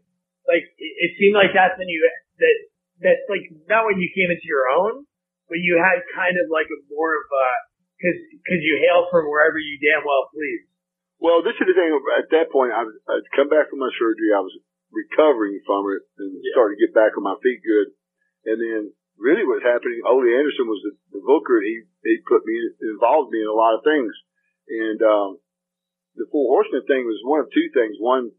like, 0.48 0.64
it, 0.80 1.10
seemed 1.20 1.36
like 1.36 1.52
that's 1.52 1.76
when 1.76 1.84
you, 1.84 2.00
that, 2.40 2.56
that's 3.04 3.24
like, 3.28 3.44
not 3.68 3.84
when 3.84 4.00
you 4.00 4.08
came 4.16 4.32
into 4.32 4.48
your 4.48 4.72
own, 4.72 5.04
but 5.52 5.60
you 5.60 5.76
had 5.76 6.00
kind 6.16 6.40
of 6.40 6.48
like 6.48 6.64
a 6.72 6.78
more 6.88 7.12
of 7.12 7.28
a, 7.28 7.46
cause, 8.00 8.20
cause 8.48 8.62
you 8.64 8.80
hail 8.80 9.04
from 9.12 9.28
wherever 9.28 9.60
you 9.60 9.76
damn 9.84 10.00
well 10.00 10.32
please. 10.32 10.64
Well, 11.20 11.44
this 11.44 11.58
is 11.60 11.66
the 11.68 11.76
thing. 11.76 11.92
At 12.16 12.32
that 12.32 12.48
point, 12.48 12.72
I 12.72 12.88
was, 12.88 12.94
I'd 13.04 13.28
come 13.36 13.50
back 13.52 13.68
from 13.68 13.82
my 13.82 13.90
surgery. 14.00 14.32
I 14.32 14.40
was 14.40 14.54
recovering 14.88 15.60
from 15.68 15.84
it 15.92 16.06
and 16.24 16.30
Yeah. 16.40 16.54
starting 16.56 16.78
to 16.78 16.82
get 16.88 16.96
back 16.96 17.18
on 17.18 17.26
my 17.26 17.36
feet 17.44 17.60
good. 17.60 17.92
And 18.48 18.56
then 18.62 18.80
really 19.18 19.44
what's 19.44 19.66
happening, 19.66 20.00
Ole 20.06 20.24
Anderson 20.24 20.64
was 20.70 20.80
the, 20.86 20.92
the 21.18 21.22
booker. 21.26 21.60
He, 21.60 21.84
he 22.06 22.22
put 22.24 22.46
me, 22.46 22.54
involved 22.96 23.34
me 23.34 23.42
in 23.44 23.50
a 23.50 23.52
lot 23.52 23.76
of 23.76 23.84
things. 23.84 24.14
And, 24.72 25.02
um, 25.04 25.30
the 26.18 26.28
Four 26.34 26.50
Horsemen 26.58 26.84
thing 26.90 27.06
was 27.06 27.22
one 27.24 27.40
of 27.40 27.48
two 27.54 27.68
things. 27.72 27.96
One, 28.02 28.34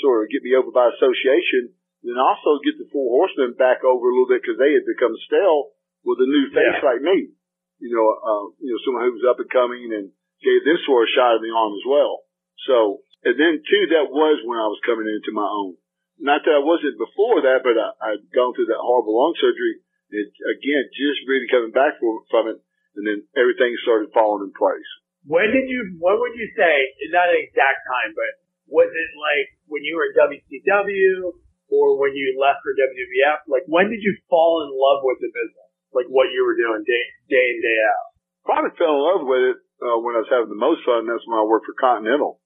sort 0.00 0.24
of 0.24 0.30
get 0.32 0.44
me 0.44 0.52
over 0.54 0.70
by 0.70 0.92
association, 0.92 1.72
then 2.04 2.20
also 2.20 2.60
get 2.62 2.76
the 2.76 2.88
Four 2.92 3.08
Horsemen 3.16 3.56
back 3.56 3.80
over 3.82 4.06
a 4.08 4.12
little 4.14 4.28
bit 4.30 4.44
because 4.44 4.60
they 4.60 4.72
had 4.76 4.84
become 4.84 5.16
stale 5.26 5.72
with 6.04 6.20
a 6.20 6.28
new 6.28 6.46
face 6.52 6.76
Yeah. 6.78 6.86
like 6.86 7.02
me. 7.02 7.32
You 7.80 7.92
know, 7.92 8.06
uh, 8.08 8.44
you 8.60 8.72
know, 8.72 8.80
someone 8.84 9.04
who 9.08 9.16
was 9.16 9.28
up 9.28 9.40
and 9.40 9.50
coming 9.52 9.92
and 9.92 10.12
gave 10.40 10.60
them 10.64 10.78
sort 10.84 11.04
of 11.04 11.08
a 11.08 11.14
shot 11.16 11.36
in 11.40 11.48
the 11.48 11.52
arm 11.52 11.72
as 11.76 11.84
well. 11.88 12.24
So, 12.68 12.76
and 13.24 13.36
then 13.36 13.60
too, 13.60 13.84
that 13.96 14.08
was 14.12 14.40
when 14.44 14.56
I 14.60 14.68
was 14.68 14.80
coming 14.86 15.08
into 15.08 15.32
my 15.36 15.44
own. 15.44 15.76
Not 16.16 16.40
that 16.48 16.56
I 16.56 16.64
wasn't 16.64 16.96
before 16.96 17.44
that, 17.44 17.60
but 17.60 17.76
I, 17.76 17.92
I'd 18.00 18.24
gone 18.32 18.56
through 18.56 18.72
that 18.72 18.80
horrible 18.80 19.12
lung 19.20 19.36
surgery. 19.36 19.84
It, 20.08 20.32
again, 20.48 20.84
just 20.96 21.28
really 21.28 21.48
coming 21.52 21.72
back 21.76 22.00
from 22.00 22.48
it. 22.48 22.58
And 22.96 23.04
then 23.04 23.28
everything 23.36 23.76
started 23.84 24.08
falling 24.16 24.48
in 24.48 24.52
place. 24.56 24.88
When 25.26 25.50
did 25.50 25.66
you, 25.66 25.98
when 25.98 26.16
would 26.22 26.34
you 26.38 26.46
say, 26.54 26.72
not 27.10 27.28
an 27.28 27.38
exact 27.42 27.82
time, 27.90 28.14
but 28.14 28.30
was 28.70 28.86
it 28.90 29.10
like 29.18 29.46
when 29.66 29.82
you 29.82 29.98
were 29.98 30.10
at 30.10 30.30
WCW 30.30 31.34
or 31.70 31.98
when 31.98 32.14
you 32.14 32.38
left 32.38 32.62
for 32.62 32.72
WWF? 32.78 33.50
Like 33.50 33.66
when 33.66 33.90
did 33.90 34.02
you 34.02 34.14
fall 34.30 34.62
in 34.62 34.70
love 34.70 35.02
with 35.02 35.18
the 35.18 35.30
business? 35.34 35.70
Like 35.90 36.06
what 36.06 36.30
you 36.30 36.46
were 36.46 36.54
doing 36.54 36.86
day, 36.86 37.04
day 37.30 37.46
in, 37.54 37.58
day 37.62 37.78
out? 37.82 38.06
Probably 38.46 38.70
fell 38.78 38.94
in 38.94 39.02
love 39.02 39.22
with 39.26 39.44
it, 39.54 39.58
uh, 39.82 39.98
when 40.02 40.14
I 40.14 40.22
was 40.22 40.30
having 40.30 40.50
the 40.54 40.58
most 40.58 40.86
fun. 40.86 41.06
That's 41.10 41.26
when 41.26 41.38
I 41.38 41.46
worked 41.46 41.66
for 41.66 41.74
Continental. 41.74 42.38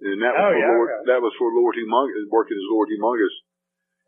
And 0.00 0.18
that 0.24 0.32
was 0.32 0.40
Oh, 0.40 0.50
for 0.50 0.58
yeah, 0.58 0.72
Lord, 0.72 0.88
okay. 0.88 1.04
that 1.12 1.20
was 1.22 1.34
for 1.36 1.52
Lord 1.52 1.76
Humongous, 1.76 2.26
working 2.32 2.56
as 2.56 2.66
Lord 2.72 2.88
Humongous. 2.90 3.34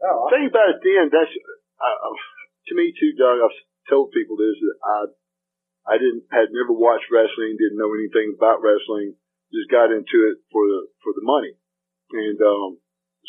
Oh, 0.05 0.27
thing 0.33 0.49
about 0.51 0.75
it 0.75 0.81
then, 0.83 1.07
that's 1.13 1.31
uh, 1.31 2.13
to 2.69 2.73
me 2.75 2.93
too, 2.99 3.13
Doug. 3.15 3.41
I've 3.41 3.59
told 3.89 4.11
people 4.11 4.37
this 4.37 4.57
that 4.59 4.77
I 4.85 4.97
I 5.85 6.01
didn't 6.01 6.25
had 6.33 6.49
never 6.51 6.73
watched 6.73 7.13
wrestling, 7.13 7.61
didn't 7.61 7.81
know 7.81 7.93
anything 7.93 8.33
about 8.33 8.65
wrestling, 8.65 9.17
just 9.53 9.69
got 9.69 9.93
into 9.93 10.33
it 10.33 10.41
for 10.49 10.65
the 10.65 10.81
for 11.05 11.13
the 11.13 11.25
money, 11.25 11.53
and 12.13 12.39
um, 12.41 12.81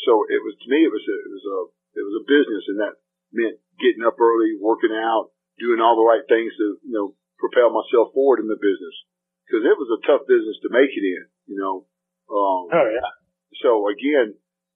so 0.04 0.24
it 0.28 0.40
was 0.40 0.56
to 0.64 0.66
me 0.72 0.84
it 0.84 0.92
was 0.92 1.04
a, 1.04 1.16
it 1.16 1.32
was 1.32 1.46
a 1.46 1.58
it 2.00 2.04
was 2.04 2.16
a 2.20 2.28
business, 2.28 2.64
and 2.72 2.78
that 2.80 2.94
meant 3.32 3.60
getting 3.80 4.04
up 4.04 4.16
early, 4.16 4.56
working 4.56 4.92
out, 4.92 5.32
doing 5.60 5.80
all 5.84 5.96
the 5.96 6.08
right 6.08 6.24
things 6.28 6.52
to 6.56 6.80
you 6.80 6.94
know 6.96 7.12
propel 7.36 7.68
myself 7.68 8.16
forward 8.16 8.40
in 8.40 8.48
the 8.48 8.56
business 8.56 8.96
because 9.44 9.62
it 9.62 9.76
was 9.76 9.92
a 9.92 10.04
tough 10.08 10.24
business 10.26 10.56
to 10.64 10.72
make 10.72 10.90
it 10.90 11.04
in, 11.04 11.24
you 11.52 11.56
know. 11.60 11.86
Um, 12.26 12.66
oh 12.72 12.88
yeah. 12.90 13.12
so 13.62 13.86
again, 13.86 14.34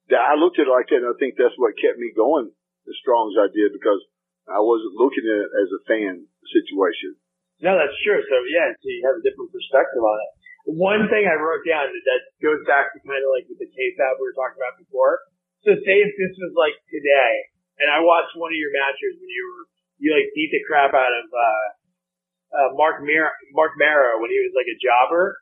I 0.09 0.39
looked 0.39 0.57
at 0.57 0.69
it 0.69 0.71
like 0.71 0.87
that, 0.89 1.03
and 1.03 1.11
I 1.11 1.17
think 1.19 1.35
that's 1.35 1.57
what 1.57 1.75
kept 1.77 1.99
me 1.99 2.13
going 2.15 2.53
as 2.87 2.95
strong 3.03 3.33
as 3.33 3.37
I 3.37 3.47
did 3.51 3.75
because 3.75 4.01
I 4.49 4.63
wasn't 4.63 4.97
looking 4.97 5.27
at 5.27 5.45
it 5.45 5.51
as 5.51 5.69
a 5.69 5.85
fan 5.85 6.25
situation. 6.49 7.20
No, 7.61 7.77
that's 7.77 7.93
true. 8.01 8.21
So 8.25 8.35
yeah, 8.49 8.73
so 8.73 8.85
you 8.89 9.05
have 9.05 9.21
a 9.21 9.23
different 9.23 9.53
perspective 9.53 10.01
on 10.01 10.17
it. 10.17 10.31
One 10.77 11.09
thing 11.09 11.25
I 11.25 11.37
wrote 11.37 11.65
down 11.65 11.89
that, 11.89 12.21
goes 12.41 12.61
back 12.69 12.93
to 12.93 12.97
kind 13.01 13.21
of 13.21 13.29
like 13.33 13.45
with 13.49 13.61
the 13.61 13.69
kayfabe 13.69 14.17
we 14.17 14.25
were 14.29 14.37
talking 14.37 14.57
about 14.57 14.77
before. 14.77 15.21
So 15.65 15.77
say 15.85 16.01
if 16.01 16.13
this 16.17 16.33
was 16.41 16.53
like 16.57 16.73
today, 16.89 17.33
and 17.81 17.89
I 17.89 18.01
watched 18.01 18.33
one 18.37 18.53
of 18.53 18.57
your 18.57 18.73
matches 18.73 19.17
when 19.17 19.29
you 19.29 19.43
were, 19.45 19.63
you 20.01 20.09
like 20.13 20.29
beat 20.33 20.49
the 20.53 20.61
crap 20.65 20.93
out 20.93 21.13
of, 21.13 21.25
uh, 21.29 21.67
uh, 22.51 22.69
Mark 22.77 23.01
Mar- 23.05 23.37
Mark 23.53 23.73
Marrow 23.77 24.21
when 24.21 24.29
he 24.33 24.41
was 24.41 24.53
like 24.57 24.69
a 24.69 24.77
jobber. 24.81 25.37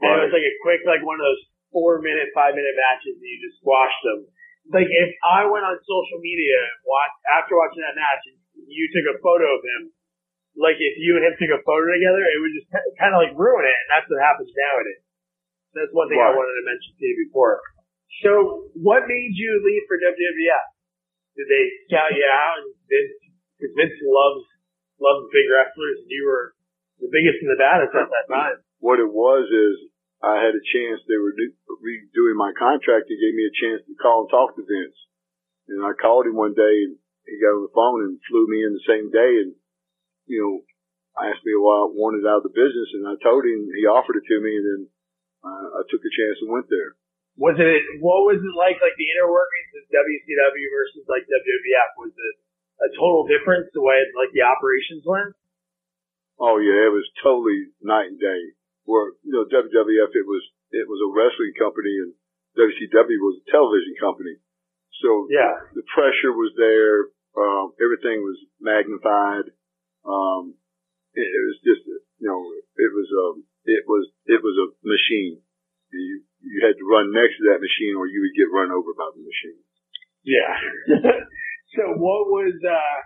And 0.00 0.08
it 0.16 0.20
was 0.28 0.36
like 0.36 0.44
a 0.44 0.56
quick, 0.64 0.80
like 0.88 1.04
one 1.04 1.20
of 1.20 1.24
those 1.24 1.44
four 1.72 2.00
minute, 2.00 2.32
five 2.32 2.56
minute 2.56 2.72
matches 2.76 3.16
and 3.20 3.24
you 3.24 3.36
just 3.44 3.60
squashed 3.60 4.00
them. 4.04 4.24
Like 4.72 4.88
if 4.88 5.10
I 5.24 5.44
went 5.48 5.64
on 5.64 5.76
social 5.84 6.20
media 6.20 6.56
watch, 6.88 7.12
after 7.36 7.56
watching 7.56 7.84
that 7.84 7.96
match 7.96 8.22
and 8.28 8.36
you 8.64 8.88
took 8.92 9.08
a 9.12 9.20
photo 9.20 9.44
of 9.44 9.60
him, 9.60 9.92
like 10.58 10.78
if 10.78 10.94
you 10.98 11.14
and 11.18 11.24
him 11.26 11.34
took 11.38 11.52
a 11.54 11.62
photo 11.62 11.86
together, 11.94 12.22
it 12.22 12.38
would 12.42 12.54
just 12.56 12.68
kind 12.98 13.14
of 13.14 13.22
like 13.22 13.34
ruin 13.38 13.64
it, 13.66 13.76
and 13.86 13.88
that's 13.94 14.08
what 14.10 14.18
happens 14.22 14.50
nowadays. 14.50 15.02
That's 15.74 15.94
one 15.94 16.10
thing 16.10 16.18
I 16.18 16.34
wanted 16.34 16.56
to 16.58 16.66
mention 16.66 16.90
to 16.98 17.04
you 17.06 17.16
before. 17.30 17.62
So, 18.26 18.66
what 18.74 19.06
made 19.06 19.32
you 19.38 19.62
leave 19.62 19.86
for 19.86 19.96
WWF? 20.02 20.66
Did 21.38 21.46
they 21.46 21.64
scout 21.86 22.10
you 22.10 22.26
out 22.26 22.58
and 22.58 22.74
Vince, 22.90 23.14
because 23.54 23.72
Vince 23.78 23.96
loves 24.02 24.42
loves 24.98 25.30
big 25.30 25.46
wrestlers, 25.46 26.02
and 26.02 26.10
you 26.10 26.26
were 26.26 26.52
the 26.98 27.08
biggest 27.08 27.40
and 27.40 27.54
the 27.54 27.60
baddest 27.60 27.94
at 27.94 28.10
that 28.10 28.26
time. 28.28 28.56
What 28.82 28.98
it 28.98 29.08
was 29.08 29.46
is 29.48 29.88
I 30.20 30.42
had 30.42 30.52
a 30.52 30.64
chance. 30.74 31.00
They 31.06 31.16
were 31.16 31.32
do- 31.32 31.56
redoing 31.80 32.36
my 32.36 32.52
contract. 32.58 33.08
They 33.08 33.16
gave 33.16 33.32
me 33.32 33.46
a 33.46 33.54
chance 33.56 33.80
to 33.86 33.94
call 33.96 34.26
and 34.26 34.30
talk 34.34 34.58
to 34.58 34.64
Vince, 34.66 34.98
and 35.70 35.80
I 35.86 35.94
called 35.96 36.26
him 36.26 36.36
one 36.36 36.52
day, 36.52 36.90
and 36.90 36.98
he 37.24 37.38
got 37.38 37.56
on 37.56 37.64
the 37.64 37.72
phone 37.72 38.00
and 38.10 38.20
flew 38.26 38.50
me 38.50 38.66
in 38.66 38.74
the 38.74 38.84
same 38.90 39.08
day, 39.14 39.46
and 39.46 39.54
you 40.30 40.38
know, 40.40 40.54
asked 41.18 41.42
me 41.42 41.52
why 41.58 41.84
I 41.84 41.90
wanted 41.90 42.22
out 42.24 42.40
of 42.40 42.48
the 42.48 42.54
business, 42.54 42.88
and 42.94 43.04
I 43.10 43.18
told 43.20 43.42
him 43.42 43.66
he 43.74 43.84
offered 43.90 44.16
it 44.22 44.26
to 44.30 44.38
me, 44.38 44.52
and 44.54 44.66
then 44.66 44.80
uh, 45.42 45.66
I 45.76 45.80
took 45.90 46.00
a 46.00 46.12
chance 46.14 46.38
and 46.40 46.54
went 46.54 46.70
there. 46.70 46.94
Was 47.36 47.58
it 47.58 47.82
what 48.04 48.26
was 48.30 48.38
it 48.38 48.54
like? 48.56 48.78
Like 48.78 48.94
the 48.94 49.08
inner 49.10 49.28
workings 49.28 49.70
of 49.80 49.84
WCW 49.90 50.66
versus 50.70 51.04
like 51.10 51.24
WWF? 51.26 51.90
Was 52.06 52.14
it 52.14 52.34
a 52.86 52.88
total 52.96 53.26
difference 53.26 53.68
the 53.74 53.82
way 53.82 53.98
like 54.14 54.30
the 54.32 54.44
operations 54.46 55.02
went? 55.04 55.34
Oh 56.40 56.56
yeah, 56.62 56.88
it 56.88 56.94
was 56.94 57.06
totally 57.22 57.68
night 57.84 58.12
and 58.12 58.20
day. 58.20 58.42
Where 58.88 59.12
you 59.24 59.32
know 59.34 59.44
WWF, 59.48 60.10
it 60.14 60.26
was 60.26 60.42
it 60.70 60.86
was 60.86 61.00
a 61.02 61.10
wrestling 61.12 61.54
company, 61.58 61.94
and 62.06 62.12
WCW 62.58 63.18
was 63.24 63.40
a 63.40 63.50
television 63.50 63.94
company. 64.00 64.36
So 65.00 65.28
Yeah. 65.30 65.54
the 65.72 65.86
pressure 65.96 66.34
was 66.34 66.52
there. 66.60 67.08
Um, 67.38 67.72
everything 67.80 68.20
was 68.26 68.36
magnified. 68.60 69.54
Um, 70.04 70.56
it, 71.14 71.26
it 71.26 71.42
was 71.46 71.58
just 71.62 71.82
you 72.18 72.28
know 72.28 72.40
it 72.54 72.90
was 72.94 73.08
um 73.10 73.36
it 73.66 73.84
was 73.84 74.08
it 74.26 74.40
was 74.40 74.56
a 74.56 74.66
machine. 74.86 75.42
You 75.90 76.22
you 76.40 76.58
had 76.64 76.78
to 76.78 76.86
run 76.86 77.12
next 77.12 77.36
to 77.40 77.44
that 77.52 77.60
machine, 77.60 77.98
or 77.98 78.06
you 78.06 78.24
would 78.24 78.36
get 78.36 78.48
run 78.48 78.70
over 78.72 78.94
by 78.96 79.10
the 79.12 79.20
machine. 79.20 79.60
Yeah. 80.24 80.54
so 81.76 81.82
what 81.98 82.30
was 82.30 82.54
uh 82.64 82.96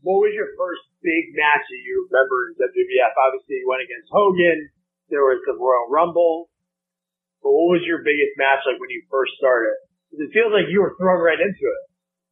what 0.00 0.24
was 0.24 0.32
your 0.32 0.50
first 0.56 0.84
big 1.04 1.36
match 1.36 1.64
that 1.64 1.82
you 1.84 2.08
remember 2.08 2.50
in 2.50 2.52
WWF? 2.56 3.14
Obviously 3.28 3.60
you 3.60 3.68
went 3.68 3.84
against 3.84 4.08
Hogan. 4.08 4.72
There 5.12 5.26
was 5.26 5.42
the 5.44 5.58
Royal 5.58 5.90
Rumble. 5.90 6.48
But 7.42 7.52
what 7.52 7.76
was 7.76 7.84
your 7.88 8.04
biggest 8.04 8.36
match 8.36 8.64
like 8.68 8.80
when 8.80 8.92
you 8.92 9.04
first 9.08 9.36
started? 9.40 9.76
It 10.12 10.32
feels 10.32 10.52
like 10.52 10.68
you 10.68 10.84
were 10.84 10.96
thrown 10.96 11.20
right 11.20 11.40
into 11.40 11.64
it. 11.64 11.82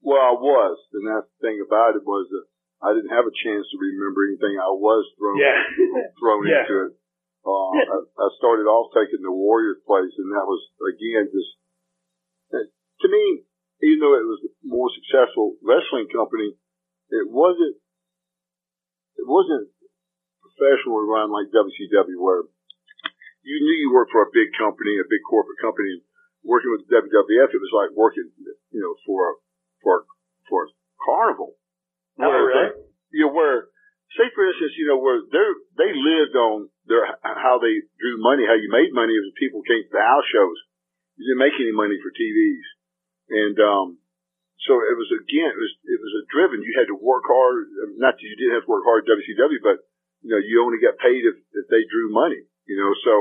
Well, 0.04 0.20
I 0.20 0.34
was, 0.36 0.78
and 0.94 1.04
that's 1.08 1.26
the 1.26 1.40
thing 1.42 1.58
about 1.64 1.96
it 1.98 2.04
was 2.06 2.28
that 2.30 2.46
I 2.78 2.94
didn't 2.94 3.10
have 3.10 3.26
a 3.26 3.34
chance 3.34 3.66
to 3.70 3.76
remember 3.78 4.22
anything. 4.30 4.54
I 4.58 4.70
was 4.70 5.02
thrown 5.18 5.38
Yeah. 5.42 5.58
thrown 6.20 6.46
Yeah. 6.46 6.62
into 6.62 6.76
it. 6.86 6.92
Uh, 7.46 7.70
I, 7.74 7.96
I 8.06 8.26
started 8.38 8.66
off 8.68 8.92
taking 8.94 9.22
the 9.22 9.32
Warriors 9.32 9.80
place, 9.86 10.12
and 10.18 10.28
that 10.34 10.46
was 10.46 10.60
again 10.94 11.26
just 11.32 11.52
to 12.98 13.06
me, 13.06 13.46
even 13.86 14.02
though 14.02 14.18
it 14.18 14.26
was 14.26 14.42
a 14.42 14.50
more 14.66 14.90
successful 14.90 15.54
wrestling 15.62 16.10
company, 16.10 16.50
it 17.14 17.26
wasn't 17.30 17.78
it 19.18 19.26
wasn't 19.26 19.70
professionally 20.42 21.06
run 21.06 21.30
like 21.30 21.46
WCW, 21.54 22.18
where 22.18 22.42
you 23.46 23.56
knew 23.62 23.76
you 23.86 23.90
worked 23.94 24.10
for 24.10 24.26
a 24.26 24.34
big 24.34 24.50
company, 24.58 24.98
a 24.98 25.06
big 25.06 25.22
corporate 25.26 25.62
company. 25.62 26.02
Working 26.42 26.70
with 26.74 26.86
WWF, 26.90 27.50
it 27.54 27.62
was 27.62 27.74
like 27.74 27.90
working, 27.94 28.30
you 28.70 28.80
know, 28.82 28.94
for 29.06 29.30
a 29.30 29.34
for 29.82 30.06
for 30.50 30.64
a 30.66 30.68
carnival. 31.02 31.54
Oh, 32.18 32.28
Where- 32.28 32.46
really? 32.46 32.70
You 33.10 33.26
know, 33.26 33.32
where 33.32 33.68
say 34.16 34.28
for 34.34 34.44
instance, 34.44 34.72
you 34.76 34.86
know, 34.86 34.98
where 34.98 35.20
they 35.22 35.46
they 35.78 35.90
lived 35.94 36.34
on 36.36 36.68
their 36.86 37.06
how 37.22 37.58
they 37.58 37.82
drew 38.00 38.20
money, 38.20 38.44
how 38.44 38.58
you 38.58 38.68
made 38.68 38.92
money 38.92 39.14
was 39.16 39.32
people 39.38 39.62
came 39.62 39.84
to 39.84 39.92
the 39.92 40.02
house 40.02 40.26
shows. 40.28 40.58
You 41.16 41.32
didn't 41.32 41.44
make 41.44 41.56
any 41.58 41.74
money 41.74 41.98
for 41.98 42.14
TVs, 42.14 42.66
and 43.32 43.56
um, 43.58 43.86
so 44.66 44.76
it 44.76 44.96
was 44.96 45.10
again, 45.14 45.50
it 45.50 45.60
was 45.60 45.74
it 45.84 46.00
was 46.00 46.14
a 46.20 46.24
driven. 46.30 46.62
You 46.62 46.74
had 46.76 46.90
to 46.92 46.98
work 46.98 47.24
hard. 47.26 47.68
Not 47.96 48.16
that 48.16 48.22
you 48.22 48.36
didn't 48.36 48.60
have 48.60 48.66
to 48.68 48.72
work 48.72 48.84
hard 48.86 49.08
at 49.08 49.12
WCW, 49.16 49.60
but 49.64 49.82
you 50.22 50.30
know, 50.34 50.42
you 50.42 50.62
only 50.62 50.82
got 50.82 50.98
paid 50.98 51.22
if, 51.22 51.36
if 51.54 51.66
they 51.70 51.86
drew 51.86 52.10
money, 52.10 52.42
you 52.66 52.76
know, 52.78 52.90
so, 53.06 53.14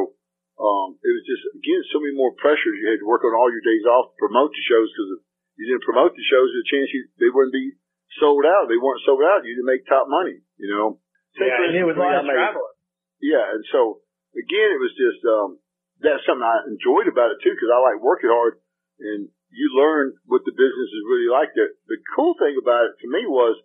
um, 0.58 0.98
it 0.98 1.12
was 1.14 1.26
just, 1.30 1.44
again, 1.54 1.82
so 1.94 2.02
many 2.02 2.18
more 2.18 2.34
pressures. 2.42 2.78
You 2.82 2.90
had 2.90 3.02
to 3.02 3.10
work 3.10 3.22
on 3.22 3.38
all 3.38 3.54
your 3.54 3.62
days 3.62 3.86
off 3.86 4.10
to 4.10 4.18
promote 4.18 4.50
the 4.50 4.64
shows 4.66 4.90
because 4.90 5.10
if 5.18 5.22
you 5.62 5.66
didn't 5.70 5.86
promote 5.86 6.18
the 6.18 6.26
shows, 6.26 6.50
the 6.50 6.66
chance 6.66 6.90
you, 6.90 7.06
they 7.22 7.30
wouldn't 7.30 7.54
be 7.54 7.78
sold 8.20 8.46
out. 8.46 8.70
They 8.70 8.80
weren't 8.80 9.06
sold 9.06 9.24
out. 9.24 9.46
You 9.46 9.56
didn't 9.56 9.70
make 9.70 9.88
top 9.88 10.10
money, 10.10 10.42
you 10.58 10.70
know. 10.70 11.00
Yeah, 11.38 11.70
and 11.70 11.78
it 11.78 11.86
was 11.86 11.98
a 11.98 12.02
lot 12.02 12.22
of 12.22 12.26
traveling. 12.26 12.76
Yeah, 13.22 13.46
and 13.54 13.64
so 13.74 14.02
again, 14.34 14.70
it 14.74 14.82
was 14.82 14.94
just 14.98 15.22
um, 15.26 15.62
that's 16.02 16.26
something 16.26 16.46
I 16.46 16.66
enjoyed 16.70 17.10
about 17.10 17.34
it 17.34 17.42
too 17.42 17.54
because 17.54 17.70
I 17.74 17.80
like 17.82 18.02
working 18.02 18.30
hard, 18.30 18.62
and 19.02 19.30
you 19.54 19.66
learn 19.74 20.18
what 20.26 20.46
the 20.46 20.54
business 20.54 20.90
is 20.94 21.04
really 21.10 21.30
like. 21.30 21.54
There, 21.54 21.74
the 21.90 21.98
cool 22.14 22.38
thing 22.38 22.58
about 22.58 22.94
it 22.94 22.96
to 23.02 23.08
me 23.10 23.26
was 23.26 23.58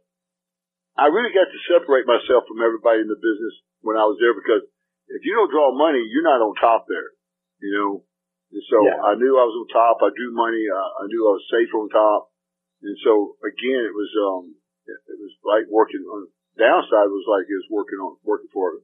I 0.97 1.09
really 1.09 1.33
got 1.33 1.49
to 1.49 1.61
separate 1.69 2.05
myself 2.05 2.45
from 2.49 2.61
everybody 2.61 3.01
in 3.01 3.09
the 3.09 3.21
business 3.21 3.55
when 3.81 3.97
I 3.97 4.05
was 4.05 4.21
there 4.21 4.37
because 4.37 4.65
if 5.09 5.25
you 5.25 5.37
don't 5.37 5.53
draw 5.53 5.73
money, 5.73 6.01
you're 6.01 6.25
not 6.25 6.41
on 6.41 6.57
top 6.57 6.89
there, 6.89 7.13
you 7.61 7.73
know. 7.73 7.91
And 8.53 8.65
so 8.69 8.85
yeah. 8.85 9.01
I 9.01 9.17
knew 9.17 9.37
I 9.37 9.49
was 9.49 9.57
on 9.65 9.69
top. 9.73 10.05
I 10.05 10.13
drew 10.13 10.33
money. 10.33 10.61
I, 10.69 10.85
I 11.01 11.05
knew 11.09 11.25
I 11.25 11.41
was 11.41 11.47
safe 11.49 11.73
on 11.73 11.89
top. 11.89 12.32
And 12.83 12.97
so 13.07 13.39
again, 13.47 13.83
it 13.87 13.95
was 13.95 14.11
um, 14.19 14.45
it, 14.87 15.19
was 15.19 15.35
like 15.47 15.67
working 15.71 16.03
on 16.03 16.27
downside 16.59 17.09
was 17.09 17.27
like 17.31 17.47
it 17.47 17.59
was 17.63 17.71
working 17.71 17.99
on 18.03 18.19
working 18.27 18.51
for 18.51 18.83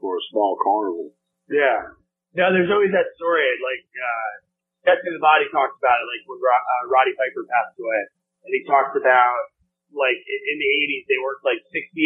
for 0.00 0.16
a 0.16 0.24
small 0.32 0.56
carnival. 0.60 1.12
Yeah. 1.52 1.94
Now 2.32 2.52
there's 2.52 2.72
always 2.72 2.92
that 2.92 3.12
story 3.16 3.44
like 3.60 3.84
uh, 3.92 4.32
Jesse 4.88 5.12
the 5.12 5.20
Body 5.20 5.48
talks 5.52 5.76
about 5.76 6.00
it, 6.00 6.06
like 6.08 6.24
when 6.28 6.40
uh, 6.40 6.82
Roddy 6.88 7.12
Piper 7.16 7.44
passed 7.48 7.76
away, 7.76 8.00
and 8.46 8.50
he 8.54 8.62
talked 8.64 8.96
about 8.96 9.52
like 9.92 10.18
in 10.20 10.56
the 10.60 10.70
80s 10.70 11.04
they 11.08 11.20
worked 11.22 11.44
like 11.46 11.60
68 11.72 11.96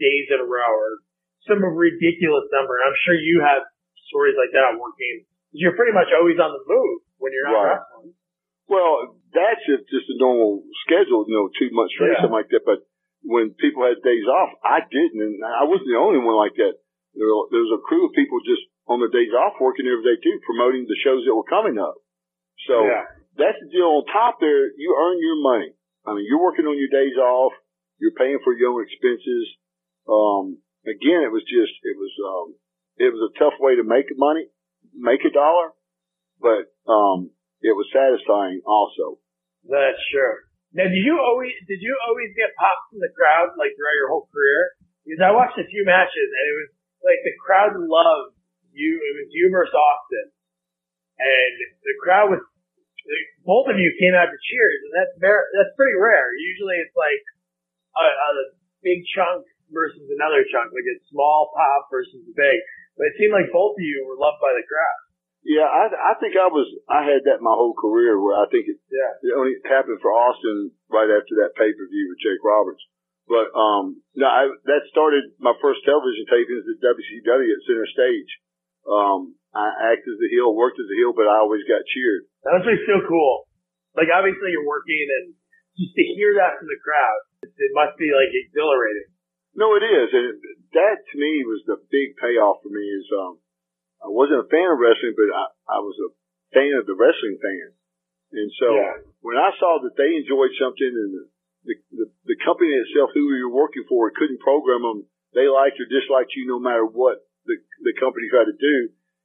days 0.00 0.26
in 0.32 0.38
a 0.40 0.48
row 0.48 0.72
or 0.72 1.00
some 1.48 1.62
ridiculous 1.62 2.48
number. 2.52 2.80
And 2.80 2.90
I'm 2.90 2.98
sure 3.06 3.14
you 3.16 3.40
have 3.44 3.64
stories 4.10 4.36
like 4.36 4.52
that 4.52 4.76
working. 4.76 5.24
You're 5.54 5.78
pretty 5.78 5.94
much 5.94 6.12
always 6.12 6.36
on 6.36 6.52
the 6.52 6.62
move 6.66 7.00
when 7.16 7.32
you're 7.32 7.48
not 7.48 7.56
right. 7.56 7.80
wrestling. 7.80 8.12
Well, 8.66 9.16
that's 9.36 9.60
just, 9.68 9.84
just 9.92 10.08
a 10.08 10.16
normal 10.16 10.64
schedule, 10.88 11.28
you 11.28 11.36
know, 11.36 11.52
two 11.52 11.68
months 11.76 11.92
straight, 11.92 12.16
yeah. 12.16 12.24
something 12.24 12.40
like 12.40 12.48
that. 12.50 12.64
But 12.64 12.88
when 13.20 13.52
people 13.60 13.84
had 13.84 14.00
days 14.00 14.24
off, 14.24 14.56
I 14.64 14.80
didn't, 14.88 15.20
and 15.20 15.44
I 15.44 15.68
wasn't 15.68 15.92
the 15.92 16.00
only 16.00 16.24
one 16.24 16.40
like 16.40 16.56
that. 16.56 16.80
There, 17.12 17.28
there 17.52 17.64
was 17.64 17.76
a 17.76 17.84
crew 17.84 18.08
of 18.08 18.16
people 18.16 18.40
just 18.48 18.64
on 18.88 19.00
their 19.04 19.12
days 19.12 19.32
off 19.36 19.60
working 19.60 19.84
every 19.84 20.04
day 20.04 20.16
too, 20.20 20.40
promoting 20.48 20.88
the 20.88 21.00
shows 21.04 21.24
that 21.24 21.36
were 21.36 21.48
coming 21.48 21.76
up. 21.76 22.00
So 22.64 22.86
yeah. 22.86 23.04
that's 23.36 23.60
the 23.60 23.68
deal. 23.68 24.00
On 24.00 24.04
top 24.08 24.40
there, 24.40 24.72
you 24.76 24.94
earn 24.96 25.20
your 25.20 25.38
money. 25.42 25.76
I 26.06 26.14
mean, 26.14 26.24
you're 26.28 26.42
working 26.42 26.64
on 26.64 26.78
your 26.78 26.92
days 26.92 27.18
off. 27.18 27.52
You're 27.98 28.14
paying 28.14 28.38
for 28.44 28.54
your 28.54 28.76
own 28.76 28.84
expenses. 28.84 29.44
Um, 30.06 30.62
again, 30.86 31.26
it 31.26 31.32
was 31.34 31.42
just, 31.48 31.74
it 31.82 31.96
was, 31.98 32.12
um, 32.22 32.46
it 32.96 33.10
was 33.10 33.22
a 33.26 33.36
tough 33.40 33.58
way 33.58 33.74
to 33.76 33.82
make 33.82 34.06
money, 34.14 34.46
make 34.94 35.24
a 35.26 35.32
dollar, 35.34 35.74
but, 36.38 36.70
um, 36.86 37.32
it 37.64 37.74
was 37.74 37.88
satisfying 37.90 38.60
also. 38.62 39.18
That's 39.66 40.02
true. 40.14 40.46
Now, 40.74 40.86
did 40.86 41.02
you 41.02 41.18
always 41.18 41.54
did 41.66 41.80
you 41.80 41.94
always 42.06 42.30
get 42.36 42.54
pops 42.54 42.90
from 42.92 43.00
the 43.00 43.10
crowd 43.14 43.56
like 43.56 43.74
throughout 43.74 43.98
your 43.98 44.10
whole 44.12 44.28
career? 44.30 44.76
Because 45.02 45.22
I 45.22 45.32
watched 45.32 45.58
a 45.58 45.66
few 45.66 45.86
matches 45.86 46.28
and 46.28 46.44
it 46.46 46.56
was 46.60 46.70
like 47.02 47.20
the 47.22 47.34
crowd 47.38 47.78
loved 47.78 48.36
you. 48.74 48.98
It 48.98 49.14
was 49.16 49.28
you 49.32 49.48
versus 49.48 49.72
Austin, 49.72 50.26
and 51.22 51.54
the 51.80 51.96
crowd 52.02 52.34
was 52.34 52.42
both 53.46 53.70
of 53.70 53.78
you 53.78 53.94
came 54.02 54.18
out 54.18 54.28
to 54.28 54.38
cheers, 54.50 54.80
and 54.84 54.92
that's 54.98 55.14
very 55.22 55.42
that's 55.54 55.72
pretty 55.78 55.96
rare. 55.96 56.34
Usually, 56.34 56.82
it's 56.82 56.94
like 56.98 57.22
a, 57.96 58.06
a 58.06 58.30
big 58.82 59.06
chunk 59.14 59.46
versus 59.70 60.02
another 60.12 60.44
chunk, 60.50 60.74
like 60.74 60.86
a 60.86 60.98
small 61.10 61.54
pop 61.54 61.88
versus 61.88 62.20
a 62.26 62.34
big. 62.34 62.58
But 62.98 63.12
it 63.12 63.14
seemed 63.16 63.32
like 63.32 63.52
both 63.54 63.78
of 63.78 63.82
you 63.82 64.04
were 64.04 64.18
loved 64.18 64.42
by 64.42 64.52
the 64.56 64.66
crowd. 64.66 65.00
Yeah, 65.46 65.70
I 65.70 65.86
I 65.94 66.12
think 66.18 66.34
I 66.34 66.50
was 66.50 66.66
I 66.90 67.06
had 67.06 67.22
that 67.30 67.38
my 67.38 67.54
whole 67.54 67.78
career 67.78 68.18
where 68.18 68.34
I 68.34 68.50
think 68.50 68.66
it 68.66 68.82
yeah 68.90 69.12
it 69.22 69.30
only 69.38 69.54
happened 69.62 70.02
for 70.02 70.10
Austin 70.10 70.74
right 70.90 71.06
after 71.06 71.38
that 71.38 71.54
pay 71.54 71.70
per 71.70 71.86
view 71.86 72.10
with 72.10 72.18
Jake 72.18 72.42
Roberts. 72.42 72.82
But 73.30 73.54
um 73.54 74.02
no, 74.18 74.26
I, 74.26 74.50
that 74.66 74.90
started 74.90 75.38
my 75.38 75.54
first 75.62 75.86
television 75.86 76.26
tapings 76.26 76.66
at 76.66 76.82
WCW 76.82 77.46
at 77.46 77.62
Center 77.62 77.86
Stage. 77.86 78.30
Um, 78.90 79.38
I 79.54 79.94
acted 79.94 80.14
as 80.14 80.22
a 80.22 80.30
heel, 80.30 80.50
worked 80.54 80.78
as 80.78 80.90
a 80.90 80.98
heel, 80.98 81.14
but 81.14 81.26
I 81.30 81.42
always 81.42 81.62
got 81.66 81.82
cheered. 81.90 82.26
That 82.42 82.62
was 82.62 82.82
so 82.86 83.06
cool. 83.06 83.46
Like 83.94 84.10
obviously 84.10 84.50
you're 84.50 84.66
working, 84.66 84.98
and 84.98 85.38
just 85.78 85.94
to 85.94 86.04
hear 86.18 86.34
that 86.42 86.58
from 86.58 86.66
the 86.66 86.78
crowd, 86.82 87.20
it 87.46 87.72
must 87.74 87.94
be 88.02 88.10
like 88.10 88.34
exhilarating. 88.34 89.14
No, 89.54 89.78
it 89.78 89.86
is, 89.86 90.10
and 90.10 90.42
that 90.74 91.06
to 91.06 91.14
me 91.16 91.46
was 91.46 91.62
the 91.70 91.78
big 91.86 92.18
payoff 92.18 92.66
for 92.66 92.68
me. 92.68 92.82
Is 92.82 93.06
um 93.14 93.38
I 94.06 94.10
wasn't 94.14 94.46
a 94.46 94.48
fan 94.48 94.70
of 94.70 94.78
wrestling, 94.78 95.18
but 95.18 95.28
I, 95.34 95.44
I 95.66 95.78
was 95.82 95.98
a 95.98 96.10
fan 96.54 96.78
of 96.78 96.86
the 96.86 96.94
wrestling 96.94 97.42
fan. 97.42 97.74
And 98.30 98.50
so 98.54 98.68
yeah. 98.70 99.02
when 99.18 99.34
I 99.34 99.50
saw 99.58 99.82
that 99.82 99.98
they 99.98 100.14
enjoyed 100.14 100.54
something 100.62 100.92
and 100.94 101.10
the, 101.10 101.24
the, 101.66 101.74
the, 101.90 102.06
the 102.30 102.38
company 102.46 102.70
itself, 102.70 103.10
who 103.10 103.26
you 103.34 103.50
were 103.50 103.66
working 103.66 103.82
for, 103.90 104.14
couldn't 104.14 104.38
program 104.38 104.86
them, 104.86 105.10
they 105.34 105.50
liked 105.50 105.82
or 105.82 105.90
disliked 105.90 106.38
you 106.38 106.46
no 106.46 106.62
matter 106.62 106.86
what 106.86 107.26
the, 107.50 107.58
the 107.82 107.94
company 107.98 108.30
tried 108.30 108.50
to 108.50 108.58
do, 108.58 108.76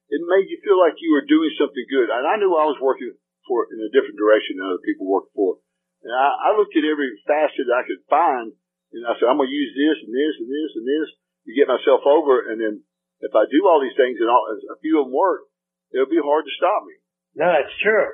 it 0.10 0.22
made 0.26 0.50
you 0.50 0.60
feel 0.66 0.82
like 0.82 0.98
you 0.98 1.14
were 1.14 1.30
doing 1.30 1.54
something 1.56 1.86
good. 1.88 2.10
And 2.10 2.26
I 2.26 2.42
knew 2.42 2.52
I 2.58 2.68
was 2.68 2.82
working 2.82 3.14
for 3.46 3.70
in 3.70 3.80
a 3.86 3.94
different 3.94 4.18
direction 4.18 4.58
than 4.58 4.66
other 4.66 4.84
people 4.84 5.06
worked 5.06 5.34
for. 5.38 5.62
And 6.02 6.12
I, 6.12 6.52
I 6.52 6.58
looked 6.58 6.74
at 6.74 6.90
every 6.90 7.14
facet 7.30 7.70
I 7.70 7.86
could 7.86 8.02
find 8.10 8.54
and 8.92 9.08
I 9.08 9.16
said, 9.16 9.30
I'm 9.32 9.40
going 9.40 9.48
to 9.48 9.56
use 9.56 9.72
this 9.72 9.98
and 10.04 10.12
this 10.12 10.36
and 10.42 10.50
this 10.52 10.72
and 10.76 10.86
this 10.86 11.10
to 11.48 11.52
get 11.56 11.72
myself 11.72 12.04
over. 12.04 12.52
And 12.52 12.60
then 12.60 12.84
if 13.22 13.34
I 13.38 13.46
do 13.50 13.70
all 13.70 13.82
these 13.82 13.98
things 13.98 14.18
and 14.18 14.30
all, 14.30 14.46
a 14.50 14.78
few 14.82 15.02
of 15.02 15.08
them 15.08 15.16
work, 15.16 15.46
it'll 15.94 16.10
be 16.10 16.22
hard 16.22 16.46
to 16.46 16.58
stop 16.58 16.86
me. 16.86 16.96
No, 17.38 17.48
that's 17.48 17.74
true. 17.80 18.12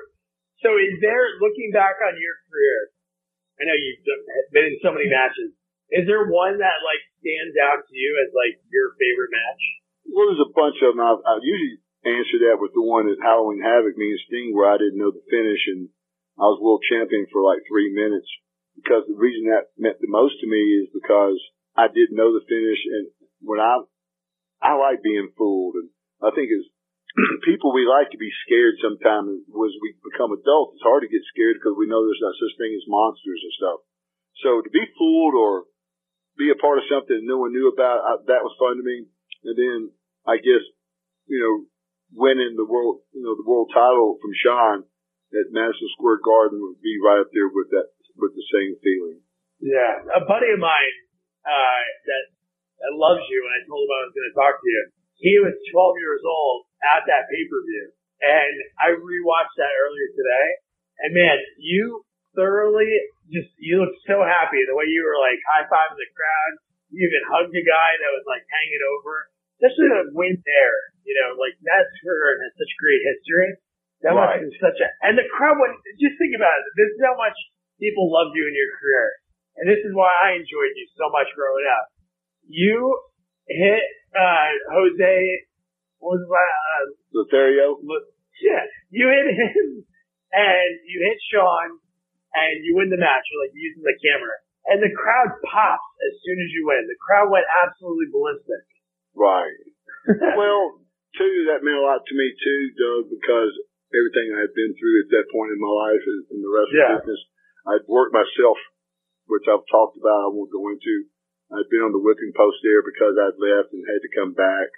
So 0.62 0.74
is 0.76 0.98
there, 1.00 1.38
looking 1.38 1.70
back 1.70 1.98
on 2.02 2.18
your 2.18 2.36
career, 2.50 2.78
I 3.58 3.66
know 3.66 3.76
you've 3.78 4.02
been 4.54 4.74
in 4.74 4.78
so 4.82 4.94
many 4.94 5.10
matches, 5.10 5.54
is 5.90 6.04
there 6.04 6.28
one 6.28 6.60
that 6.60 6.78
like 6.84 7.02
stands 7.22 7.56
out 7.58 7.82
to 7.82 7.94
you 7.94 8.10
as 8.22 8.30
like 8.36 8.60
your 8.68 8.92
favorite 9.00 9.32
match? 9.32 9.62
Well, 10.06 10.28
there's 10.28 10.44
a 10.44 10.54
bunch 10.54 10.78
of 10.84 10.94
them. 10.94 11.02
I, 11.02 11.16
I 11.16 11.40
usually 11.40 11.80
answer 12.04 12.38
that 12.48 12.60
with 12.60 12.76
the 12.76 12.84
one 12.84 13.08
at 13.08 13.20
Halloween 13.20 13.64
Havoc, 13.64 13.96
me 13.96 14.14
and 14.14 14.22
Sting, 14.28 14.52
where 14.52 14.70
I 14.70 14.78
didn't 14.78 15.00
know 15.00 15.10
the 15.10 15.24
finish 15.26 15.64
and 15.72 15.88
I 16.38 16.46
was 16.46 16.62
world 16.62 16.84
champion 16.86 17.26
for 17.32 17.42
like 17.42 17.64
three 17.66 17.90
minutes. 17.90 18.28
Because 18.78 19.10
the 19.10 19.18
reason 19.18 19.50
that 19.50 19.74
meant 19.74 19.98
the 19.98 20.12
most 20.12 20.38
to 20.38 20.46
me 20.46 20.86
is 20.86 20.86
because 20.94 21.40
I 21.74 21.90
didn't 21.90 22.14
know 22.14 22.30
the 22.30 22.46
finish 22.46 22.78
and 22.86 23.10
when 23.42 23.58
I 23.58 23.82
I 24.58 24.74
like 24.74 25.02
being 25.02 25.30
fooled, 25.38 25.78
and 25.78 25.88
I 26.22 26.34
think 26.34 26.50
as 26.50 26.66
people 27.48 27.72
we 27.72 27.88
like 27.88 28.10
to 28.12 28.20
be 28.20 28.30
scared 28.46 28.76
sometimes 28.78 29.42
as 29.42 29.74
we 29.82 29.96
become 30.04 30.34
adults. 30.34 30.76
It's 30.76 30.86
hard 30.86 31.02
to 31.02 31.10
get 31.10 31.24
scared 31.32 31.58
because 31.58 31.74
we 31.78 31.88
know 31.88 32.04
there's 32.04 32.22
not 32.22 32.36
such 32.36 32.54
thing 32.58 32.74
as 32.76 32.84
monsters 32.86 33.42
and 33.42 33.54
stuff. 33.58 33.78
So 34.44 34.62
to 34.62 34.70
be 34.70 34.84
fooled 34.94 35.34
or 35.34 35.66
be 36.38 36.54
a 36.54 36.58
part 36.58 36.78
of 36.78 36.86
something 36.86 37.18
no 37.26 37.42
one 37.42 37.50
knew 37.50 37.66
about, 37.66 38.04
I, 38.06 38.12
that 38.30 38.46
was 38.46 38.54
fun 38.60 38.78
to 38.78 38.84
me. 38.84 39.10
And 39.42 39.56
then 39.58 39.78
I 40.22 40.38
guess, 40.38 40.62
you 41.26 41.38
know, 41.42 41.54
winning 42.14 42.54
the 42.54 42.68
world, 42.68 43.02
you 43.10 43.24
know, 43.24 43.34
the 43.34 43.46
world 43.46 43.74
title 43.74 44.20
from 44.22 44.32
Shawn 44.38 44.86
at 45.34 45.50
Madison 45.50 45.90
Square 45.98 46.22
Garden 46.22 46.62
would 46.62 46.80
be 46.80 46.96
right 47.02 47.20
up 47.20 47.34
there 47.34 47.50
with 47.50 47.68
that, 47.74 47.90
with 48.14 48.32
the 48.38 48.46
same 48.54 48.78
feeling. 48.78 49.20
Yeah. 49.58 50.06
A 50.14 50.22
buddy 50.22 50.54
of 50.54 50.62
mine, 50.62 50.96
uh, 51.42 51.82
that 52.06 52.37
that 52.78 52.94
loves 52.94 53.26
you, 53.26 53.40
and 53.42 53.52
I 53.54 53.60
told 53.66 53.86
him 53.86 53.94
I 53.94 54.06
was 54.06 54.14
going 54.14 54.30
to 54.30 54.38
talk 54.38 54.54
to 54.58 54.68
you. 54.68 54.82
He 55.18 55.34
was 55.42 55.54
12 55.74 55.98
years 55.98 56.22
old 56.22 56.70
at 56.94 57.02
that 57.10 57.26
pay 57.26 57.42
per 57.50 57.58
view, 57.66 57.90
and 58.22 58.54
I 58.78 58.94
rewatched 58.94 59.58
that 59.58 59.74
earlier 59.82 60.08
today. 60.14 60.48
And 61.02 61.10
man, 61.14 61.38
you 61.58 62.06
thoroughly 62.38 62.86
just 63.30 63.50
you 63.58 63.82
looked 63.82 63.98
so 64.06 64.22
happy 64.22 64.62
the 64.62 64.78
way 64.78 64.86
you 64.86 65.02
were 65.02 65.18
like 65.18 65.42
high 65.42 65.66
fiving 65.66 65.98
the 65.98 66.10
crowd. 66.14 66.52
You 66.94 67.04
even 67.04 67.22
hugged 67.26 67.54
a 67.54 67.64
guy 67.66 67.90
that 67.98 68.14
was 68.14 68.26
like 68.30 68.46
hanging 68.46 68.84
over. 68.94 69.28
Especially 69.58 69.90
the 69.90 70.14
win 70.14 70.38
there, 70.46 70.78
you 71.02 71.18
know, 71.18 71.34
like 71.34 71.58
that's 71.66 71.90
her 72.06 72.38
has 72.46 72.54
such 72.54 72.72
great 72.78 73.02
history. 73.02 73.58
That 74.06 74.14
right. 74.14 74.38
such 74.62 74.78
a 74.78 74.86
and 75.02 75.18
the 75.18 75.26
crowd 75.34 75.58
went. 75.58 75.74
Just 75.98 76.14
think 76.22 76.38
about 76.38 76.62
it. 76.62 76.70
This 76.78 76.94
is 76.94 77.02
how 77.02 77.18
much 77.18 77.34
people 77.82 78.06
loved 78.06 78.38
you 78.38 78.46
in 78.46 78.54
your 78.54 78.70
career, 78.78 79.18
and 79.58 79.66
this 79.66 79.82
is 79.82 79.90
why 79.90 80.14
I 80.22 80.38
enjoyed 80.38 80.78
you 80.78 80.86
so 80.94 81.10
much 81.10 81.26
growing 81.34 81.66
up 81.66 81.90
you 82.48 82.98
hit 83.46 83.86
uh, 84.16 84.48
Jose. 84.72 85.16
What 86.00 86.18
was 86.18 86.26
that? 86.26 86.54
Uh, 86.64 86.84
Lothario. 87.12 87.78
Yeah, 88.38 88.64
you 88.90 89.06
hit 89.10 89.34
him, 89.34 89.82
and 90.32 90.72
you 90.86 91.02
hit 91.02 91.18
Shawn, 91.30 91.78
and 92.34 92.64
you 92.64 92.78
win 92.78 92.90
the 92.90 93.00
match. 93.00 93.26
You're 93.28 93.44
like 93.44 93.56
using 93.56 93.82
the 93.82 93.98
camera, 93.98 94.36
and 94.70 94.78
the 94.78 94.94
crowd 94.94 95.34
pops 95.42 95.90
as 96.06 96.14
soon 96.22 96.38
as 96.38 96.50
you 96.54 96.66
win. 96.70 96.86
The 96.86 97.02
crowd 97.02 97.34
went 97.34 97.50
absolutely 97.66 98.14
ballistic. 98.14 98.64
Right. 99.12 99.58
well, 100.38 100.78
too, 101.18 101.34
that 101.50 101.66
meant 101.66 101.82
a 101.82 101.84
lot 101.84 102.06
to 102.06 102.14
me 102.14 102.30
too, 102.38 102.62
Doug, 102.78 103.10
because 103.10 103.52
everything 103.90 104.30
I 104.30 104.46
had 104.46 104.54
been 104.54 104.72
through 104.78 104.96
at 105.02 105.10
that 105.18 105.26
point 105.34 105.50
in 105.50 105.58
my 105.58 105.74
life 105.90 106.04
in 106.30 106.38
the 106.38 106.46
wrestling 106.46 106.78
yeah. 106.78 106.94
business, 107.02 107.22
I'd 107.66 107.90
worked 107.90 108.14
myself, 108.14 108.56
which 109.26 109.50
I've 109.50 109.66
talked 109.66 109.98
about. 109.98 110.28
I 110.28 110.30
won't 110.30 110.54
go 110.54 110.70
into 110.70 111.10
I'd 111.48 111.72
been 111.72 111.84
on 111.84 111.96
the 111.96 112.04
whipping 112.04 112.36
post 112.36 112.60
there 112.60 112.84
because 112.84 113.16
I'd 113.16 113.40
left 113.40 113.72
and 113.72 113.84
had 113.88 114.04
to 114.04 114.16
come 114.16 114.36
back 114.36 114.68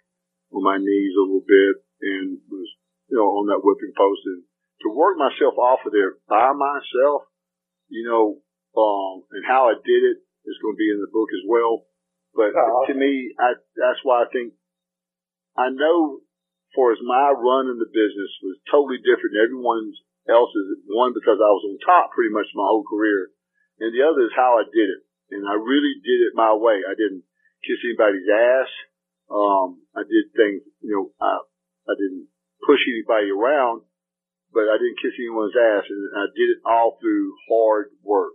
on 0.54 0.62
my 0.62 0.78
knees 0.78 1.14
a 1.18 1.22
little 1.26 1.46
bit 1.46 1.82
and 2.02 2.38
was, 2.46 2.68
you 3.10 3.18
know, 3.18 3.26
on 3.42 3.50
that 3.50 3.62
whipping 3.62 3.94
post 3.94 4.22
and 4.26 4.46
to 4.86 4.88
work 4.94 5.18
myself 5.18 5.58
off 5.58 5.84
of 5.84 5.92
there 5.92 6.16
by 6.30 6.54
myself, 6.54 7.26
you 7.90 8.06
know, 8.06 8.40
um, 8.78 9.26
and 9.34 9.42
how 9.44 9.68
I 9.68 9.74
did 9.82 10.02
it 10.14 10.18
is 10.46 10.62
going 10.62 10.78
to 10.78 10.82
be 10.82 10.94
in 10.94 11.02
the 11.02 11.10
book 11.12 11.28
as 11.34 11.44
well. 11.44 11.90
But 12.32 12.54
uh-huh. 12.54 12.86
to 12.86 12.94
me, 12.94 13.34
I, 13.34 13.58
that's 13.74 14.00
why 14.06 14.22
I 14.22 14.30
think 14.30 14.54
I 15.58 15.74
know 15.74 16.22
for 16.74 16.94
as 16.94 17.02
my 17.02 17.34
run 17.34 17.66
in 17.66 17.82
the 17.82 17.90
business 17.90 18.30
was 18.46 18.62
totally 18.70 19.02
different 19.02 19.34
than 19.34 19.50
everyone 19.50 19.90
else's. 20.30 20.86
One, 20.86 21.10
because 21.10 21.42
I 21.42 21.50
was 21.50 21.66
on 21.66 21.82
top 21.82 22.14
pretty 22.14 22.30
much 22.30 22.46
my 22.54 22.66
whole 22.66 22.86
career. 22.86 23.34
And 23.82 23.90
the 23.90 24.06
other 24.06 24.22
is 24.28 24.36
how 24.38 24.60
I 24.60 24.64
did 24.70 24.86
it. 24.86 25.02
And 25.30 25.46
I 25.46 25.54
really 25.54 25.94
did 26.02 26.26
it 26.26 26.34
my 26.34 26.52
way. 26.54 26.82
I 26.82 26.94
didn't 26.98 27.22
kiss 27.62 27.80
anybody's 27.86 28.26
ass. 28.26 28.70
Um, 29.30 29.86
I 29.94 30.02
did 30.02 30.34
things, 30.34 30.66
you 30.82 30.90
know, 30.90 31.14
I, 31.22 31.38
I 31.86 31.94
didn't 31.94 32.26
push 32.66 32.82
anybody 32.90 33.30
around, 33.30 33.86
but 34.50 34.66
I 34.66 34.74
didn't 34.74 34.98
kiss 34.98 35.14
anyone's 35.22 35.54
ass. 35.54 35.86
And 35.86 36.02
I 36.18 36.26
did 36.34 36.50
it 36.50 36.60
all 36.66 36.98
through 36.98 37.30
hard 37.46 37.94
work. 38.02 38.34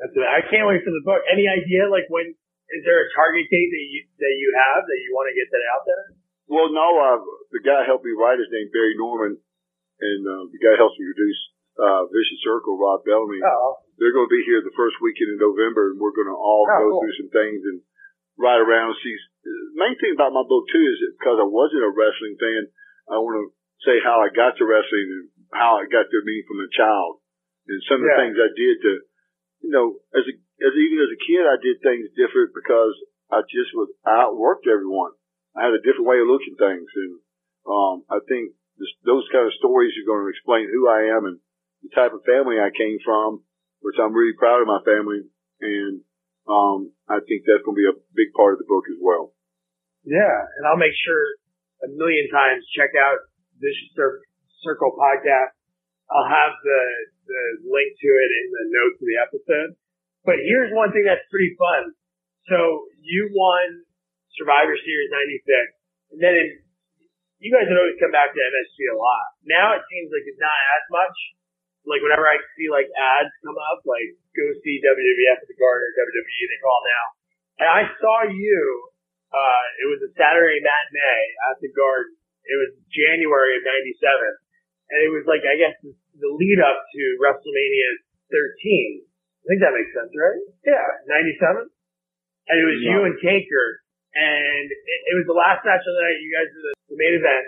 That's 0.00 0.16
it. 0.16 0.24
I 0.24 0.40
can't 0.48 0.64
wait 0.64 0.80
for 0.80 0.94
the 0.94 1.04
book. 1.04 1.20
Any 1.28 1.44
idea, 1.44 1.84
like 1.92 2.08
when, 2.08 2.32
is 2.32 2.82
there 2.88 3.04
a 3.04 3.12
target 3.12 3.44
date 3.52 3.68
that 3.68 3.84
you, 3.92 4.00
that 4.24 4.34
you 4.40 4.48
have 4.56 4.88
that 4.88 5.00
you 5.04 5.12
want 5.12 5.28
to 5.28 5.36
get 5.36 5.52
that 5.52 5.64
out 5.68 5.84
there? 5.84 6.04
Well, 6.48 6.72
no, 6.72 6.88
uh, 6.96 7.20
the 7.52 7.60
guy 7.60 7.84
helped 7.84 8.08
me 8.08 8.16
write 8.16 8.40
his 8.40 8.48
name, 8.48 8.72
Barry 8.72 8.96
Norman, 8.96 9.36
and 9.36 10.20
uh, 10.24 10.44
the 10.48 10.60
guy 10.60 10.80
helps 10.80 10.96
me 10.96 11.04
produce 11.12 11.40
uh, 11.78 12.02
Vicious 12.08 12.40
Circle, 12.44 12.76
Rob 12.76 13.04
Bellamy. 13.04 13.40
Oh. 13.40 13.80
They're 14.00 14.14
going 14.14 14.28
to 14.28 14.34
be 14.34 14.44
here 14.44 14.64
the 14.64 14.74
first 14.74 14.98
weekend 14.98 15.36
in 15.36 15.40
November, 15.40 15.92
and 15.92 16.00
we're 16.00 16.16
going 16.16 16.30
to 16.32 16.36
all 16.36 16.66
oh, 16.66 16.72
go 16.72 16.86
cool. 16.90 17.00
through 17.04 17.16
some 17.22 17.32
things 17.32 17.60
and 17.64 17.78
ride 18.40 18.60
around. 18.60 18.96
See, 19.00 19.14
the 19.44 19.78
main 19.78 19.94
thing 20.00 20.16
about 20.16 20.34
my 20.34 20.42
book 20.42 20.66
too 20.72 20.82
is 20.82 20.98
that 21.04 21.14
because 21.20 21.38
I 21.38 21.46
wasn't 21.46 21.86
a 21.86 21.92
wrestling 21.92 22.36
fan, 22.40 22.72
I 23.12 23.20
want 23.20 23.38
to 23.40 23.46
say 23.84 24.00
how 24.02 24.22
I 24.22 24.32
got 24.32 24.58
to 24.58 24.64
wrestling 24.66 25.08
and 25.12 25.24
how 25.52 25.78
I 25.78 25.86
got 25.86 26.08
to 26.08 26.20
me 26.24 26.42
from 26.48 26.64
a 26.64 26.70
child, 26.72 27.20
and 27.68 27.78
some 27.86 28.00
of 28.02 28.08
the 28.08 28.18
things 28.18 28.36
I 28.40 28.50
did 28.54 28.76
to, 28.82 28.92
you 29.66 29.72
know, 29.72 30.00
as 30.16 30.24
a 30.26 30.34
as 30.62 30.74
even 30.74 30.98
as 31.02 31.12
a 31.12 31.20
kid, 31.22 31.44
I 31.46 31.58
did 31.58 31.82
things 31.82 32.10
different 32.14 32.54
because 32.54 32.94
I 33.30 33.42
just 33.46 33.70
was 33.76 33.90
I 34.02 34.24
outworked 34.26 34.66
everyone. 34.66 35.14
I 35.56 35.68
had 35.68 35.76
a 35.76 35.84
different 35.84 36.08
way 36.08 36.20
of 36.20 36.28
looking 36.28 36.56
things. 36.56 36.88
And, 36.96 37.12
um, 37.68 37.96
I 38.08 38.24
think 38.24 38.56
this, 38.80 38.88
those 39.04 39.28
kind 39.28 39.46
of 39.46 39.60
stories 39.60 39.92
are 40.00 40.08
going 40.08 40.24
to 40.24 40.32
explain 40.32 40.68
who 40.68 40.88
I 40.88 41.12
am 41.12 41.28
and 41.28 41.38
the 41.82 41.90
type 41.94 42.14
of 42.14 42.22
family 42.24 42.62
I 42.62 42.70
came 42.70 42.98
from, 43.04 43.42
which 43.82 43.98
I'm 43.98 44.14
really 44.14 44.38
proud 44.38 44.62
of 44.62 44.70
my 44.70 44.82
family. 44.86 45.26
And, 45.60 46.02
um, 46.46 46.90
I 47.06 47.22
think 47.22 47.46
that's 47.46 47.62
going 47.62 47.78
to 47.78 47.82
be 47.82 47.90
a 47.90 47.98
big 48.14 48.34
part 48.34 48.54
of 48.54 48.58
the 48.58 48.66
book 48.66 48.86
as 48.90 48.98
well. 48.98 49.34
Yeah. 50.02 50.38
And 50.58 50.66
I'll 50.66 50.80
make 50.80 50.94
sure 51.06 51.22
a 51.86 51.90
million 51.90 52.30
times 52.30 52.62
check 52.74 52.94
out 52.98 53.18
this 53.58 53.74
Circle 54.62 54.94
podcast. 54.94 55.54
I'll 56.10 56.30
have 56.30 56.54
the, 56.62 56.82
the 57.26 57.42
link 57.66 57.90
to 57.98 58.10
it 58.10 58.30
in 58.30 58.46
the 58.50 58.66
notes 58.70 58.98
of 59.02 59.06
the 59.06 59.18
episode. 59.18 59.70
But 60.22 60.38
here's 60.38 60.70
one 60.70 60.94
thing 60.94 61.02
that's 61.02 61.26
pretty 61.30 61.54
fun. 61.58 61.94
So 62.46 62.86
you 63.02 63.30
won 63.34 63.82
Survivor 64.38 64.74
Series 64.78 65.10
96. 65.42 66.14
And 66.14 66.18
then 66.22 66.34
in, 66.34 66.48
you 67.42 67.50
guys 67.50 67.66
would 67.66 67.78
always 67.78 67.98
come 67.98 68.14
back 68.14 68.30
to 68.30 68.38
MSG 68.38 68.78
a 68.94 68.98
lot. 68.98 69.26
Now 69.42 69.74
it 69.74 69.82
seems 69.90 70.14
like 70.14 70.26
it's 70.26 70.38
not 70.38 70.54
as 70.54 70.84
much. 70.94 71.16
Like 71.84 72.02
whenever 72.02 72.26
I 72.26 72.38
see 72.54 72.70
like 72.70 72.86
ads 72.94 73.32
come 73.42 73.58
up, 73.58 73.82
like 73.82 74.14
go 74.34 74.44
see 74.62 74.78
WWF 74.82 75.38
at 75.42 75.48
the 75.48 75.58
Garden 75.58 75.86
or 75.86 75.92
WWE, 76.06 76.44
they 76.46 76.60
call 76.62 76.80
now. 76.86 77.04
And 77.62 77.68
I 77.68 77.82
saw 77.98 78.16
you, 78.30 78.60
uh, 79.30 79.64
it 79.82 79.88
was 79.90 80.00
a 80.06 80.10
Saturday 80.14 80.62
matinee 80.62 81.24
at 81.52 81.58
the 81.58 81.70
Garden. 81.74 82.14
It 82.46 82.58
was 82.58 82.70
January 82.90 83.58
of 83.58 83.62
97. 83.66 83.98
And 84.92 84.98
it 85.02 85.10
was 85.10 85.24
like, 85.26 85.42
I 85.46 85.56
guess, 85.56 85.76
the 85.82 86.30
lead 86.30 86.58
up 86.62 86.78
to 86.94 87.02
WrestleMania 87.22 87.88
13. 88.30 89.02
I 89.02 89.44
think 89.50 89.60
that 89.62 89.74
makes 89.74 89.90
sense, 89.94 90.12
right? 90.14 90.42
Yeah, 90.62 90.86
97. 91.06 91.66
And 92.50 92.56
it 92.58 92.66
was 92.66 92.78
yeah. 92.82 92.88
you 92.90 92.98
and 93.10 93.16
Taker 93.22 93.82
and 94.12 94.68
it, 94.68 94.98
it 95.08 95.14
was 95.16 95.26
the 95.28 95.36
last 95.36 95.64
match 95.64 95.80
of 95.84 95.92
the 95.96 96.02
night. 96.04 96.20
You 96.20 96.32
guys 96.32 96.48
were 96.52 96.64
the, 96.68 96.72
the 96.92 96.98
main 97.00 97.14
event, 97.16 97.46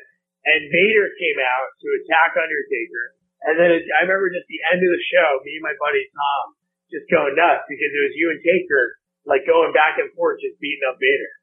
and 0.49 0.61
Vader 0.73 1.09
came 1.21 1.39
out 1.41 1.69
to 1.77 1.87
attack 2.01 2.41
Undertaker. 2.41 3.05
And 3.45 3.61
then 3.61 3.71
it, 3.77 3.85
I 4.01 4.09
remember 4.09 4.33
just 4.33 4.49
the 4.49 4.61
end 4.73 4.81
of 4.81 4.91
the 4.91 5.05
show, 5.13 5.29
me 5.45 5.61
and 5.61 5.65
my 5.65 5.77
buddy 5.77 6.09
Tom 6.09 6.57
just 6.89 7.09
going 7.13 7.37
nuts 7.37 7.69
because 7.69 7.93
it 7.93 8.03
was 8.09 8.15
you 8.17 8.33
and 8.33 8.41
Taker 8.41 8.97
like 9.25 9.45
going 9.49 9.73
back 9.73 10.01
and 10.01 10.13
forth, 10.13 10.41
just 10.41 10.61
beating 10.61 10.85
up 10.85 11.01
Vader. 11.01 11.35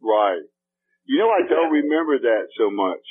Right. 0.00 0.44
You 1.08 1.20
know, 1.20 1.32
I 1.32 1.44
don't 1.44 1.72
remember 1.72 2.20
that 2.20 2.52
so 2.56 2.68
much. 2.68 3.04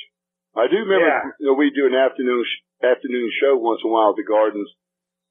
I 0.54 0.66
do 0.70 0.82
remember, 0.86 1.06
yeah. 1.06 1.34
you 1.38 1.46
know, 1.50 1.58
we 1.58 1.70
do 1.70 1.86
an 1.86 1.94
afternoon 1.94 2.42
afternoon 2.78 3.30
show 3.42 3.58
once 3.58 3.82
in 3.82 3.90
a 3.90 3.92
while 3.92 4.14
at 4.14 4.18
the 4.18 4.26
Gardens. 4.26 4.70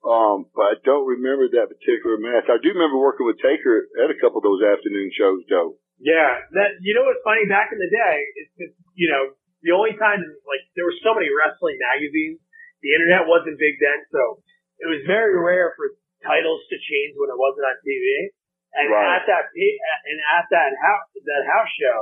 Um, 0.04 0.48
but 0.56 0.64
I 0.72 0.76
don't 0.84 1.08
remember 1.08 1.52
that 1.52 1.72
particular 1.72 2.20
match. 2.20 2.48
I 2.48 2.60
do 2.60 2.72
remember 2.76 3.00
working 3.00 3.28
with 3.28 3.40
Taker 3.44 3.88
at 4.04 4.14
a 4.14 4.20
couple 4.20 4.40
of 4.40 4.46
those 4.48 4.64
afternoon 4.64 5.12
shows, 5.16 5.44
though. 5.52 5.80
Yeah, 5.98 6.38
that 6.54 6.78
you 6.86 6.94
know 6.94 7.10
what's 7.10 7.24
funny? 7.26 7.50
Back 7.50 7.74
in 7.74 7.82
the 7.82 7.90
day, 7.90 8.18
it's 8.38 8.54
just, 8.56 8.76
you 8.94 9.10
know 9.10 9.34
the 9.66 9.74
only 9.74 9.98
time 9.98 10.22
like 10.46 10.64
there 10.78 10.86
were 10.86 10.96
so 11.02 11.18
many 11.18 11.28
wrestling 11.34 11.82
magazines. 11.82 12.38
The 12.82 12.92
internet 12.94 13.26
wasn't 13.26 13.58
big 13.58 13.82
then, 13.82 14.00
so 14.14 14.42
it 14.78 14.88
was 14.88 15.02
very 15.10 15.34
rare 15.34 15.74
for 15.74 15.98
titles 16.22 16.62
to 16.70 16.78
change 16.78 17.18
when 17.18 17.30
it 17.30 17.40
wasn't 17.40 17.66
on 17.66 17.78
TV. 17.82 18.34
And 18.78 18.94
right. 18.94 19.18
at 19.18 19.24
that 19.26 19.50
and 19.58 20.20
at 20.38 20.46
that 20.54 20.72
house 20.78 21.08
that 21.18 21.44
house 21.50 21.72
show, 21.82 22.00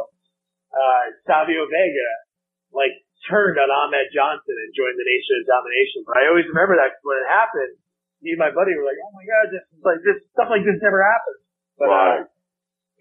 uh, 0.76 1.04
Savio 1.24 1.64
Vega 1.72 2.12
like 2.76 2.96
turned 3.32 3.56
on 3.56 3.72
Ahmed 3.72 4.12
Johnson 4.12 4.56
and 4.60 4.70
joined 4.76 5.00
the 5.00 5.08
Nation 5.08 5.34
of 5.40 5.44
Domination. 5.48 6.00
But 6.04 6.20
I 6.20 6.24
always 6.28 6.50
remember 6.52 6.76
that 6.76 7.00
when 7.06 7.22
it 7.24 7.30
happened, 7.32 7.80
me 8.20 8.36
and 8.36 8.42
my 8.42 8.52
buddy 8.52 8.76
were 8.76 8.84
like, 8.84 9.00
"Oh 9.00 9.14
my 9.16 9.24
god, 9.24 9.46
this 9.56 9.66
like 9.86 10.02
this 10.04 10.20
stuff 10.36 10.52
like 10.52 10.68
this 10.68 10.82
never 10.84 11.00
happens." 11.00 11.40
But 11.80 11.88
uh, 11.88 11.96
right. 11.96 12.24
uh, 12.26 12.36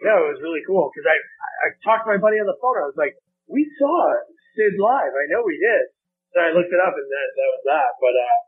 yeah, 0.03 0.23
it 0.23 0.31
was 0.37 0.43
really 0.45 0.63
cool 0.67 0.91
because 0.91 1.07
I, 1.07 1.17
I 1.17 1.67
talked 1.83 2.07
to 2.07 2.13
my 2.15 2.21
buddy 2.21 2.39
on 2.39 2.47
the 2.47 2.59
phone. 2.59 2.79
I 2.79 2.87
was 2.87 2.99
like, 2.99 3.15
we 3.47 3.65
saw 3.79 4.13
Sid 4.55 4.77
live. 4.79 5.15
I 5.15 5.27
know 5.31 5.43
we 5.47 5.59
did. 5.59 5.94
So 6.35 6.43
I 6.43 6.51
looked 6.51 6.75
it 6.75 6.83
up 6.83 6.99
and 6.99 7.07
that, 7.07 7.29
that 7.39 7.49
was 7.55 7.63
that. 7.71 7.91
But, 8.03 8.15
uh, 8.19 8.39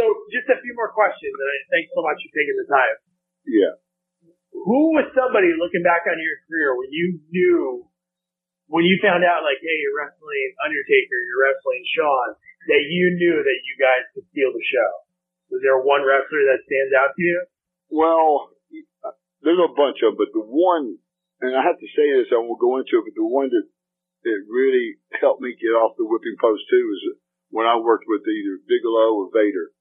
so 0.00 0.02
just 0.32 0.48
a 0.48 0.56
few 0.64 0.72
more 0.72 0.88
questions 0.88 1.36
and 1.36 1.48
I, 1.48 1.56
thanks 1.76 1.92
so 1.92 2.00
much 2.00 2.16
for 2.24 2.32
taking 2.32 2.56
the 2.56 2.68
time. 2.72 2.96
Yeah. 3.44 3.76
Who 4.56 4.96
was 4.96 5.12
somebody 5.12 5.52
looking 5.52 5.84
back 5.84 6.08
on 6.08 6.16
your 6.16 6.40
career 6.48 6.72
when 6.74 6.88
you 6.88 7.20
knew, 7.28 7.84
when 8.72 8.88
you 8.88 8.96
found 9.04 9.28
out 9.28 9.44
like, 9.44 9.60
hey, 9.60 9.76
you're 9.76 9.96
wrestling 10.00 10.48
Undertaker, 10.64 11.16
you're 11.20 11.42
wrestling 11.44 11.84
Shawn, 11.92 12.30
that 12.72 12.84
you 12.88 13.12
knew 13.16 13.44
that 13.44 13.60
you 13.64 13.74
guys 13.76 14.08
could 14.16 14.24
steal 14.32 14.52
the 14.52 14.64
show? 14.64 14.90
Was 15.52 15.60
there 15.64 15.80
one 15.80 16.04
wrestler 16.04 16.44
that 16.48 16.64
stands 16.64 16.92
out 16.96 17.12
to 17.16 17.22
you? 17.22 17.38
Well, 17.88 18.52
there's 19.40 19.60
a 19.60 19.72
bunch 19.72 20.04
of 20.04 20.12
them, 20.12 20.20
but 20.20 20.32
the 20.36 20.44
one, 20.44 21.00
and 21.40 21.56
I 21.56 21.64
have 21.64 21.80
to 21.80 21.88
say 21.96 22.04
this, 22.12 22.28
I 22.32 22.40
won't 22.40 22.60
go 22.60 22.76
into 22.76 23.00
it, 23.00 23.08
but 23.08 23.16
the 23.16 23.24
one 23.24 23.48
that, 23.48 23.64
that 24.24 24.40
really 24.50 24.98
helped 25.20 25.40
me 25.40 25.54
get 25.54 25.76
off 25.76 25.98
the 25.98 26.06
whipping 26.06 26.38
post 26.40 26.62
too 26.70 26.84
was 26.86 27.02
when 27.50 27.66
I 27.66 27.80
worked 27.80 28.04
with 28.06 28.22
either 28.26 28.60
Bigelow 28.66 29.14
or 29.14 29.32
Vader. 29.32 29.72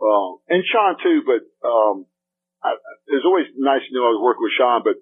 Um, 0.00 0.40
and 0.48 0.64
Shawn 0.64 0.96
too, 1.02 1.20
but, 1.26 1.44
um, 1.66 2.08
I, 2.64 2.76
it 3.08 3.16
was 3.20 3.28
always 3.28 3.48
nice 3.56 3.84
to 3.84 3.92
know 3.92 4.08
I 4.08 4.16
was 4.16 4.24
working 4.24 4.44
with 4.44 4.56
Shawn, 4.56 4.80
but 4.84 4.96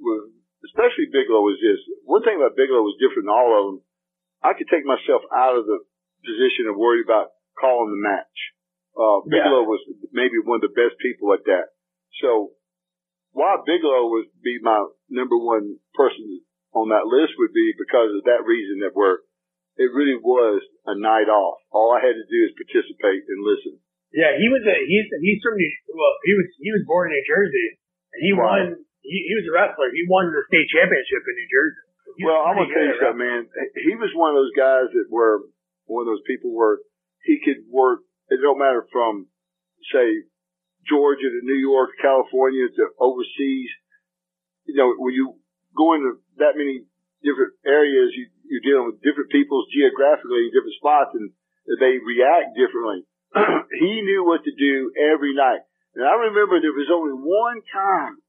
with, 0.00 0.32
especially 0.68 1.12
Bigelow 1.12 1.40
was 1.40 1.60
this. 1.60 1.80
One 2.04 2.24
thing 2.24 2.36
about 2.36 2.56
Bigelow 2.56 2.84
was 2.84 3.00
different 3.00 3.28
than 3.28 3.36
all 3.36 3.52
of 3.52 3.62
them. 3.68 3.78
I 4.44 4.52
could 4.56 4.68
take 4.68 4.84
myself 4.84 5.22
out 5.32 5.56
of 5.56 5.64
the 5.64 5.80
position 6.24 6.68
of 6.68 6.76
worried 6.76 7.04
about 7.04 7.32
calling 7.56 7.92
the 7.92 8.00
match. 8.00 8.36
Uh, 8.92 9.24
Bigelow 9.24 9.64
yeah. 9.64 9.72
was 9.72 9.82
maybe 10.12 10.36
one 10.44 10.60
of 10.60 10.66
the 10.68 10.76
best 10.76 11.00
people 11.00 11.32
at 11.32 11.44
that. 11.48 11.72
So 12.20 12.52
why 13.32 13.56
Bigelow 13.64 14.12
would 14.12 14.28
be 14.44 14.60
my 14.60 14.84
number 15.08 15.36
one 15.36 15.80
person 15.94 16.44
on 16.72 16.88
that 16.88 17.08
list 17.08 17.36
would 17.36 17.52
be 17.52 17.76
because 17.76 18.12
of 18.16 18.24
that 18.24 18.48
reason 18.48 18.80
that 18.80 18.96
we're, 18.96 19.20
it 19.76 19.92
really 19.92 20.16
was 20.16 20.60
a 20.88 20.96
night 20.96 21.28
off. 21.28 21.60
All 21.72 21.92
I 21.92 22.00
had 22.00 22.16
to 22.16 22.26
do 22.28 22.38
is 22.48 22.56
participate 22.56 23.24
and 23.28 23.40
listen. 23.44 23.80
Yeah, 24.12 24.36
he 24.36 24.48
was 24.52 24.60
a, 24.64 24.76
he's, 24.84 25.08
he's 25.24 25.40
from 25.40 25.56
New, 25.56 25.72
well, 25.96 26.16
he 26.24 26.32
was, 26.36 26.48
he 26.60 26.70
was 26.72 26.84
born 26.84 27.08
in 27.08 27.16
New 27.16 27.24
Jersey. 27.24 27.68
He 28.20 28.32
won, 28.36 28.76
he, 29.00 29.16
he 29.24 29.34
was 29.40 29.48
a 29.48 29.52
wrestler. 29.56 29.88
He 29.88 30.04
won 30.04 30.28
the 30.28 30.44
state 30.52 30.68
championship 30.68 31.22
in 31.24 31.34
New 31.36 31.48
Jersey. 31.48 31.82
well, 32.28 32.44
I'm 32.44 32.60
going 32.60 32.68
to 32.68 32.74
tell 32.76 32.88
you 32.92 32.98
something, 33.00 33.24
man. 33.24 33.42
He 33.72 33.96
was 33.96 34.12
one 34.12 34.36
of 34.36 34.36
those 34.36 34.52
guys 34.52 34.92
that 34.92 35.08
were 35.08 35.48
one 35.88 36.04
of 36.04 36.12
those 36.12 36.24
people 36.28 36.52
where 36.52 36.84
he 37.24 37.40
could 37.40 37.64
work, 37.72 38.04
it 38.28 38.40
don't 38.40 38.60
matter 38.60 38.84
from, 38.92 39.32
say, 39.88 40.28
Georgia 40.88 41.30
to 41.30 41.40
New 41.46 41.56
York, 41.56 41.94
California 42.00 42.66
to 42.68 42.82
overseas. 42.98 43.70
You 44.66 44.74
know, 44.76 44.94
when 44.98 45.14
you 45.14 45.38
go 45.76 45.94
into 45.94 46.20
that 46.38 46.56
many 46.56 46.84
different 47.22 47.54
areas, 47.64 48.12
you, 48.14 48.28
you're 48.48 48.66
dealing 48.66 48.92
with 48.92 49.04
different 49.04 49.30
peoples 49.30 49.70
geographically 49.72 50.48
in 50.48 50.54
different 50.54 50.78
spots 50.78 51.12
and 51.14 51.30
they 51.78 52.02
react 52.02 52.58
differently. 52.58 53.06
he 53.82 54.02
knew 54.02 54.26
what 54.26 54.44
to 54.44 54.52
do 54.52 54.92
every 54.98 55.32
night. 55.32 55.62
And 55.94 56.04
I 56.04 56.32
remember 56.32 56.58
there 56.58 56.74
was 56.74 56.90
only 56.92 57.14
one 57.14 57.60
time 57.70 58.20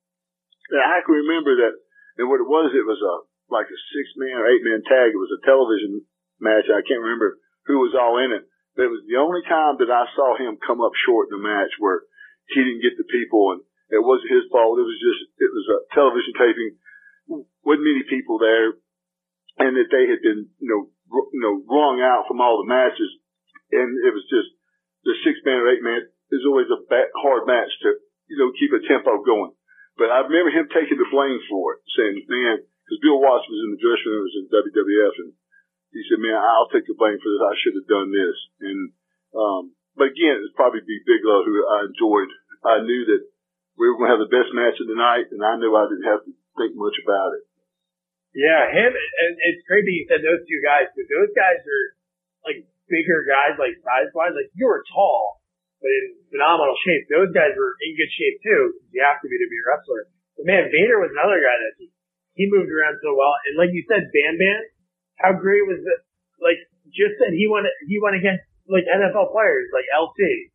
that 0.71 0.83
I 0.83 1.01
can 1.03 1.15
remember 1.15 1.55
that. 1.63 1.75
And 2.19 2.29
what 2.29 2.43
it 2.43 2.47
was, 2.47 2.71
it 2.75 2.85
was 2.85 3.01
a 3.01 3.15
like 3.51 3.67
a 3.67 3.79
six 3.93 4.05
man 4.15 4.37
or 4.37 4.47
eight 4.47 4.63
man 4.63 4.85
tag. 4.85 5.11
It 5.11 5.19
was 5.19 5.33
a 5.33 5.45
television 5.45 6.05
match. 6.39 6.69
I 6.69 6.85
can't 6.85 7.03
remember 7.03 7.41
who 7.65 7.81
was 7.81 7.97
all 7.97 8.21
in 8.21 8.31
it. 8.31 8.45
But 8.75 8.89
it 8.89 8.93
was 8.93 9.05
the 9.05 9.21
only 9.21 9.45
time 9.45 9.77
that 9.81 9.93
I 9.93 10.09
saw 10.17 10.37
him 10.37 10.57
come 10.61 10.81
up 10.81 10.93
short 11.05 11.29
in 11.29 11.37
the 11.37 11.43
match 11.45 11.73
where 11.77 12.05
he 12.49 12.61
didn't 12.61 12.83
get 12.85 12.97
the 12.97 13.07
people 13.07 13.53
and 13.53 13.61
it 13.93 14.01
wasn't 14.01 14.33
his 14.33 14.49
fault. 14.49 14.81
It 14.81 14.87
was 14.87 14.97
just, 14.97 15.21
it 15.37 15.51
was 15.53 15.67
a 15.69 15.79
television 15.93 16.33
taping. 16.33 16.73
Wasn't 17.27 17.87
many 17.87 18.03
people 18.09 18.39
there 18.39 18.75
and 19.59 19.77
that 19.77 19.89
they 19.93 20.09
had 20.09 20.21
been, 20.25 20.49
you 20.57 20.69
know, 20.69 20.89
you 21.29 21.41
know, 21.41 21.61
wrung 21.69 22.01
out 22.01 22.25
from 22.25 22.41
all 22.41 22.61
the 22.61 22.69
matches. 22.69 23.11
And 23.69 23.89
it 24.01 24.13
was 24.13 24.25
just 24.29 24.49
the 25.05 25.13
six 25.21 25.37
man 25.45 25.61
or 25.61 25.69
eight 25.69 25.85
man 25.85 26.09
is 26.33 26.45
always 26.47 26.69
a 26.73 26.81
hard 27.21 27.45
match 27.45 27.69
to, 27.85 27.89
you 28.29 28.37
know, 28.41 28.49
keep 28.57 28.73
a 28.73 28.81
tempo 28.81 29.21
going. 29.21 29.53
But 29.93 30.09
I 30.09 30.25
remember 30.25 30.49
him 30.49 30.73
taking 30.73 30.97
the 30.97 31.09
blame 31.13 31.37
for 31.45 31.77
it, 31.77 31.85
saying, 31.93 32.25
man, 32.25 32.65
because 32.65 33.03
Bill 33.05 33.21
Watts 33.21 33.45
was 33.45 33.61
in 33.61 33.77
the 33.77 33.83
dressing 33.83 34.09
room, 34.09 34.25
was 34.25 34.37
in 34.41 34.49
WWF, 34.49 35.15
and 35.21 35.31
he 35.93 36.01
said, 36.09 36.17
man, 36.17 36.33
I'll 36.33 36.73
take 36.73 36.89
the 36.89 36.97
blame 36.97 37.21
for 37.21 37.29
this. 37.29 37.45
I 37.45 37.57
should 37.61 37.77
have 37.77 37.93
done 37.93 38.09
this. 38.09 38.37
And, 38.65 38.79
um, 39.37 39.63
but 39.93 40.09
again, 40.09 40.41
it'd 40.41 40.57
probably 40.57 40.81
be 40.81 41.05
Bigelow 41.05 41.45
who 41.45 41.61
I 41.69 41.85
enjoyed. 41.85 42.33
I 42.65 42.81
knew 42.81 43.05
that 43.13 43.21
we 43.77 43.85
were 43.85 44.01
going 44.01 44.09
to 44.09 44.17
have 44.17 44.25
the 44.25 44.33
best 44.33 44.49
match 44.57 44.81
of 44.81 44.89
the 44.89 44.97
night, 44.97 45.29
and 45.29 45.45
I 45.45 45.61
knew 45.61 45.77
I 45.77 45.85
didn't 45.85 46.09
have 46.09 46.25
to 46.25 46.33
think 46.63 46.79
much 46.79 46.95
about 47.03 47.35
it. 47.35 47.43
Yeah, 48.33 48.65
him, 48.71 48.89
and 48.89 49.31
it's 49.51 49.61
crazy 49.69 49.93
you 50.01 50.05
said 50.09 50.25
those 50.25 50.41
two 50.49 50.61
guys, 50.65 50.89
because 50.89 51.05
those 51.11 51.31
guys 51.37 51.61
are 51.61 51.85
like 52.49 52.65
bigger 52.89 53.21
guys, 53.29 53.61
like 53.61 53.77
size 53.85 54.09
wise. 54.17 54.33
Like 54.33 54.49
you 54.57 54.65
were 54.65 54.81
tall, 54.89 55.43
but 55.77 55.91
in 55.91 56.17
phenomenal 56.33 56.73
shape. 56.81 57.05
Those 57.13 57.29
guys 57.29 57.53
were 57.53 57.77
in 57.85 57.93
good 57.93 58.09
shape 58.09 58.41
too. 58.41 58.73
You 58.89 59.05
have 59.05 59.21
to 59.21 59.29
be 59.29 59.37
to 59.37 59.49
be 59.51 59.59
a 59.61 59.65
wrestler. 59.69 60.09
But 60.39 60.49
man, 60.49 60.73
Vader 60.73 60.97
was 60.97 61.13
another 61.13 61.37
guy 61.45 61.53
that 61.53 61.73
he, 61.77 61.93
he 62.33 62.49
moved 62.49 62.73
around 62.73 62.97
so 63.05 63.13
well. 63.13 63.37
And 63.45 63.53
like 63.53 63.69
you 63.69 63.85
said, 63.85 64.09
Bam 64.09 64.41
Bam, 64.41 64.61
how 65.21 65.31
great 65.37 65.69
was 65.69 65.77
it? 65.77 65.99
Like 66.41 66.57
just 66.89 67.21
that 67.21 67.37
he 67.37 67.45
went 67.45 67.69
he 67.85 68.01
went 68.01 68.17
against 68.17 68.49
like 68.65 68.89
NFL 68.89 69.29
players 69.29 69.69
like 69.69 69.85
LT. 69.93 70.49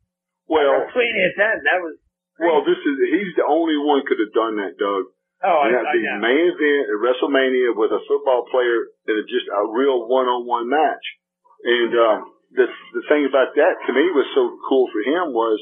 Well, 0.48 0.88
WrestleMania 0.88 1.62
10, 1.62 1.68
that 1.68 1.78
was. 1.84 2.00
Well, 2.40 2.64
this 2.64 2.78
is 2.80 2.94
he's 3.10 3.34
the 3.36 3.44
only 3.44 3.76
one 3.76 4.06
could 4.06 4.18
have 4.22 4.32
done 4.32 4.56
that, 4.62 4.78
Doug. 4.80 5.12
Oh, 5.38 5.62
and 5.66 5.70
I, 5.70 5.82
that 5.82 5.86
I 5.86 5.94
the 5.94 6.02
know. 6.02 6.24
main 6.24 6.44
event 6.50 6.84
at 6.90 6.98
WrestleMania 6.98 7.76
with 7.78 7.94
a 7.94 8.02
football 8.10 8.46
player 8.50 8.90
in 9.06 9.14
a, 9.18 9.24
just 9.30 9.46
a 9.46 9.62
real 9.70 10.10
one-on-one 10.10 10.66
match. 10.66 11.04
And 11.62 11.92
uh, 11.94 12.16
the 12.54 12.66
the 12.66 13.04
thing 13.06 13.26
about 13.26 13.54
that 13.54 13.74
to 13.86 13.90
me 13.94 14.04
was 14.14 14.26
so 14.34 14.58
cool 14.66 14.90
for 14.90 15.02
him 15.02 15.34
was 15.34 15.58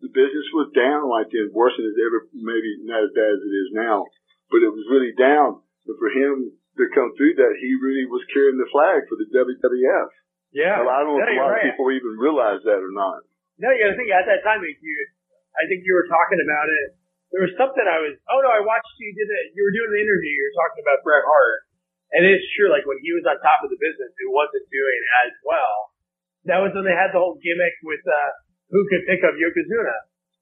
the 0.00 0.12
business 0.12 0.46
was 0.54 0.70
down 0.76 1.08
like 1.10 1.32
then, 1.32 1.50
worse 1.50 1.74
than 1.74 1.88
it's 1.88 1.98
ever, 1.98 2.28
maybe 2.34 2.70
not 2.86 3.02
as 3.02 3.12
bad 3.14 3.30
as 3.34 3.42
it 3.42 3.54
is 3.54 3.70
now, 3.74 4.06
but 4.52 4.62
it 4.62 4.70
was 4.70 4.86
really 4.92 5.12
down. 5.16 5.64
But 5.88 5.98
for 5.98 6.10
him 6.12 6.54
to 6.78 6.84
come 6.94 7.16
through 7.18 7.34
that, 7.40 7.58
he 7.58 7.74
really 7.82 8.06
was 8.06 8.22
carrying 8.30 8.60
the 8.60 8.70
flag 8.70 9.08
for 9.10 9.18
the 9.18 9.26
WWF. 9.32 10.08
Yeah. 10.52 10.84
Well, 10.84 10.92
I 10.92 11.02
don't 11.02 11.18
know 11.18 11.24
yeah, 11.24 11.34
if 11.34 11.36
a 11.36 11.42
lot 11.42 11.52
right. 11.52 11.64
of 11.64 11.68
people 11.72 11.88
even 11.92 12.14
realize 12.16 12.62
that 12.64 12.80
or 12.80 12.94
not. 12.94 13.26
No, 13.58 13.74
you 13.74 13.82
got 13.82 13.92
to 13.92 13.98
think 13.98 14.12
at 14.14 14.28
that 14.30 14.46
time, 14.46 14.62
like, 14.62 14.78
you, 14.78 14.94
I 15.58 15.66
think 15.66 15.82
you 15.82 15.92
were 15.92 16.06
talking 16.06 16.38
about 16.38 16.68
it. 16.70 16.86
There 17.28 17.44
was 17.44 17.52
something 17.60 17.84
I 17.84 18.00
was. 18.00 18.16
Oh 18.32 18.40
no, 18.40 18.48
I 18.48 18.64
watched 18.64 18.88
you 18.96 19.12
did 19.12 19.28
it. 19.28 19.52
You 19.52 19.62
were 19.64 19.74
doing 19.74 19.92
the 19.92 20.00
interview. 20.00 20.32
You 20.32 20.44
were 20.48 20.58
talking 20.64 20.80
about 20.80 21.04
Bret 21.04 21.24
Hart, 21.28 21.60
and 22.16 22.24
it's 22.24 22.44
true. 22.56 22.72
Like 22.72 22.88
when 22.88 22.96
he 23.04 23.12
was 23.12 23.28
on 23.28 23.36
top 23.44 23.60
of 23.60 23.68
the 23.68 23.76
business, 23.76 24.08
it 24.08 24.30
wasn't 24.32 24.64
doing 24.72 25.00
as 25.28 25.32
well. 25.44 25.92
That 26.48 26.64
was 26.64 26.72
when 26.72 26.88
they 26.88 26.96
had 26.96 27.12
the 27.12 27.20
whole 27.20 27.36
gimmick 27.36 27.76
with 27.84 28.00
uh, 28.08 28.30
who 28.72 28.80
could 28.88 29.04
pick 29.04 29.20
up 29.28 29.36
Yokozuna, 29.36 29.96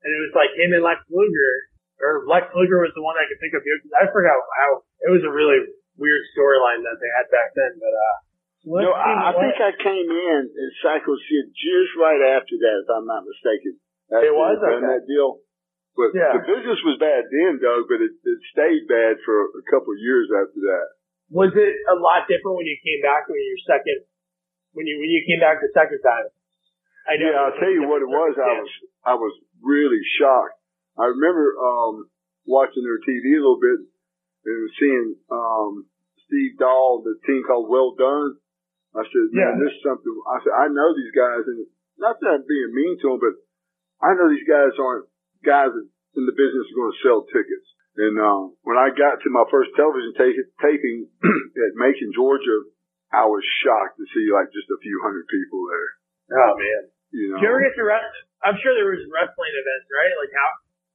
and 0.06 0.10
it 0.14 0.20
was 0.30 0.34
like 0.38 0.54
him 0.54 0.78
and 0.78 0.86
Lex 0.86 1.02
Luger, 1.10 1.52
or 1.98 2.22
Lex 2.30 2.54
Luger 2.54 2.78
was 2.78 2.94
the 2.94 3.02
one 3.02 3.18
that 3.18 3.26
could 3.26 3.42
pick 3.42 3.54
up 3.58 3.66
Yokozuna. 3.66 4.06
I 4.06 4.06
forgot 4.14 4.38
how. 4.62 4.86
It 5.02 5.10
was 5.10 5.26
a 5.26 5.32
really 5.34 5.58
weird 5.98 6.22
storyline 6.38 6.86
that 6.86 7.02
they 7.02 7.10
had 7.18 7.26
back 7.34 7.50
then, 7.58 7.82
but 7.82 7.94
uh. 7.94 8.16
No, 8.66 8.90
I, 8.90 9.30
I 9.30 9.32
think 9.38 9.54
I 9.62 9.70
came 9.78 10.10
in 10.10 10.40
and 10.50 10.70
Sycho 10.82 11.14
Sid 11.14 11.54
just 11.54 11.94
right 12.02 12.18
after 12.34 12.58
that, 12.58 12.82
if 12.82 12.90
I'm 12.90 13.06
not 13.06 13.22
mistaken. 13.22 13.78
It 14.10 14.34
was? 14.34 14.58
Okay. 14.58 14.82
that 14.82 15.06
deal. 15.06 15.38
But 15.96 16.12
Yeah. 16.12 16.36
the 16.36 16.44
business 16.44 16.76
was 16.84 17.00
bad 17.00 17.24
then, 17.32 17.56
Doug, 17.58 17.88
but 17.88 18.04
it, 18.04 18.12
it 18.20 18.38
stayed 18.52 18.84
bad 18.86 19.16
for 19.24 19.48
a 19.56 19.64
couple 19.72 19.96
of 19.96 20.00
years 20.00 20.28
after 20.28 20.60
that. 20.60 20.86
Was 21.32 21.50
it 21.56 21.74
a 21.88 21.96
lot 21.96 22.28
different 22.28 22.54
when 22.60 22.68
you 22.68 22.76
came 22.84 23.00
back 23.02 23.26
when 23.26 23.40
your 23.40 23.60
second, 23.66 24.04
when 24.76 24.86
you 24.86 24.94
when 25.00 25.10
you 25.10 25.24
came 25.26 25.40
back 25.40 25.58
the 25.64 25.72
second 25.74 25.98
time? 26.04 26.28
I 27.08 27.16
know. 27.18 27.26
Yeah, 27.32 27.40
I'll 27.48 27.58
tell 27.58 27.72
you 27.72 27.88
what 27.88 28.04
it 28.04 28.10
was. 28.12 28.36
I 28.38 28.52
was 28.60 28.70
I 29.02 29.14
was 29.18 29.34
really 29.64 29.98
shocked. 30.20 30.60
I 31.00 31.10
remember 31.10 31.56
um 31.58 32.06
watching 32.46 32.84
their 32.86 33.00
TV 33.02 33.34
a 33.34 33.42
little 33.42 33.58
bit 33.58 33.80
and 34.46 34.70
seeing 34.78 35.16
um 35.32 35.88
Steve 36.30 36.58
Dahl, 36.62 37.02
the 37.02 37.18
team 37.26 37.42
called 37.46 37.66
Well 37.72 37.94
Dunn. 37.98 38.36
I 38.94 39.02
said, 39.02 39.26
man, 39.34 39.58
Yeah. 39.58 39.64
this 39.66 39.72
is 39.74 39.82
something. 39.82 40.14
I 40.30 40.36
said, 40.44 40.54
I 40.54 40.66
know 40.70 40.88
these 40.94 41.14
guys, 41.14 41.42
and 41.46 41.66
not 41.98 42.18
that 42.20 42.38
I'm 42.38 42.46
being 42.46 42.70
mean 42.74 42.98
to 43.02 43.06
them, 43.14 43.18
but 43.18 43.34
I 44.02 44.14
know 44.14 44.30
these 44.30 44.46
guys 44.46 44.72
aren't 44.78 45.06
guys 45.44 45.72
in 46.16 46.24
the 46.24 46.36
business 46.36 46.68
are 46.68 46.78
going 46.78 46.94
to 46.94 47.02
sell 47.04 47.20
tickets. 47.28 47.68
And 47.96 48.14
uh, 48.20 48.52
when 48.64 48.76
I 48.76 48.92
got 48.92 49.24
to 49.24 49.28
my 49.32 49.48
first 49.48 49.72
television 49.72 50.12
ta- 50.16 50.48
taping 50.60 51.08
at 51.64 51.80
Macon, 51.80 52.12
Georgia, 52.12 52.68
I 53.08 53.24
was 53.24 53.40
shocked 53.64 53.96
to 53.96 54.06
see 54.12 54.28
like 54.28 54.52
just 54.52 54.68
a 54.68 54.80
few 54.84 55.00
hundred 55.00 55.24
people 55.32 55.64
there. 55.64 55.90
Oh 56.36 56.52
man. 56.60 56.82
You 57.14 57.32
know, 57.32 57.40
Did 57.40 57.48
you 57.48 57.50
ever 57.52 57.62
get 57.64 57.72
to 57.80 57.86
rest? 57.86 58.12
I'm 58.44 58.58
sure 58.60 58.76
there 58.76 58.92
was 58.92 59.00
wrestling 59.08 59.54
events, 59.56 59.88
right? 59.88 60.12
Like 60.20 60.34
how? 60.36 60.50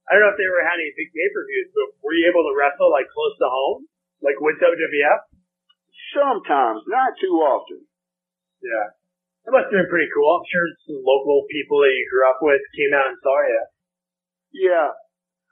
I 0.06 0.14
don't 0.14 0.22
know 0.26 0.34
if 0.34 0.38
they 0.38 0.46
ever 0.46 0.62
had 0.62 0.78
any 0.78 0.94
big 0.94 1.10
pay 1.10 1.28
per 1.34 1.42
views, 1.42 1.72
but 1.74 1.98
were 2.06 2.14
you 2.14 2.30
able 2.30 2.46
to 2.46 2.54
wrestle 2.54 2.92
like 2.92 3.10
close 3.10 3.34
to 3.42 3.48
home, 3.50 3.90
like 4.22 4.38
with 4.38 4.62
WWF? 4.62 5.20
sometimes, 6.12 6.84
not 6.88 7.16
too 7.18 7.34
often. 7.40 7.80
Yeah. 8.60 8.86
That 9.44 9.52
must 9.58 9.68
have 9.72 9.76
been 9.82 9.90
pretty 9.90 10.06
cool. 10.14 10.28
I'm 10.28 10.46
sure 10.46 10.64
some 10.86 11.02
local 11.02 11.48
people 11.50 11.82
that 11.82 11.90
you 11.90 12.06
grew 12.06 12.24
up 12.30 12.38
with 12.44 12.62
came 12.78 12.94
out 12.94 13.10
and 13.10 13.18
saw 13.18 13.36
you. 13.42 13.62
Yeah, 14.52 14.92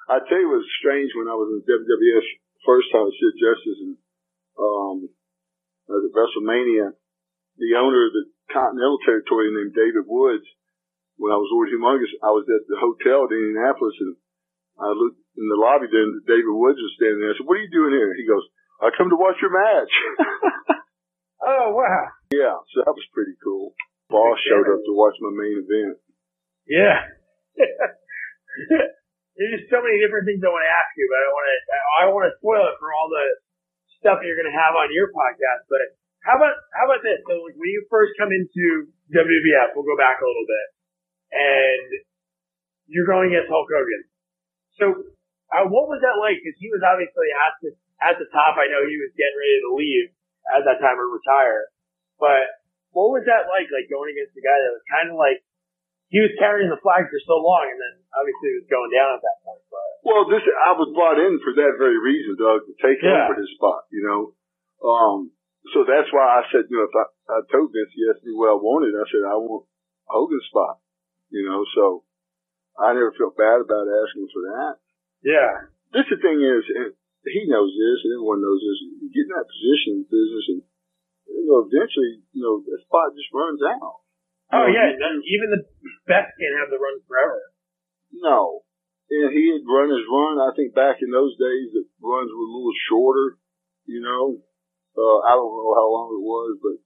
I 0.09 0.21
tell 0.25 0.39
you, 0.41 0.53
it 0.53 0.61
was 0.61 0.79
strange 0.81 1.11
when 1.17 1.29
I 1.29 1.37
was 1.37 1.49
in 1.51 1.65
WWF 1.65 2.27
first 2.69 2.93
time 2.93 3.09
with 3.09 3.17
Sid 3.17 3.35
Justice 3.41 3.79
and 3.81 3.95
um, 4.61 4.97
I 5.89 5.97
was 5.97 6.05
at 6.09 6.17
WrestleMania. 6.17 6.93
The 7.57 7.73
owner 7.81 8.09
of 8.09 8.13
the 8.13 8.29
Continental 8.53 9.01
Territory 9.05 9.49
named 9.53 9.73
David 9.73 10.05
Woods. 10.05 10.45
When 11.17 11.33
I 11.33 11.41
was 11.41 11.53
over 11.53 11.69
humongous, 11.69 12.13
I 12.25 12.33
was 12.33 12.49
at 12.49 12.65
the 12.69 12.81
hotel 12.81 13.29
in 13.29 13.53
Indianapolis 13.53 13.97
and 14.01 14.17
I 14.81 14.93
looked 14.97 15.21
in 15.37 15.49
the 15.49 15.61
lobby 15.61 15.89
there 15.93 16.05
and 16.05 16.25
David 16.25 16.53
Woods 16.53 16.81
was 16.81 16.97
standing 16.97 17.21
there. 17.21 17.33
I 17.33 17.37
said, 17.37 17.49
what 17.49 17.61
are 17.61 17.65
you 17.65 17.73
doing 17.73 17.93
here? 17.93 18.13
He 18.17 18.25
goes, 18.25 18.45
I 18.81 18.89
come 18.97 19.13
to 19.13 19.21
watch 19.21 19.37
your 19.41 19.53
match. 19.53 19.93
Oh 21.41 21.73
wow. 21.73 22.05
yeah, 22.37 22.53
so 22.69 22.85
that 22.85 22.93
was 22.93 23.07
pretty 23.17 23.33
cool. 23.43 23.73
Boss 24.11 24.37
showed 24.45 24.69
up 24.69 24.85
to 24.85 24.93
watch 24.93 25.17
my 25.25 25.33
main 25.33 25.65
event. 25.65 25.97
Yeah. 26.69 27.01
There's 29.37 29.57
just 29.57 29.73
so 29.73 29.81
many 29.81 29.97
different 30.03 30.29
things 30.29 30.43
I 30.45 30.53
want 30.53 30.67
to 30.67 30.75
ask 30.75 30.91
you, 30.99 31.07
but 31.09 31.21
I 31.23 31.29
want 31.33 31.47
to 31.49 31.57
I 31.73 32.03
want 32.13 32.25
to 32.29 32.35
spoil 32.43 32.65
it 32.69 32.77
for 32.77 32.93
all 32.93 33.09
the 33.09 33.27
stuff 34.03 34.21
you're 34.21 34.37
going 34.37 34.51
to 34.51 34.57
have 34.57 34.77
on 34.77 34.93
your 34.93 35.09
podcast. 35.13 35.65
But 35.71 35.81
how 36.27 36.37
about 36.37 36.57
how 36.77 36.85
about 36.91 37.01
this? 37.01 37.21
So 37.25 37.41
like, 37.49 37.57
when 37.57 37.71
you 37.73 37.87
first 37.89 38.19
come 38.21 38.33
into 38.35 38.91
WWF, 39.15 39.73
we'll 39.73 39.89
go 39.89 39.97
back 39.97 40.21
a 40.21 40.29
little 40.29 40.49
bit, 40.49 40.67
and 41.33 41.89
you're 42.91 43.09
going 43.09 43.33
against 43.33 43.49
Hulk 43.49 43.71
Hogan. 43.71 44.03
So 44.77 44.85
uh, 45.51 45.67
what 45.71 45.89
was 45.89 46.03
that 46.05 46.21
like? 46.21 46.43
Because 46.43 46.59
he 46.61 46.69
was 46.69 46.83
obviously 46.85 47.29
at 47.33 47.55
the 47.65 47.71
at 48.03 48.17
the 48.21 48.29
top. 48.35 48.61
I 48.61 48.69
know 48.69 48.85
he 48.85 48.99
was 49.01 49.15
getting 49.17 49.39
ready 49.39 49.59
to 49.65 49.71
leave 49.73 50.07
at 50.53 50.63
that 50.67 50.83
time 50.83 50.99
or 50.99 51.09
retire. 51.09 51.71
But 52.21 52.45
what 52.93 53.15
was 53.15 53.25
that 53.25 53.49
like? 53.49 53.71
Like 53.73 53.89
going 53.89 54.13
against 54.13 54.37
a 54.37 54.45
guy 54.45 54.59
that 54.59 54.75
was 54.75 54.85
kind 54.91 55.09
of 55.09 55.17
like 55.17 55.41
he 56.11 56.19
was 56.19 56.35
carrying 56.43 56.69
the 56.71 56.81
flag 56.83 57.07
for 57.07 57.21
so 57.23 57.39
long, 57.39 57.71
and 57.71 57.79
then 57.79 57.95
obviously 58.19 58.49
it 58.55 58.59
was 58.67 58.71
going 58.71 58.91
down 58.91 59.15
at 59.15 59.23
that 59.23 59.39
point. 59.47 59.63
But 59.71 59.87
Well, 60.03 60.23
this 60.27 60.43
I 60.43 60.75
was 60.75 60.91
brought 60.93 61.23
in 61.23 61.39
for 61.41 61.55
that 61.55 61.79
very 61.79 61.99
reason, 62.03 62.35
Doug, 62.35 62.67
to 62.67 62.75
take 62.83 62.99
Yeah. 63.01 63.31
over 63.31 63.39
his 63.39 63.51
spot. 63.55 63.87
You 63.95 64.03
know, 64.03 64.21
um, 64.83 65.31
so 65.73 65.87
that's 65.87 66.11
why 66.11 66.41
I 66.41 66.43
said, 66.51 66.67
you 66.67 66.77
know, 66.77 66.89
if 66.91 66.95
I, 66.99 67.07
I 67.31 67.39
told 67.53 67.71
Vince 67.71 67.95
he 67.95 68.05
asked 68.11 68.27
me 68.27 68.35
what 68.35 68.51
I 68.51 68.59
wanted, 68.59 68.97
I 68.99 69.07
said 69.07 69.23
I 69.23 69.39
want 69.39 69.71
Hogan's 70.11 70.47
spot. 70.51 70.83
You 71.31 71.47
know, 71.47 71.63
so 71.79 72.03
I 72.75 72.91
never 72.97 73.15
felt 73.15 73.39
bad 73.39 73.63
about 73.63 73.87
asking 73.87 74.27
for 74.35 74.43
that. 74.51 74.75
yeah, 75.23 75.69
This 75.95 76.11
the 76.11 76.19
thing 76.19 76.43
is, 76.43 76.65
and 76.75 76.91
he 77.29 77.45
knows 77.47 77.71
this, 77.71 77.99
and 78.03 78.17
everyone 78.19 78.41
knows 78.43 78.59
this. 78.59 78.79
You 78.99 79.09
get 79.15 79.29
in 79.29 79.35
that 79.37 79.47
position 79.47 79.91
in 80.01 80.11
business, 80.11 80.45
and 80.59 80.61
you 81.31 81.45
know, 81.47 81.63
eventually, 81.69 82.25
you 82.35 82.43
know, 82.43 82.65
that 82.67 82.81
spot 82.83 83.15
just 83.15 83.31
runs 83.31 83.61
out. 83.63 84.01
Oh 84.53 84.67
know, 84.67 84.71
yeah, 84.71 84.95
no- 84.99 85.23
even 85.25 85.49
the 85.51 85.63
best 86.07 86.35
can't 86.37 86.59
have 86.61 86.71
the 86.71 86.81
run 86.81 86.99
forever. 87.07 87.41
No. 88.13 88.67
And 89.11 89.35
he 89.35 89.51
had 89.51 89.67
run 89.67 89.91
his 89.91 90.07
run. 90.07 90.39
I 90.39 90.55
think 90.55 90.71
back 90.71 91.03
in 91.03 91.11
those 91.11 91.35
days, 91.35 91.75
the 91.75 91.83
runs 91.99 92.31
were 92.31 92.47
a 92.47 92.55
little 92.55 92.79
shorter, 92.87 93.39
you 93.87 93.99
know. 93.99 94.39
Uh, 94.95 95.19
I 95.27 95.35
don't 95.35 95.51
know 95.51 95.75
how 95.75 95.89
long 95.91 96.15
it 96.15 96.23
was, 96.23 96.59
but, 96.63 96.77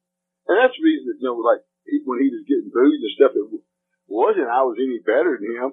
and 0.49 0.57
that's 0.61 0.77
the 0.77 0.85
reason 0.85 1.12
that, 1.12 1.21
you 1.21 1.29
know, 1.29 1.41
like, 1.41 1.61
he, 1.85 2.01
when 2.05 2.21
he 2.25 2.33
was 2.33 2.49
getting 2.49 2.73
booed 2.73 3.01
and 3.01 3.17
stuff, 3.17 3.37
it 3.37 3.45
wasn't 4.09 4.49
I 4.49 4.65
was 4.65 4.81
any 4.81 5.05
better 5.05 5.37
than 5.37 5.53
him. 5.53 5.73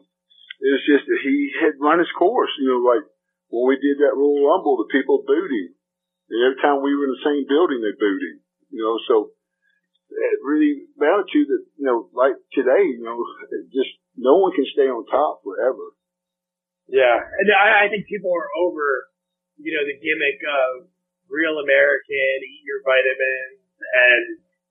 It 0.59 0.71
was 0.75 0.83
just 0.83 1.07
that 1.07 1.23
he 1.23 1.55
had 1.55 1.79
run 1.79 2.03
his 2.03 2.11
course, 2.15 2.51
you 2.59 2.67
know, 2.67 2.83
like, 2.83 3.03
when 3.51 3.67
we 3.67 3.79
did 3.79 3.99
that 3.99 4.15
Royal 4.15 4.47
Rumble, 4.47 4.79
the 4.79 4.91
people 4.91 5.27
booed 5.27 5.51
him. 5.51 5.75
And 6.31 6.39
every 6.39 6.59
time 6.63 6.79
we 6.79 6.95
were 6.95 7.11
in 7.11 7.15
the 7.15 7.27
same 7.27 7.43
building, 7.47 7.83
they 7.83 7.95
booed 7.95 8.23
him. 8.23 8.37
You 8.71 8.79
know, 8.79 8.95
so 9.07 9.15
it 10.11 10.39
really 10.43 10.91
amounted 10.99 11.31
to 11.31 11.39
that, 11.55 11.63
you 11.79 11.85
know, 11.87 12.11
like 12.11 12.35
today, 12.51 12.83
you 12.91 13.01
know, 13.03 13.15
just 13.71 13.89
no 14.19 14.37
one 14.43 14.51
can 14.51 14.67
stay 14.75 14.91
on 14.91 15.07
top 15.07 15.39
forever. 15.41 15.95
Yeah. 16.91 17.15
And 17.15 17.47
I, 17.55 17.87
I 17.87 17.89
think 17.89 18.11
people 18.11 18.35
are 18.35 18.51
over, 18.59 19.07
you 19.55 19.71
know, 19.71 19.83
the 19.87 19.95
gimmick 19.95 20.39
of 20.43 20.91
real 21.31 21.63
American, 21.63 22.35
eat 22.43 22.63
your 22.67 22.83
vitamins, 22.83 23.63
and 23.79 24.23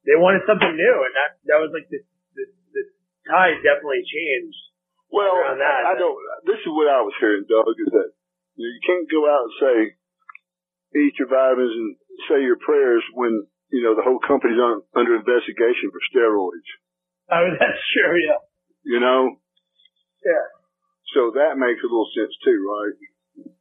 they 0.05 0.17
wanted 0.21 0.45
something 0.45 0.77
new. 0.77 0.97
And 1.09 1.15
that, 1.17 1.31
that 1.49 1.59
was 1.65 1.73
like 1.73 1.89
the, 1.89 2.05
the, 2.37 2.45
the 2.77 2.83
tide 3.25 3.65
definitely 3.65 4.05
changed. 4.05 4.61
Well, 5.09 5.43
I, 5.43 5.59
I 5.91 5.95
don't, 5.99 6.15
this 6.47 6.61
is 6.63 6.71
what 6.71 6.87
I 6.87 7.03
was 7.03 7.17
hearing, 7.19 7.43
Doug, 7.49 7.75
is 7.81 7.91
that 7.91 8.15
you, 8.55 8.63
know, 8.63 8.71
you 8.71 8.83
can't 8.87 9.11
go 9.11 9.27
out 9.27 9.49
and 9.49 9.57
say, 9.59 9.77
eat 11.01 11.19
your 11.19 11.27
vitamins 11.27 11.75
and 11.75 11.91
say 12.29 12.43
your 12.43 12.59
prayers 12.59 13.03
when 13.15 13.47
you 13.71 13.83
know 13.83 13.95
the 13.95 14.07
whole 14.07 14.21
company's 14.23 14.59
on, 14.59 14.83
under 14.95 15.17
investigation 15.17 15.91
for 15.91 16.03
steroids. 16.11 16.69
Oh, 17.31 17.47
that's 17.59 17.83
true. 17.95 18.19
Yeah. 18.19 18.43
You 18.85 19.01
know. 19.01 19.39
Yeah. 20.27 20.47
So 21.15 21.35
that 21.35 21.59
makes 21.59 21.83
a 21.83 21.89
little 21.91 22.11
sense 22.15 22.35
too, 22.43 22.59
right? 22.63 22.97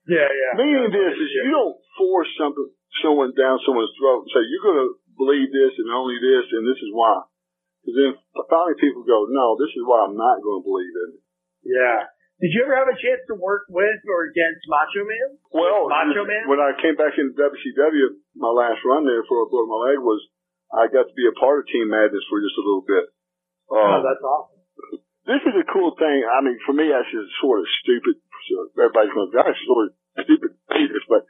Yeah, 0.10 0.30
yeah. 0.30 0.52
Meaning 0.58 0.90
this 0.90 1.16
is 1.18 1.30
you 1.34 1.54
don't 1.54 1.78
force 1.98 2.30
something 2.38 2.70
someone 3.06 3.32
down 3.38 3.62
someone's 3.64 3.94
throat 3.96 4.26
and 4.26 4.32
say 4.34 4.42
you're 4.50 4.66
going 4.66 4.82
to 4.82 4.92
believe 5.16 5.50
this 5.54 5.78
and 5.78 5.94
only 5.94 6.18
this 6.18 6.46
and 6.50 6.66
this 6.66 6.82
is 6.82 6.92
why. 6.92 7.22
Because 7.82 7.96
then 7.96 8.12
finally 8.50 8.76
people 8.82 9.06
go, 9.06 9.30
no, 9.30 9.56
this 9.56 9.72
is 9.72 9.84
why 9.86 10.04
I'm 10.04 10.18
not 10.18 10.42
going 10.42 10.60
to 10.62 10.68
believe 10.68 10.94
in 10.94 11.10
it. 11.16 11.24
Yeah. 11.64 12.00
Did 12.40 12.56
you 12.56 12.64
ever 12.64 12.76
have 12.76 12.88
a 12.88 12.96
chance 12.96 13.20
to 13.28 13.36
work 13.36 13.68
with 13.68 14.00
or 14.08 14.32
against 14.32 14.64
Macho 14.72 15.04
Man? 15.04 15.30
Well, 15.52 15.92
Macho 15.92 16.24
Man. 16.24 16.48
When 16.48 16.64
I 16.64 16.72
came 16.80 16.96
back 16.96 17.20
into 17.20 17.36
WCW, 17.36 18.16
my 18.40 18.50
last 18.50 18.80
run 18.88 19.04
there 19.04 19.22
before 19.22 19.46
I 19.46 19.52
broke 19.52 19.68
my 19.68 19.82
leg 19.92 20.00
was 20.00 20.22
I 20.72 20.88
got 20.88 21.12
to 21.12 21.16
be 21.18 21.28
a 21.28 21.36
part 21.36 21.60
of 21.60 21.68
Team 21.68 21.92
Madness 21.92 22.24
for 22.32 22.40
just 22.40 22.56
a 22.56 22.64
little 22.64 22.86
bit. 22.88 23.06
Um, 23.68 23.84
oh, 23.84 24.00
that's 24.02 24.24
awesome. 24.24 24.60
This 25.28 25.44
is 25.46 25.56
a 25.62 25.68
cool 25.70 25.94
thing. 26.00 26.26
I 26.26 26.42
mean, 26.42 26.58
for 26.66 26.74
me, 26.74 26.90
that's 26.90 27.12
just 27.12 27.30
sort 27.38 27.62
of 27.62 27.68
stupid. 27.84 28.18
So 28.50 28.82
everybody's 28.82 29.14
going, 29.14 29.30
"That's 29.36 29.62
sort 29.68 29.92
of 29.92 30.26
stupid," 30.26 30.58
but 31.06 31.28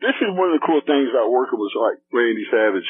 this 0.00 0.16
is 0.22 0.32
one 0.32 0.54
of 0.54 0.56
the 0.56 0.64
cool 0.64 0.80
things 0.86 1.12
about 1.12 1.28
working 1.28 1.60
with 1.60 1.74
like 1.76 2.00
Randy 2.14 2.48
Savage. 2.48 2.88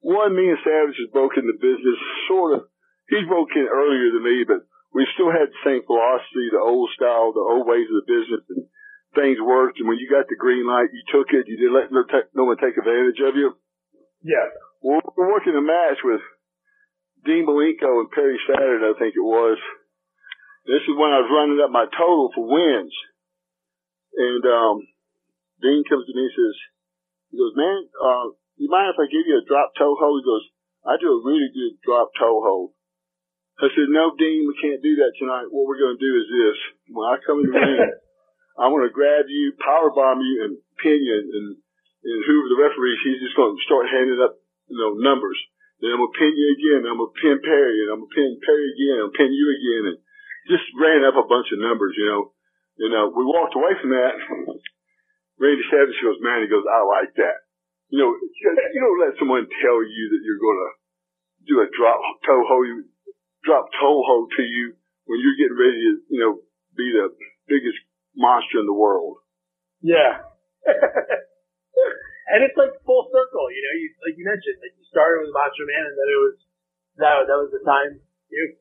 One, 0.00 0.32
me 0.32 0.48
and 0.48 0.62
Savage 0.62 0.96
has 0.96 1.10
broken 1.12 1.44
the 1.44 1.58
business 1.58 2.00
sort 2.30 2.56
of. 2.56 2.70
He's 3.10 3.26
broken 3.26 3.66
earlier 3.66 4.14
than 4.14 4.24
me, 4.24 4.44
but 4.46 4.64
we 4.94 5.04
still 5.12 5.28
had 5.28 5.52
the 5.52 5.64
same 5.64 5.82
philosophy, 5.84 6.48
the 6.48 6.62
old 6.62 6.88
style, 6.96 7.32
the 7.32 7.44
old 7.44 7.66
ways 7.66 7.88
of 7.90 8.02
the 8.02 8.08
business, 8.08 8.44
and 8.48 8.64
things 9.18 9.42
worked. 9.42 9.82
And 9.82 9.90
when 9.90 9.98
you 9.98 10.06
got 10.06 10.30
the 10.30 10.38
green 10.38 10.62
light, 10.62 10.94
you 10.94 11.02
took 11.10 11.34
it. 11.34 11.50
You 11.50 11.58
didn't 11.58 11.74
let 11.74 11.90
no, 11.90 12.06
te- 12.06 12.30
no 12.38 12.46
one 12.46 12.56
take 12.62 12.78
advantage 12.78 13.18
of 13.18 13.34
you. 13.34 13.58
Yeah. 14.22 14.46
Well, 14.78 15.02
we're 15.18 15.34
working 15.34 15.58
a 15.58 15.62
match 15.62 15.98
with 16.06 16.22
Dean 17.26 17.42
Malenko 17.42 18.06
and 18.06 18.14
Perry 18.14 18.38
Saturn, 18.46 18.86
I 18.86 18.94
think 18.94 19.18
it 19.18 19.26
was. 19.26 19.58
This 20.70 20.84
is 20.86 20.94
when 20.94 21.10
I 21.10 21.24
was 21.24 21.32
running 21.32 21.58
up 21.58 21.74
my 21.74 21.90
total 21.90 22.30
for 22.30 22.46
wins. 22.46 22.94
And 24.14 24.42
um, 24.46 24.76
Dean 25.58 25.82
comes 25.88 26.06
to 26.06 26.14
me 26.14 26.30
and 26.30 26.36
says, 26.38 26.56
he 27.30 27.36
goes, 27.36 27.58
man, 27.58 27.78
uh, 27.98 28.32
you 28.56 28.70
mind 28.70 28.94
if 28.94 29.00
I 29.02 29.10
give 29.10 29.26
you 29.26 29.38
a 29.42 29.48
drop 29.48 29.74
toe 29.74 29.98
hold? 29.98 30.22
He 30.22 30.26
goes, 30.26 30.46
I 30.86 30.94
do 30.96 31.10
a 31.10 31.24
really 31.26 31.50
good 31.50 31.82
drop 31.82 32.14
toe 32.14 32.38
hold. 32.40 32.70
I 33.58 33.66
said, 33.74 33.90
no, 33.90 34.14
Dean, 34.14 34.46
we 34.46 34.54
can't 34.62 34.82
do 34.82 35.02
that 35.02 35.18
tonight. 35.18 35.50
What 35.50 35.66
we're 35.66 35.82
going 35.82 35.98
to 35.98 36.04
do 36.04 36.14
is 36.14 36.28
this. 36.30 36.58
When 36.94 37.06
I 37.10 37.18
come 37.26 37.42
in 37.42 37.50
the 37.50 37.58
ring, 37.58 37.90
I'm 38.58 38.74
going 38.74 38.84
to 38.84 38.92
grab 38.92 39.30
you, 39.30 39.54
power 39.62 39.94
bomb 39.94 40.18
you, 40.18 40.44
and 40.44 40.58
pin 40.82 40.98
you. 40.98 41.14
And, 41.14 41.54
and 41.54 42.18
whoever 42.26 42.50
the 42.50 42.62
referee, 42.66 42.98
he's 43.06 43.22
just 43.22 43.38
going 43.38 43.54
to 43.54 43.62
start 43.62 43.86
handing 43.86 44.18
up, 44.18 44.34
you 44.66 44.76
know, 44.76 44.98
numbers. 44.98 45.38
Then 45.78 45.94
I'm 45.94 46.02
going 46.02 46.10
to 46.10 46.18
pin 46.18 46.34
you 46.34 46.48
again. 46.58 46.82
I'm 46.90 46.98
going 46.98 47.14
to 47.14 47.20
pin 47.22 47.38
Perry, 47.38 47.86
and 47.86 47.88
I'm 47.94 48.02
going 48.02 48.10
to 48.10 48.18
pin 48.18 48.30
Perry 48.42 48.66
again. 48.74 48.98
I'm 48.98 49.04
going 49.08 49.14
to 49.14 49.20
pin 49.22 49.30
you 49.30 49.46
again. 49.54 49.82
And 49.94 49.98
just 50.50 50.66
ran 50.74 51.06
up 51.06 51.14
a 51.14 51.28
bunch 51.30 51.54
of 51.54 51.62
numbers, 51.62 51.94
you 51.94 52.08
know. 52.10 52.34
You 52.78 52.86
uh, 52.86 52.94
know, 52.94 53.04
we 53.10 53.26
walked 53.26 53.58
away 53.58 53.74
from 53.78 53.90
that. 53.90 54.14
Randy 55.42 55.66
Savage 55.70 55.98
goes, 56.02 56.18
man, 56.22 56.42
he 56.42 56.50
goes, 56.50 56.66
I 56.66 56.82
like 56.82 57.14
that. 57.18 57.46
You 57.90 58.02
know, 58.02 58.10
you 58.10 58.80
don't 58.82 59.02
let 59.02 59.18
someone 59.18 59.46
tell 59.62 59.78
you 59.82 60.04
that 60.14 60.22
you're 60.22 60.42
going 60.42 60.60
to 60.62 60.70
do 61.46 61.54
a 61.62 61.68
drop 61.72 61.98
toe 62.26 62.44
hold 62.44 62.84
drop 63.42 63.64
toe 63.80 64.02
hold 64.04 64.28
to 64.36 64.44
you 64.44 64.76
when 65.06 65.22
you're 65.22 65.38
getting 65.40 65.56
ready 65.56 65.80
to, 65.80 65.92
you 66.12 66.20
know, 66.20 66.32
be 66.76 66.92
the 66.92 67.08
biggest 67.48 67.80
monster 68.18 68.58
in 68.58 68.66
the 68.66 68.74
world. 68.74 69.22
Yeah. 69.80 70.26
and 72.34 72.42
it's 72.42 72.58
like 72.58 72.74
full 72.82 73.06
circle, 73.14 73.46
you 73.54 73.62
know, 73.62 73.74
you, 73.78 73.86
like 74.02 74.16
you 74.18 74.26
mentioned, 74.26 74.58
like 74.58 74.74
you 74.74 74.84
started 74.90 75.22
with 75.22 75.32
Macho 75.32 75.64
Man 75.64 75.86
and 75.86 75.96
then 75.96 76.08
it 76.10 76.20
was, 76.20 76.36
that, 76.98 77.14
that 77.30 77.38
was 77.38 77.54
the 77.54 77.62
time, 77.62 78.02
you 78.28 78.58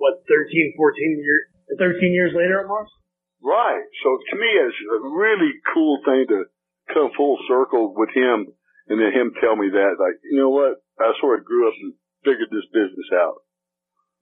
what, 0.00 0.24
13, 0.28 0.76
14 0.76 1.24
years, 1.24 1.44
13 1.76 2.12
years 2.12 2.32
later 2.32 2.64
almost? 2.64 2.92
Right. 3.40 3.84
So 4.02 4.08
to 4.16 4.34
me, 4.36 4.48
it's 4.48 4.80
a 4.92 5.00
really 5.12 5.52
cool 5.72 6.00
thing 6.04 6.24
to 6.32 6.48
come 6.92 7.12
full 7.16 7.36
circle 7.48 7.92
with 7.92 8.10
him 8.16 8.48
and 8.88 8.96
then 9.02 9.12
him 9.12 9.34
tell 9.42 9.56
me 9.56 9.68
that, 9.72 9.98
like, 9.98 10.16
you 10.24 10.38
know 10.38 10.50
what? 10.50 10.80
I 10.96 11.12
sort 11.20 11.40
of 11.40 11.44
grew 11.44 11.68
up 11.68 11.74
and 11.76 11.92
figured 12.24 12.48
this 12.48 12.66
business 12.72 13.10
out. 13.12 13.42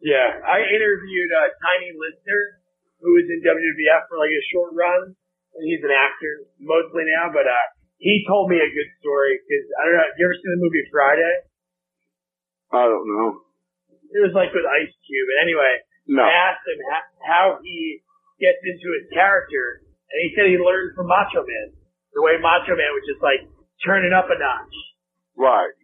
Yeah, 0.00 0.40
I 0.44 0.60
interviewed 0.64 1.30
uh, 1.32 1.48
Tiny 1.62 1.92
Lister, 1.94 2.63
who 3.00 3.10
was 3.14 3.26
in 3.30 3.40
WWF 3.42 4.02
for 4.10 4.18
like 4.18 4.34
a 4.34 4.44
short 4.52 4.72
run, 4.74 5.14
and 5.56 5.62
he's 5.66 5.82
an 5.82 5.94
actor 5.94 6.46
mostly 6.60 7.06
now. 7.08 7.30
But 7.30 7.46
uh, 7.46 7.66
he 7.98 8.26
told 8.26 8.50
me 8.50 8.58
a 8.58 8.70
good 8.70 8.90
story 9.00 9.38
because 9.40 9.66
I 9.78 9.80
don't 9.86 9.96
know. 9.96 10.06
Have 10.06 10.18
You 10.18 10.26
ever 10.28 10.38
seen 10.38 10.52
the 10.54 10.62
movie 10.62 10.86
Friday? 10.90 11.34
I 12.74 12.84
don't 12.90 13.06
know. 13.06 13.28
It 14.14 14.22
was 14.22 14.34
like 14.34 14.54
with 14.54 14.66
Ice 14.66 14.94
Cube. 15.06 15.28
And 15.34 15.40
anyway, 15.46 15.72
no. 16.06 16.22
I 16.22 16.54
asked 16.54 16.66
him 16.66 16.78
how, 16.86 17.02
how 17.22 17.46
he 17.62 18.02
gets 18.38 18.58
into 18.62 18.88
his 18.98 19.06
character, 19.14 19.82
and 19.82 20.18
he 20.26 20.28
said 20.34 20.50
he 20.50 20.58
learned 20.58 20.94
from 20.94 21.10
Macho 21.10 21.42
Man. 21.42 21.68
The 22.14 22.22
way 22.22 22.38
Macho 22.38 22.78
Man 22.78 22.90
was 22.94 23.06
just 23.06 23.22
like 23.22 23.42
turn 23.82 24.06
it 24.06 24.14
up 24.14 24.30
a 24.30 24.38
notch. 24.38 24.76
Right. 25.34 25.74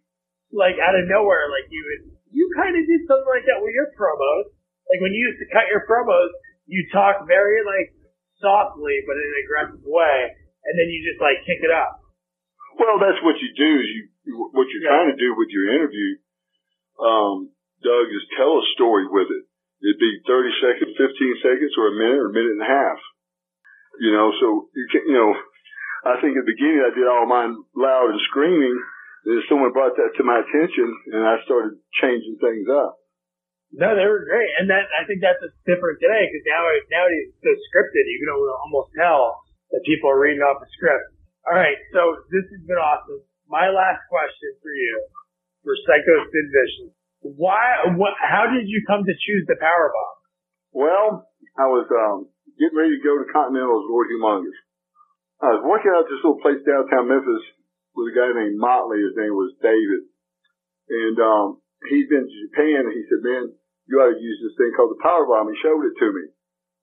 Like 0.55 0.79
out 0.79 0.95
of 0.95 1.07
nowhere, 1.11 1.51
like 1.51 1.67
you 1.71 1.83
would 1.83 2.03
you 2.31 2.47
kind 2.55 2.75
of 2.75 2.83
did 2.87 3.03
something 3.07 3.31
like 3.31 3.47
that 3.51 3.59
with 3.59 3.75
your 3.75 3.91
promos. 3.99 4.51
Like 4.91 5.03
when 5.03 5.15
you 5.15 5.31
used 5.31 5.43
to 5.43 5.51
cut 5.51 5.71
your 5.71 5.87
promos, 5.87 6.31
you 6.71 6.87
talk 6.95 7.27
very 7.27 7.61
like 7.67 7.91
softly 8.39 9.03
but 9.05 9.19
in 9.19 9.27
an 9.27 9.39
aggressive 9.45 9.85
way, 9.85 10.19
and 10.65 10.73
then 10.79 10.87
you 10.87 11.03
just 11.03 11.19
like 11.19 11.43
kick 11.45 11.61
it 11.61 11.75
up. 11.75 11.99
Well, 12.79 13.03
that's 13.03 13.21
what 13.27 13.37
you 13.43 13.51
do. 13.53 13.73
Is 13.83 13.91
you 13.91 14.03
what 14.55 14.71
you're 14.71 14.87
yeah. 14.87 14.95
trying 14.95 15.11
to 15.11 15.19
do 15.19 15.35
with 15.35 15.51
your 15.51 15.75
interview, 15.75 16.11
um, 17.03 17.51
Doug, 17.83 18.07
is 18.09 18.25
tell 18.39 18.55
a 18.55 18.65
story 18.79 19.11
with 19.11 19.29
it. 19.29 19.45
It'd 19.81 19.99
be 19.99 20.21
30 20.29 20.53
seconds, 20.61 20.93
15 20.93 21.41
seconds, 21.41 21.73
or 21.81 21.89
a 21.89 21.97
minute, 21.97 22.21
or 22.21 22.29
a 22.29 22.37
minute 22.37 22.55
and 22.61 22.65
a 22.65 22.71
half. 22.71 23.01
You 23.99 24.13
know, 24.13 24.29
so 24.39 24.69
you 24.77 24.87
can, 24.93 25.03
you 25.09 25.17
know, 25.17 25.33
I 26.05 26.21
think 26.21 26.37
at 26.37 26.45
the 26.45 26.53
beginning 26.53 26.85
I 26.85 26.93
did 26.93 27.09
all 27.09 27.25
mine 27.25 27.57
loud 27.73 28.13
and 28.13 28.21
screaming, 28.29 28.77
then 29.25 29.41
someone 29.49 29.73
brought 29.73 29.97
that 29.97 30.17
to 30.17 30.25
my 30.25 30.41
attention, 30.41 30.89
and 31.13 31.25
I 31.25 31.41
started 31.45 31.81
changing 32.01 32.37
things 32.41 32.69
up. 32.69 33.00
No, 33.71 33.95
they 33.95 34.03
were 34.03 34.27
great, 34.27 34.51
and 34.59 34.67
that 34.67 34.91
I 34.99 35.07
think 35.07 35.23
that's 35.23 35.39
different 35.63 36.03
today 36.03 36.27
because 36.27 36.43
now 36.43 36.67
nowadays 36.91 37.31
it's 37.31 37.39
so 37.39 37.55
scripted. 37.71 38.03
You 38.03 38.19
can 38.27 38.35
almost 38.35 38.91
tell 38.99 39.39
that 39.71 39.87
people 39.87 40.11
are 40.11 40.19
reading 40.19 40.43
off 40.43 40.59
a 40.59 40.67
script. 40.75 41.15
All 41.47 41.55
right, 41.55 41.79
so 41.95 42.19
this 42.35 42.51
has 42.51 42.63
been 42.67 42.83
awesome. 42.83 43.23
My 43.47 43.71
last 43.71 44.03
question 44.11 44.59
for 44.59 44.75
you, 44.75 44.95
for 45.63 45.79
Sycho 45.87 46.15
Sid 46.19 46.47
Vicious, 46.51 46.93
why? 47.23 47.95
What? 47.95 48.19
How 48.19 48.51
did 48.51 48.67
you 48.67 48.83
come 48.91 49.07
to 49.07 49.15
choose 49.23 49.47
the 49.47 49.55
Power 49.63 49.95
Bomb? 49.95 50.19
Well, 50.75 51.09
I 51.55 51.71
was 51.71 51.87
um, 51.95 52.27
getting 52.59 52.75
ready 52.75 52.99
to 52.99 53.07
go 53.07 53.23
to 53.23 53.31
Continental's 53.31 53.87
Lord 53.87 54.11
Humongous. 54.11 54.59
I 55.47 55.55
was 55.55 55.63
working 55.63 55.95
out 55.95 56.11
this 56.11 56.19
little 56.27 56.43
place 56.43 56.59
downtown 56.67 57.07
Memphis 57.07 57.47
with 57.95 58.11
a 58.11 58.15
guy 58.19 58.35
named 58.35 58.59
Motley. 58.59 58.99
His 58.99 59.15
name 59.15 59.33
was 59.33 59.55
David. 59.63 60.11
And, 60.91 61.17
um, 61.23 61.63
he'd 61.89 62.11
been 62.13 62.29
to 62.29 62.37
Japan 62.51 62.85
and 62.85 62.93
he 62.93 63.05
said, 63.09 63.25
man, 63.25 63.45
you 63.91 63.99
ought 63.99 64.15
to 64.15 64.23
use 64.23 64.39
this 64.39 64.55
thing 64.55 64.71
called 64.79 64.95
the 64.95 65.03
power 65.03 65.27
bomb. 65.27 65.51
He 65.51 65.59
showed 65.59 65.83
it 65.83 65.99
to 65.99 66.09
me. 66.15 66.31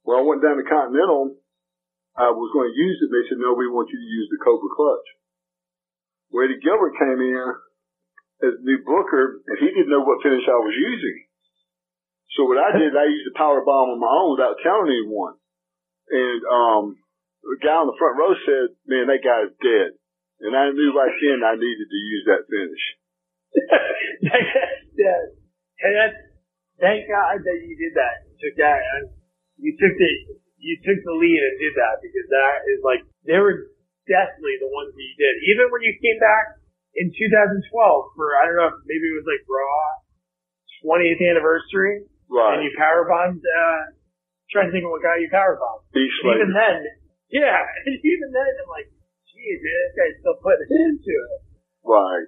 Well, 0.03 0.19
I 0.19 0.27
went 0.27 0.43
down 0.43 0.59
to 0.59 0.67
Continental. 0.67 1.39
I 2.19 2.35
was 2.35 2.51
going 2.51 2.67
to 2.67 2.75
use 2.75 2.99
it. 2.99 3.07
And 3.07 3.15
they 3.15 3.25
said, 3.31 3.39
no, 3.39 3.55
we 3.55 3.71
want 3.71 3.87
you 3.87 3.95
to 3.95 4.11
use 4.19 4.27
the 4.27 4.43
Cobra 4.43 4.67
Clutch. 4.75 5.07
Eddie 6.35 6.59
Gilbert 6.59 6.99
came 6.99 7.23
in 7.23 7.47
as 8.43 8.59
new 8.61 8.83
booker 8.83 9.41
and 9.47 9.57
he 9.57 9.71
didn't 9.71 9.89
know 9.89 10.03
what 10.03 10.21
finish 10.21 10.43
I 10.45 10.59
was 10.59 10.75
using. 10.75 11.17
So 12.35 12.45
what 12.45 12.59
I 12.59 12.75
did, 12.75 12.93
I 12.93 13.09
used 13.09 13.25
the 13.25 13.39
power 13.39 13.63
bomb 13.63 13.95
on 13.95 14.03
my 14.03 14.11
own 14.11 14.35
without 14.35 14.59
telling 14.61 14.91
anyone. 14.91 15.39
And, 16.11 16.41
um, 16.45 16.83
the 17.41 17.57
guy 17.63 17.79
on 17.79 17.87
the 17.87 17.95
front 17.95 18.19
row 18.19 18.35
said, 18.43 18.75
man, 18.85 19.07
that 19.07 19.23
guy's 19.23 19.55
dead. 19.63 19.95
And 20.43 20.53
I 20.53 20.69
knew 20.75 20.93
right 20.93 21.15
then 21.15 21.41
I 21.41 21.55
needed 21.55 21.87
to 21.87 21.99
use 22.11 22.23
that 22.27 22.45
finish. 22.45 22.83
yeah. 24.99 25.21
And 25.81 25.93
that's, 25.95 26.26
thank 26.81 27.05
God 27.09 27.41
that 27.43 27.57
you 27.65 27.73
did 27.77 27.93
that. 27.97 28.25
You 28.29 28.35
took 28.41 28.55
that. 28.61 28.79
And 28.97 29.03
you 29.57 29.73
took 29.77 29.93
the, 29.97 30.11
you 30.61 30.75
took 30.85 30.99
the 31.01 31.15
lead 31.17 31.41
and 31.41 31.55
did 31.61 31.73
that 31.77 32.01
because 32.01 32.27
that 32.33 32.55
is 32.69 32.79
like 32.85 33.01
they 33.25 33.37
were 33.37 33.73
definitely 34.09 34.57
the 34.61 34.69
ones 34.73 34.93
that 34.93 35.03
you 35.05 35.15
did. 35.17 35.33
Even 35.53 35.69
when 35.73 35.81
you 35.85 35.93
came 36.01 36.17
back 36.21 36.57
in 36.97 37.09
2012 37.13 38.17
for 38.17 38.25
I 38.37 38.49
don't 38.49 38.57
know 38.57 38.69
if 38.73 38.77
maybe 38.89 39.05
it 39.09 39.17
was 39.21 39.27
like 39.29 39.43
Raw 39.45 39.85
20th 40.85 41.21
anniversary, 41.21 42.05
Right. 42.29 42.59
and 42.59 42.63
you 42.65 42.71
power 42.77 43.05
bombed. 43.07 43.41
Uh, 43.41 43.93
trying 44.53 44.69
to 44.69 44.73
think 44.73 44.85
of 44.87 44.91
what 44.93 45.03
guy 45.03 45.19
you 45.19 45.27
power 45.27 45.57
bombed. 45.59 45.83
Beast 45.91 46.13
Even 46.23 46.53
then, 46.55 46.79
yeah, 47.33 47.59
even 47.87 48.27
then 48.31 48.51
I'm 48.63 48.69
like, 48.71 48.87
geez, 49.27 49.59
man, 49.59 49.79
this 49.89 49.93
guy's 49.97 50.15
still 50.23 50.37
putting 50.39 50.67
it 50.69 50.71
into 50.71 51.13
it. 51.13 51.39
Right. 51.83 52.27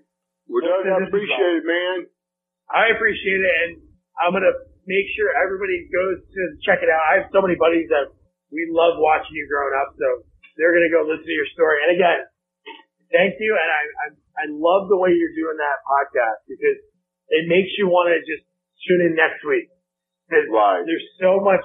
Well, 0.49 0.65
Well, 0.65 0.99
I 0.99 1.05
appreciate 1.07 1.55
it, 1.61 1.65
man. 1.67 1.97
I 2.73 2.91
appreciate 2.95 3.41
it, 3.41 3.53
and 3.63 3.71
I'm 4.19 4.35
gonna 4.35 4.53
make 4.85 5.07
sure 5.15 5.31
everybody 5.35 5.87
goes 5.89 6.19
to 6.21 6.41
check 6.67 6.83
it 6.83 6.89
out. 6.91 7.01
I 7.07 7.11
have 7.23 7.27
so 7.31 7.39
many 7.41 7.55
buddies 7.55 7.87
that 7.89 8.11
we 8.51 8.67
love 8.69 8.99
watching 8.99 9.33
you 9.37 9.47
growing 9.47 9.75
up, 9.79 9.95
so 9.95 10.07
they're 10.59 10.73
gonna 10.75 10.91
go 10.91 11.07
listen 11.07 11.25
to 11.25 11.35
your 11.35 11.47
story. 11.55 11.79
And 11.87 11.95
again, 11.95 12.19
thank 13.13 13.39
you, 13.39 13.55
and 13.55 13.69
I 13.69 13.81
I, 14.03 14.07
I 14.43 14.45
love 14.51 14.89
the 14.91 14.97
way 14.99 15.11
you're 15.15 15.35
doing 15.35 15.57
that 15.57 15.77
podcast 15.87 16.45
because 16.47 16.77
it 17.29 17.45
makes 17.47 17.71
you 17.77 17.87
want 17.87 18.09
to 18.11 18.19
just 18.25 18.43
tune 18.87 19.01
in 19.05 19.13
next 19.15 19.43
week 19.45 19.69
because 20.27 20.47
Right. 20.49 20.81
there's 20.85 21.07
so 21.21 21.39
much 21.39 21.63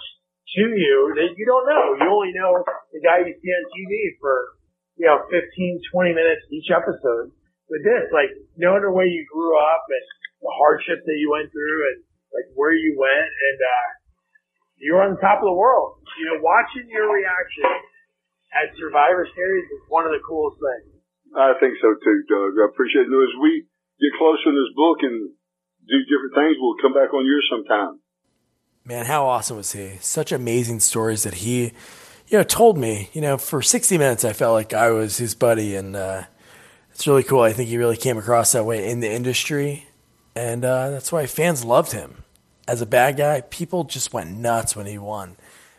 to 0.56 0.64
you 0.76 1.12
that 1.16 1.34
you 1.36 1.44
don't 1.46 1.66
know. 1.66 1.84
You 1.98 2.08
only 2.10 2.32
know 2.36 2.62
the 2.92 3.00
guy 3.00 3.24
you 3.24 3.32
see 3.34 3.50
on 3.50 3.64
TV 3.72 3.90
for 4.20 4.54
you 5.00 5.06
know 5.08 5.24
15, 5.30 5.80
20 5.90 6.12
minutes 6.14 6.42
each 6.52 6.70
episode. 6.70 7.32
With 7.72 7.80
this, 7.80 8.12
like 8.12 8.28
knowing 8.60 8.84
the 8.84 8.92
way 8.92 9.08
you 9.08 9.24
grew 9.32 9.56
up 9.56 9.82
and 9.88 10.04
the 10.44 10.52
hardships 10.52 11.00
that 11.08 11.16
you 11.16 11.32
went 11.32 11.48
through 11.48 11.78
and 11.90 11.98
like 12.34 12.50
where 12.58 12.74
you 12.74 12.98
went 12.98 13.30
and 13.30 13.58
uh 13.62 13.88
you're 14.76 15.00
on 15.00 15.14
the 15.14 15.22
top 15.22 15.38
of 15.40 15.46
the 15.46 15.54
world. 15.54 16.02
You 16.18 16.26
know, 16.28 16.42
watching 16.42 16.90
your 16.90 17.08
reaction 17.08 17.64
at 18.52 18.74
Survivor 18.76 19.24
Series 19.32 19.64
is 19.64 19.82
one 19.88 20.04
of 20.04 20.12
the 20.12 20.20
coolest 20.26 20.58
things. 20.58 20.94
I 21.34 21.54
think 21.58 21.74
so 21.80 21.94
too, 21.94 22.18
Doug. 22.28 22.58
I 22.60 22.68
appreciate 22.70 23.06
it. 23.06 23.14
As 23.14 23.34
we 23.40 23.66
get 23.98 24.12
closer 24.18 24.50
in 24.50 24.54
this 24.54 24.74
book 24.74 24.98
and 25.02 25.30
do 25.86 25.96
different 26.06 26.34
things, 26.34 26.56
we'll 26.58 26.78
come 26.82 26.94
back 26.94 27.14
on 27.14 27.26
yours 27.26 27.46
sometime. 27.50 28.00
Man, 28.84 29.06
how 29.06 29.26
awesome 29.26 29.56
was 29.56 29.72
he? 29.72 29.96
Such 30.00 30.30
amazing 30.30 30.80
stories 30.80 31.22
that 31.22 31.34
he, 31.34 31.72
you 32.28 32.38
know, 32.38 32.44
told 32.44 32.76
me. 32.76 33.08
You 33.12 33.22
know, 33.22 33.38
for 33.38 33.62
60 33.62 33.96
minutes, 33.98 34.24
I 34.24 34.32
felt 34.32 34.52
like 34.52 34.74
I 34.74 34.90
was 34.90 35.16
his 35.16 35.34
buddy, 35.34 35.74
and 35.74 35.96
uh, 35.96 36.24
it's 36.92 37.06
really 37.06 37.22
cool. 37.22 37.40
I 37.40 37.52
think 37.52 37.70
he 37.70 37.78
really 37.78 37.96
came 37.96 38.18
across 38.18 38.52
that 38.52 38.64
way 38.64 38.88
in 38.88 39.00
the 39.00 39.10
industry, 39.10 39.86
and 40.36 40.64
uh, 40.64 40.90
that's 40.90 41.10
why 41.10 41.26
fans 41.26 41.64
loved 41.64 41.92
him. 41.92 42.23
As 42.66 42.80
a 42.80 42.86
bad 42.86 43.16
guy, 43.16 43.42
people 43.42 43.84
just 43.84 44.12
went 44.12 44.36
nuts 44.36 44.74
when 44.74 44.86
he 44.86 44.98
won. 44.98 45.36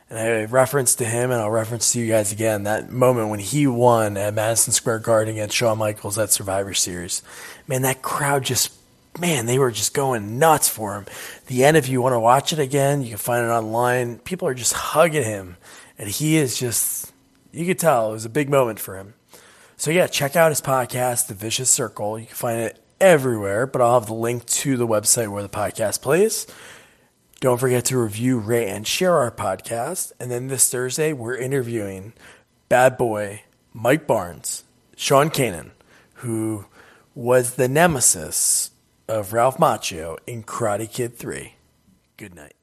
And 0.09 0.19
I 0.19 0.45
referenced 0.45 0.99
to 0.99 1.05
him, 1.05 1.31
and 1.31 1.41
I'll 1.41 1.49
reference 1.49 1.91
to 1.93 1.99
you 1.99 2.07
guys 2.07 2.31
again 2.31 2.63
that 2.63 2.91
moment 2.91 3.29
when 3.29 3.39
he 3.39 3.65
won 3.65 4.17
at 4.17 4.36
Madison 4.36 4.71
Square 4.71 4.99
Garden 4.99 5.33
against 5.33 5.55
Shawn 5.55 5.79
Michaels 5.79 6.19
at 6.19 6.31
Survivor 6.31 6.75
Series. 6.75 7.23
Man, 7.67 7.81
that 7.81 8.03
crowd 8.03 8.43
just 8.43 8.71
man, 9.19 9.45
they 9.45 9.59
were 9.59 9.71
just 9.71 9.93
going 9.93 10.39
nuts 10.39 10.69
for 10.69 10.95
him. 10.95 11.05
The 11.47 11.63
end, 11.63 11.77
if 11.77 11.88
you 11.88 12.01
want 12.01 12.13
to 12.13 12.19
watch 12.19 12.53
it 12.53 12.59
again, 12.59 13.01
you 13.01 13.09
can 13.09 13.17
find 13.17 13.45
it 13.45 13.49
online. 13.49 14.19
People 14.19 14.47
are 14.47 14.53
just 14.53 14.73
hugging 14.73 15.23
him, 15.23 15.57
and 15.97 16.09
he 16.09 16.38
is 16.38 16.57
just, 16.57 17.13
you 17.51 17.65
could 17.65 17.79
tell 17.79 18.09
it 18.09 18.13
was 18.13 18.25
a 18.25 18.29
big 18.29 18.49
moment 18.49 18.79
for 18.79 18.97
him. 18.97 19.13
So, 19.77 19.91
yeah, 19.91 20.07
check 20.07 20.36
out 20.36 20.51
his 20.51 20.61
podcast, 20.61 21.27
The 21.27 21.33
Vicious 21.33 21.69
Circle. 21.69 22.19
You 22.19 22.27
can 22.27 22.36
find 22.36 22.61
it 22.61 22.81
everywhere, 23.01 23.67
but 23.67 23.81
I'll 23.81 23.99
have 23.99 24.07
the 24.07 24.13
link 24.13 24.45
to 24.45 24.77
the 24.77 24.88
website 24.88 25.27
where 25.27 25.43
the 25.43 25.49
podcast 25.49 26.01
plays. 26.01 26.47
Don't 27.45 27.59
forget 27.59 27.85
to 27.85 27.99
review, 27.99 28.39
rate, 28.39 28.69
and 28.69 28.87
share 28.87 29.17
our 29.17 29.29
podcast. 29.29 30.11
And 30.19 30.31
then 30.31 30.47
this 30.47 30.67
Thursday, 30.67 31.13
we're 31.13 31.35
interviewing 31.35 32.13
bad 32.69 32.97
boy 32.97 33.43
Mike 33.71 34.07
Barnes, 34.07 34.63
Sean 34.95 35.29
Kanan, 35.29 35.69
who 36.15 36.65
was 37.13 37.53
the 37.53 37.67
nemesis 37.67 38.71
of 39.07 39.31
Ralph 39.31 39.57
Macchio 39.57 40.17
in 40.25 40.41
Karate 40.41 40.91
Kid 40.91 41.19
3. 41.19 41.53
Good 42.17 42.33
night. 42.33 42.55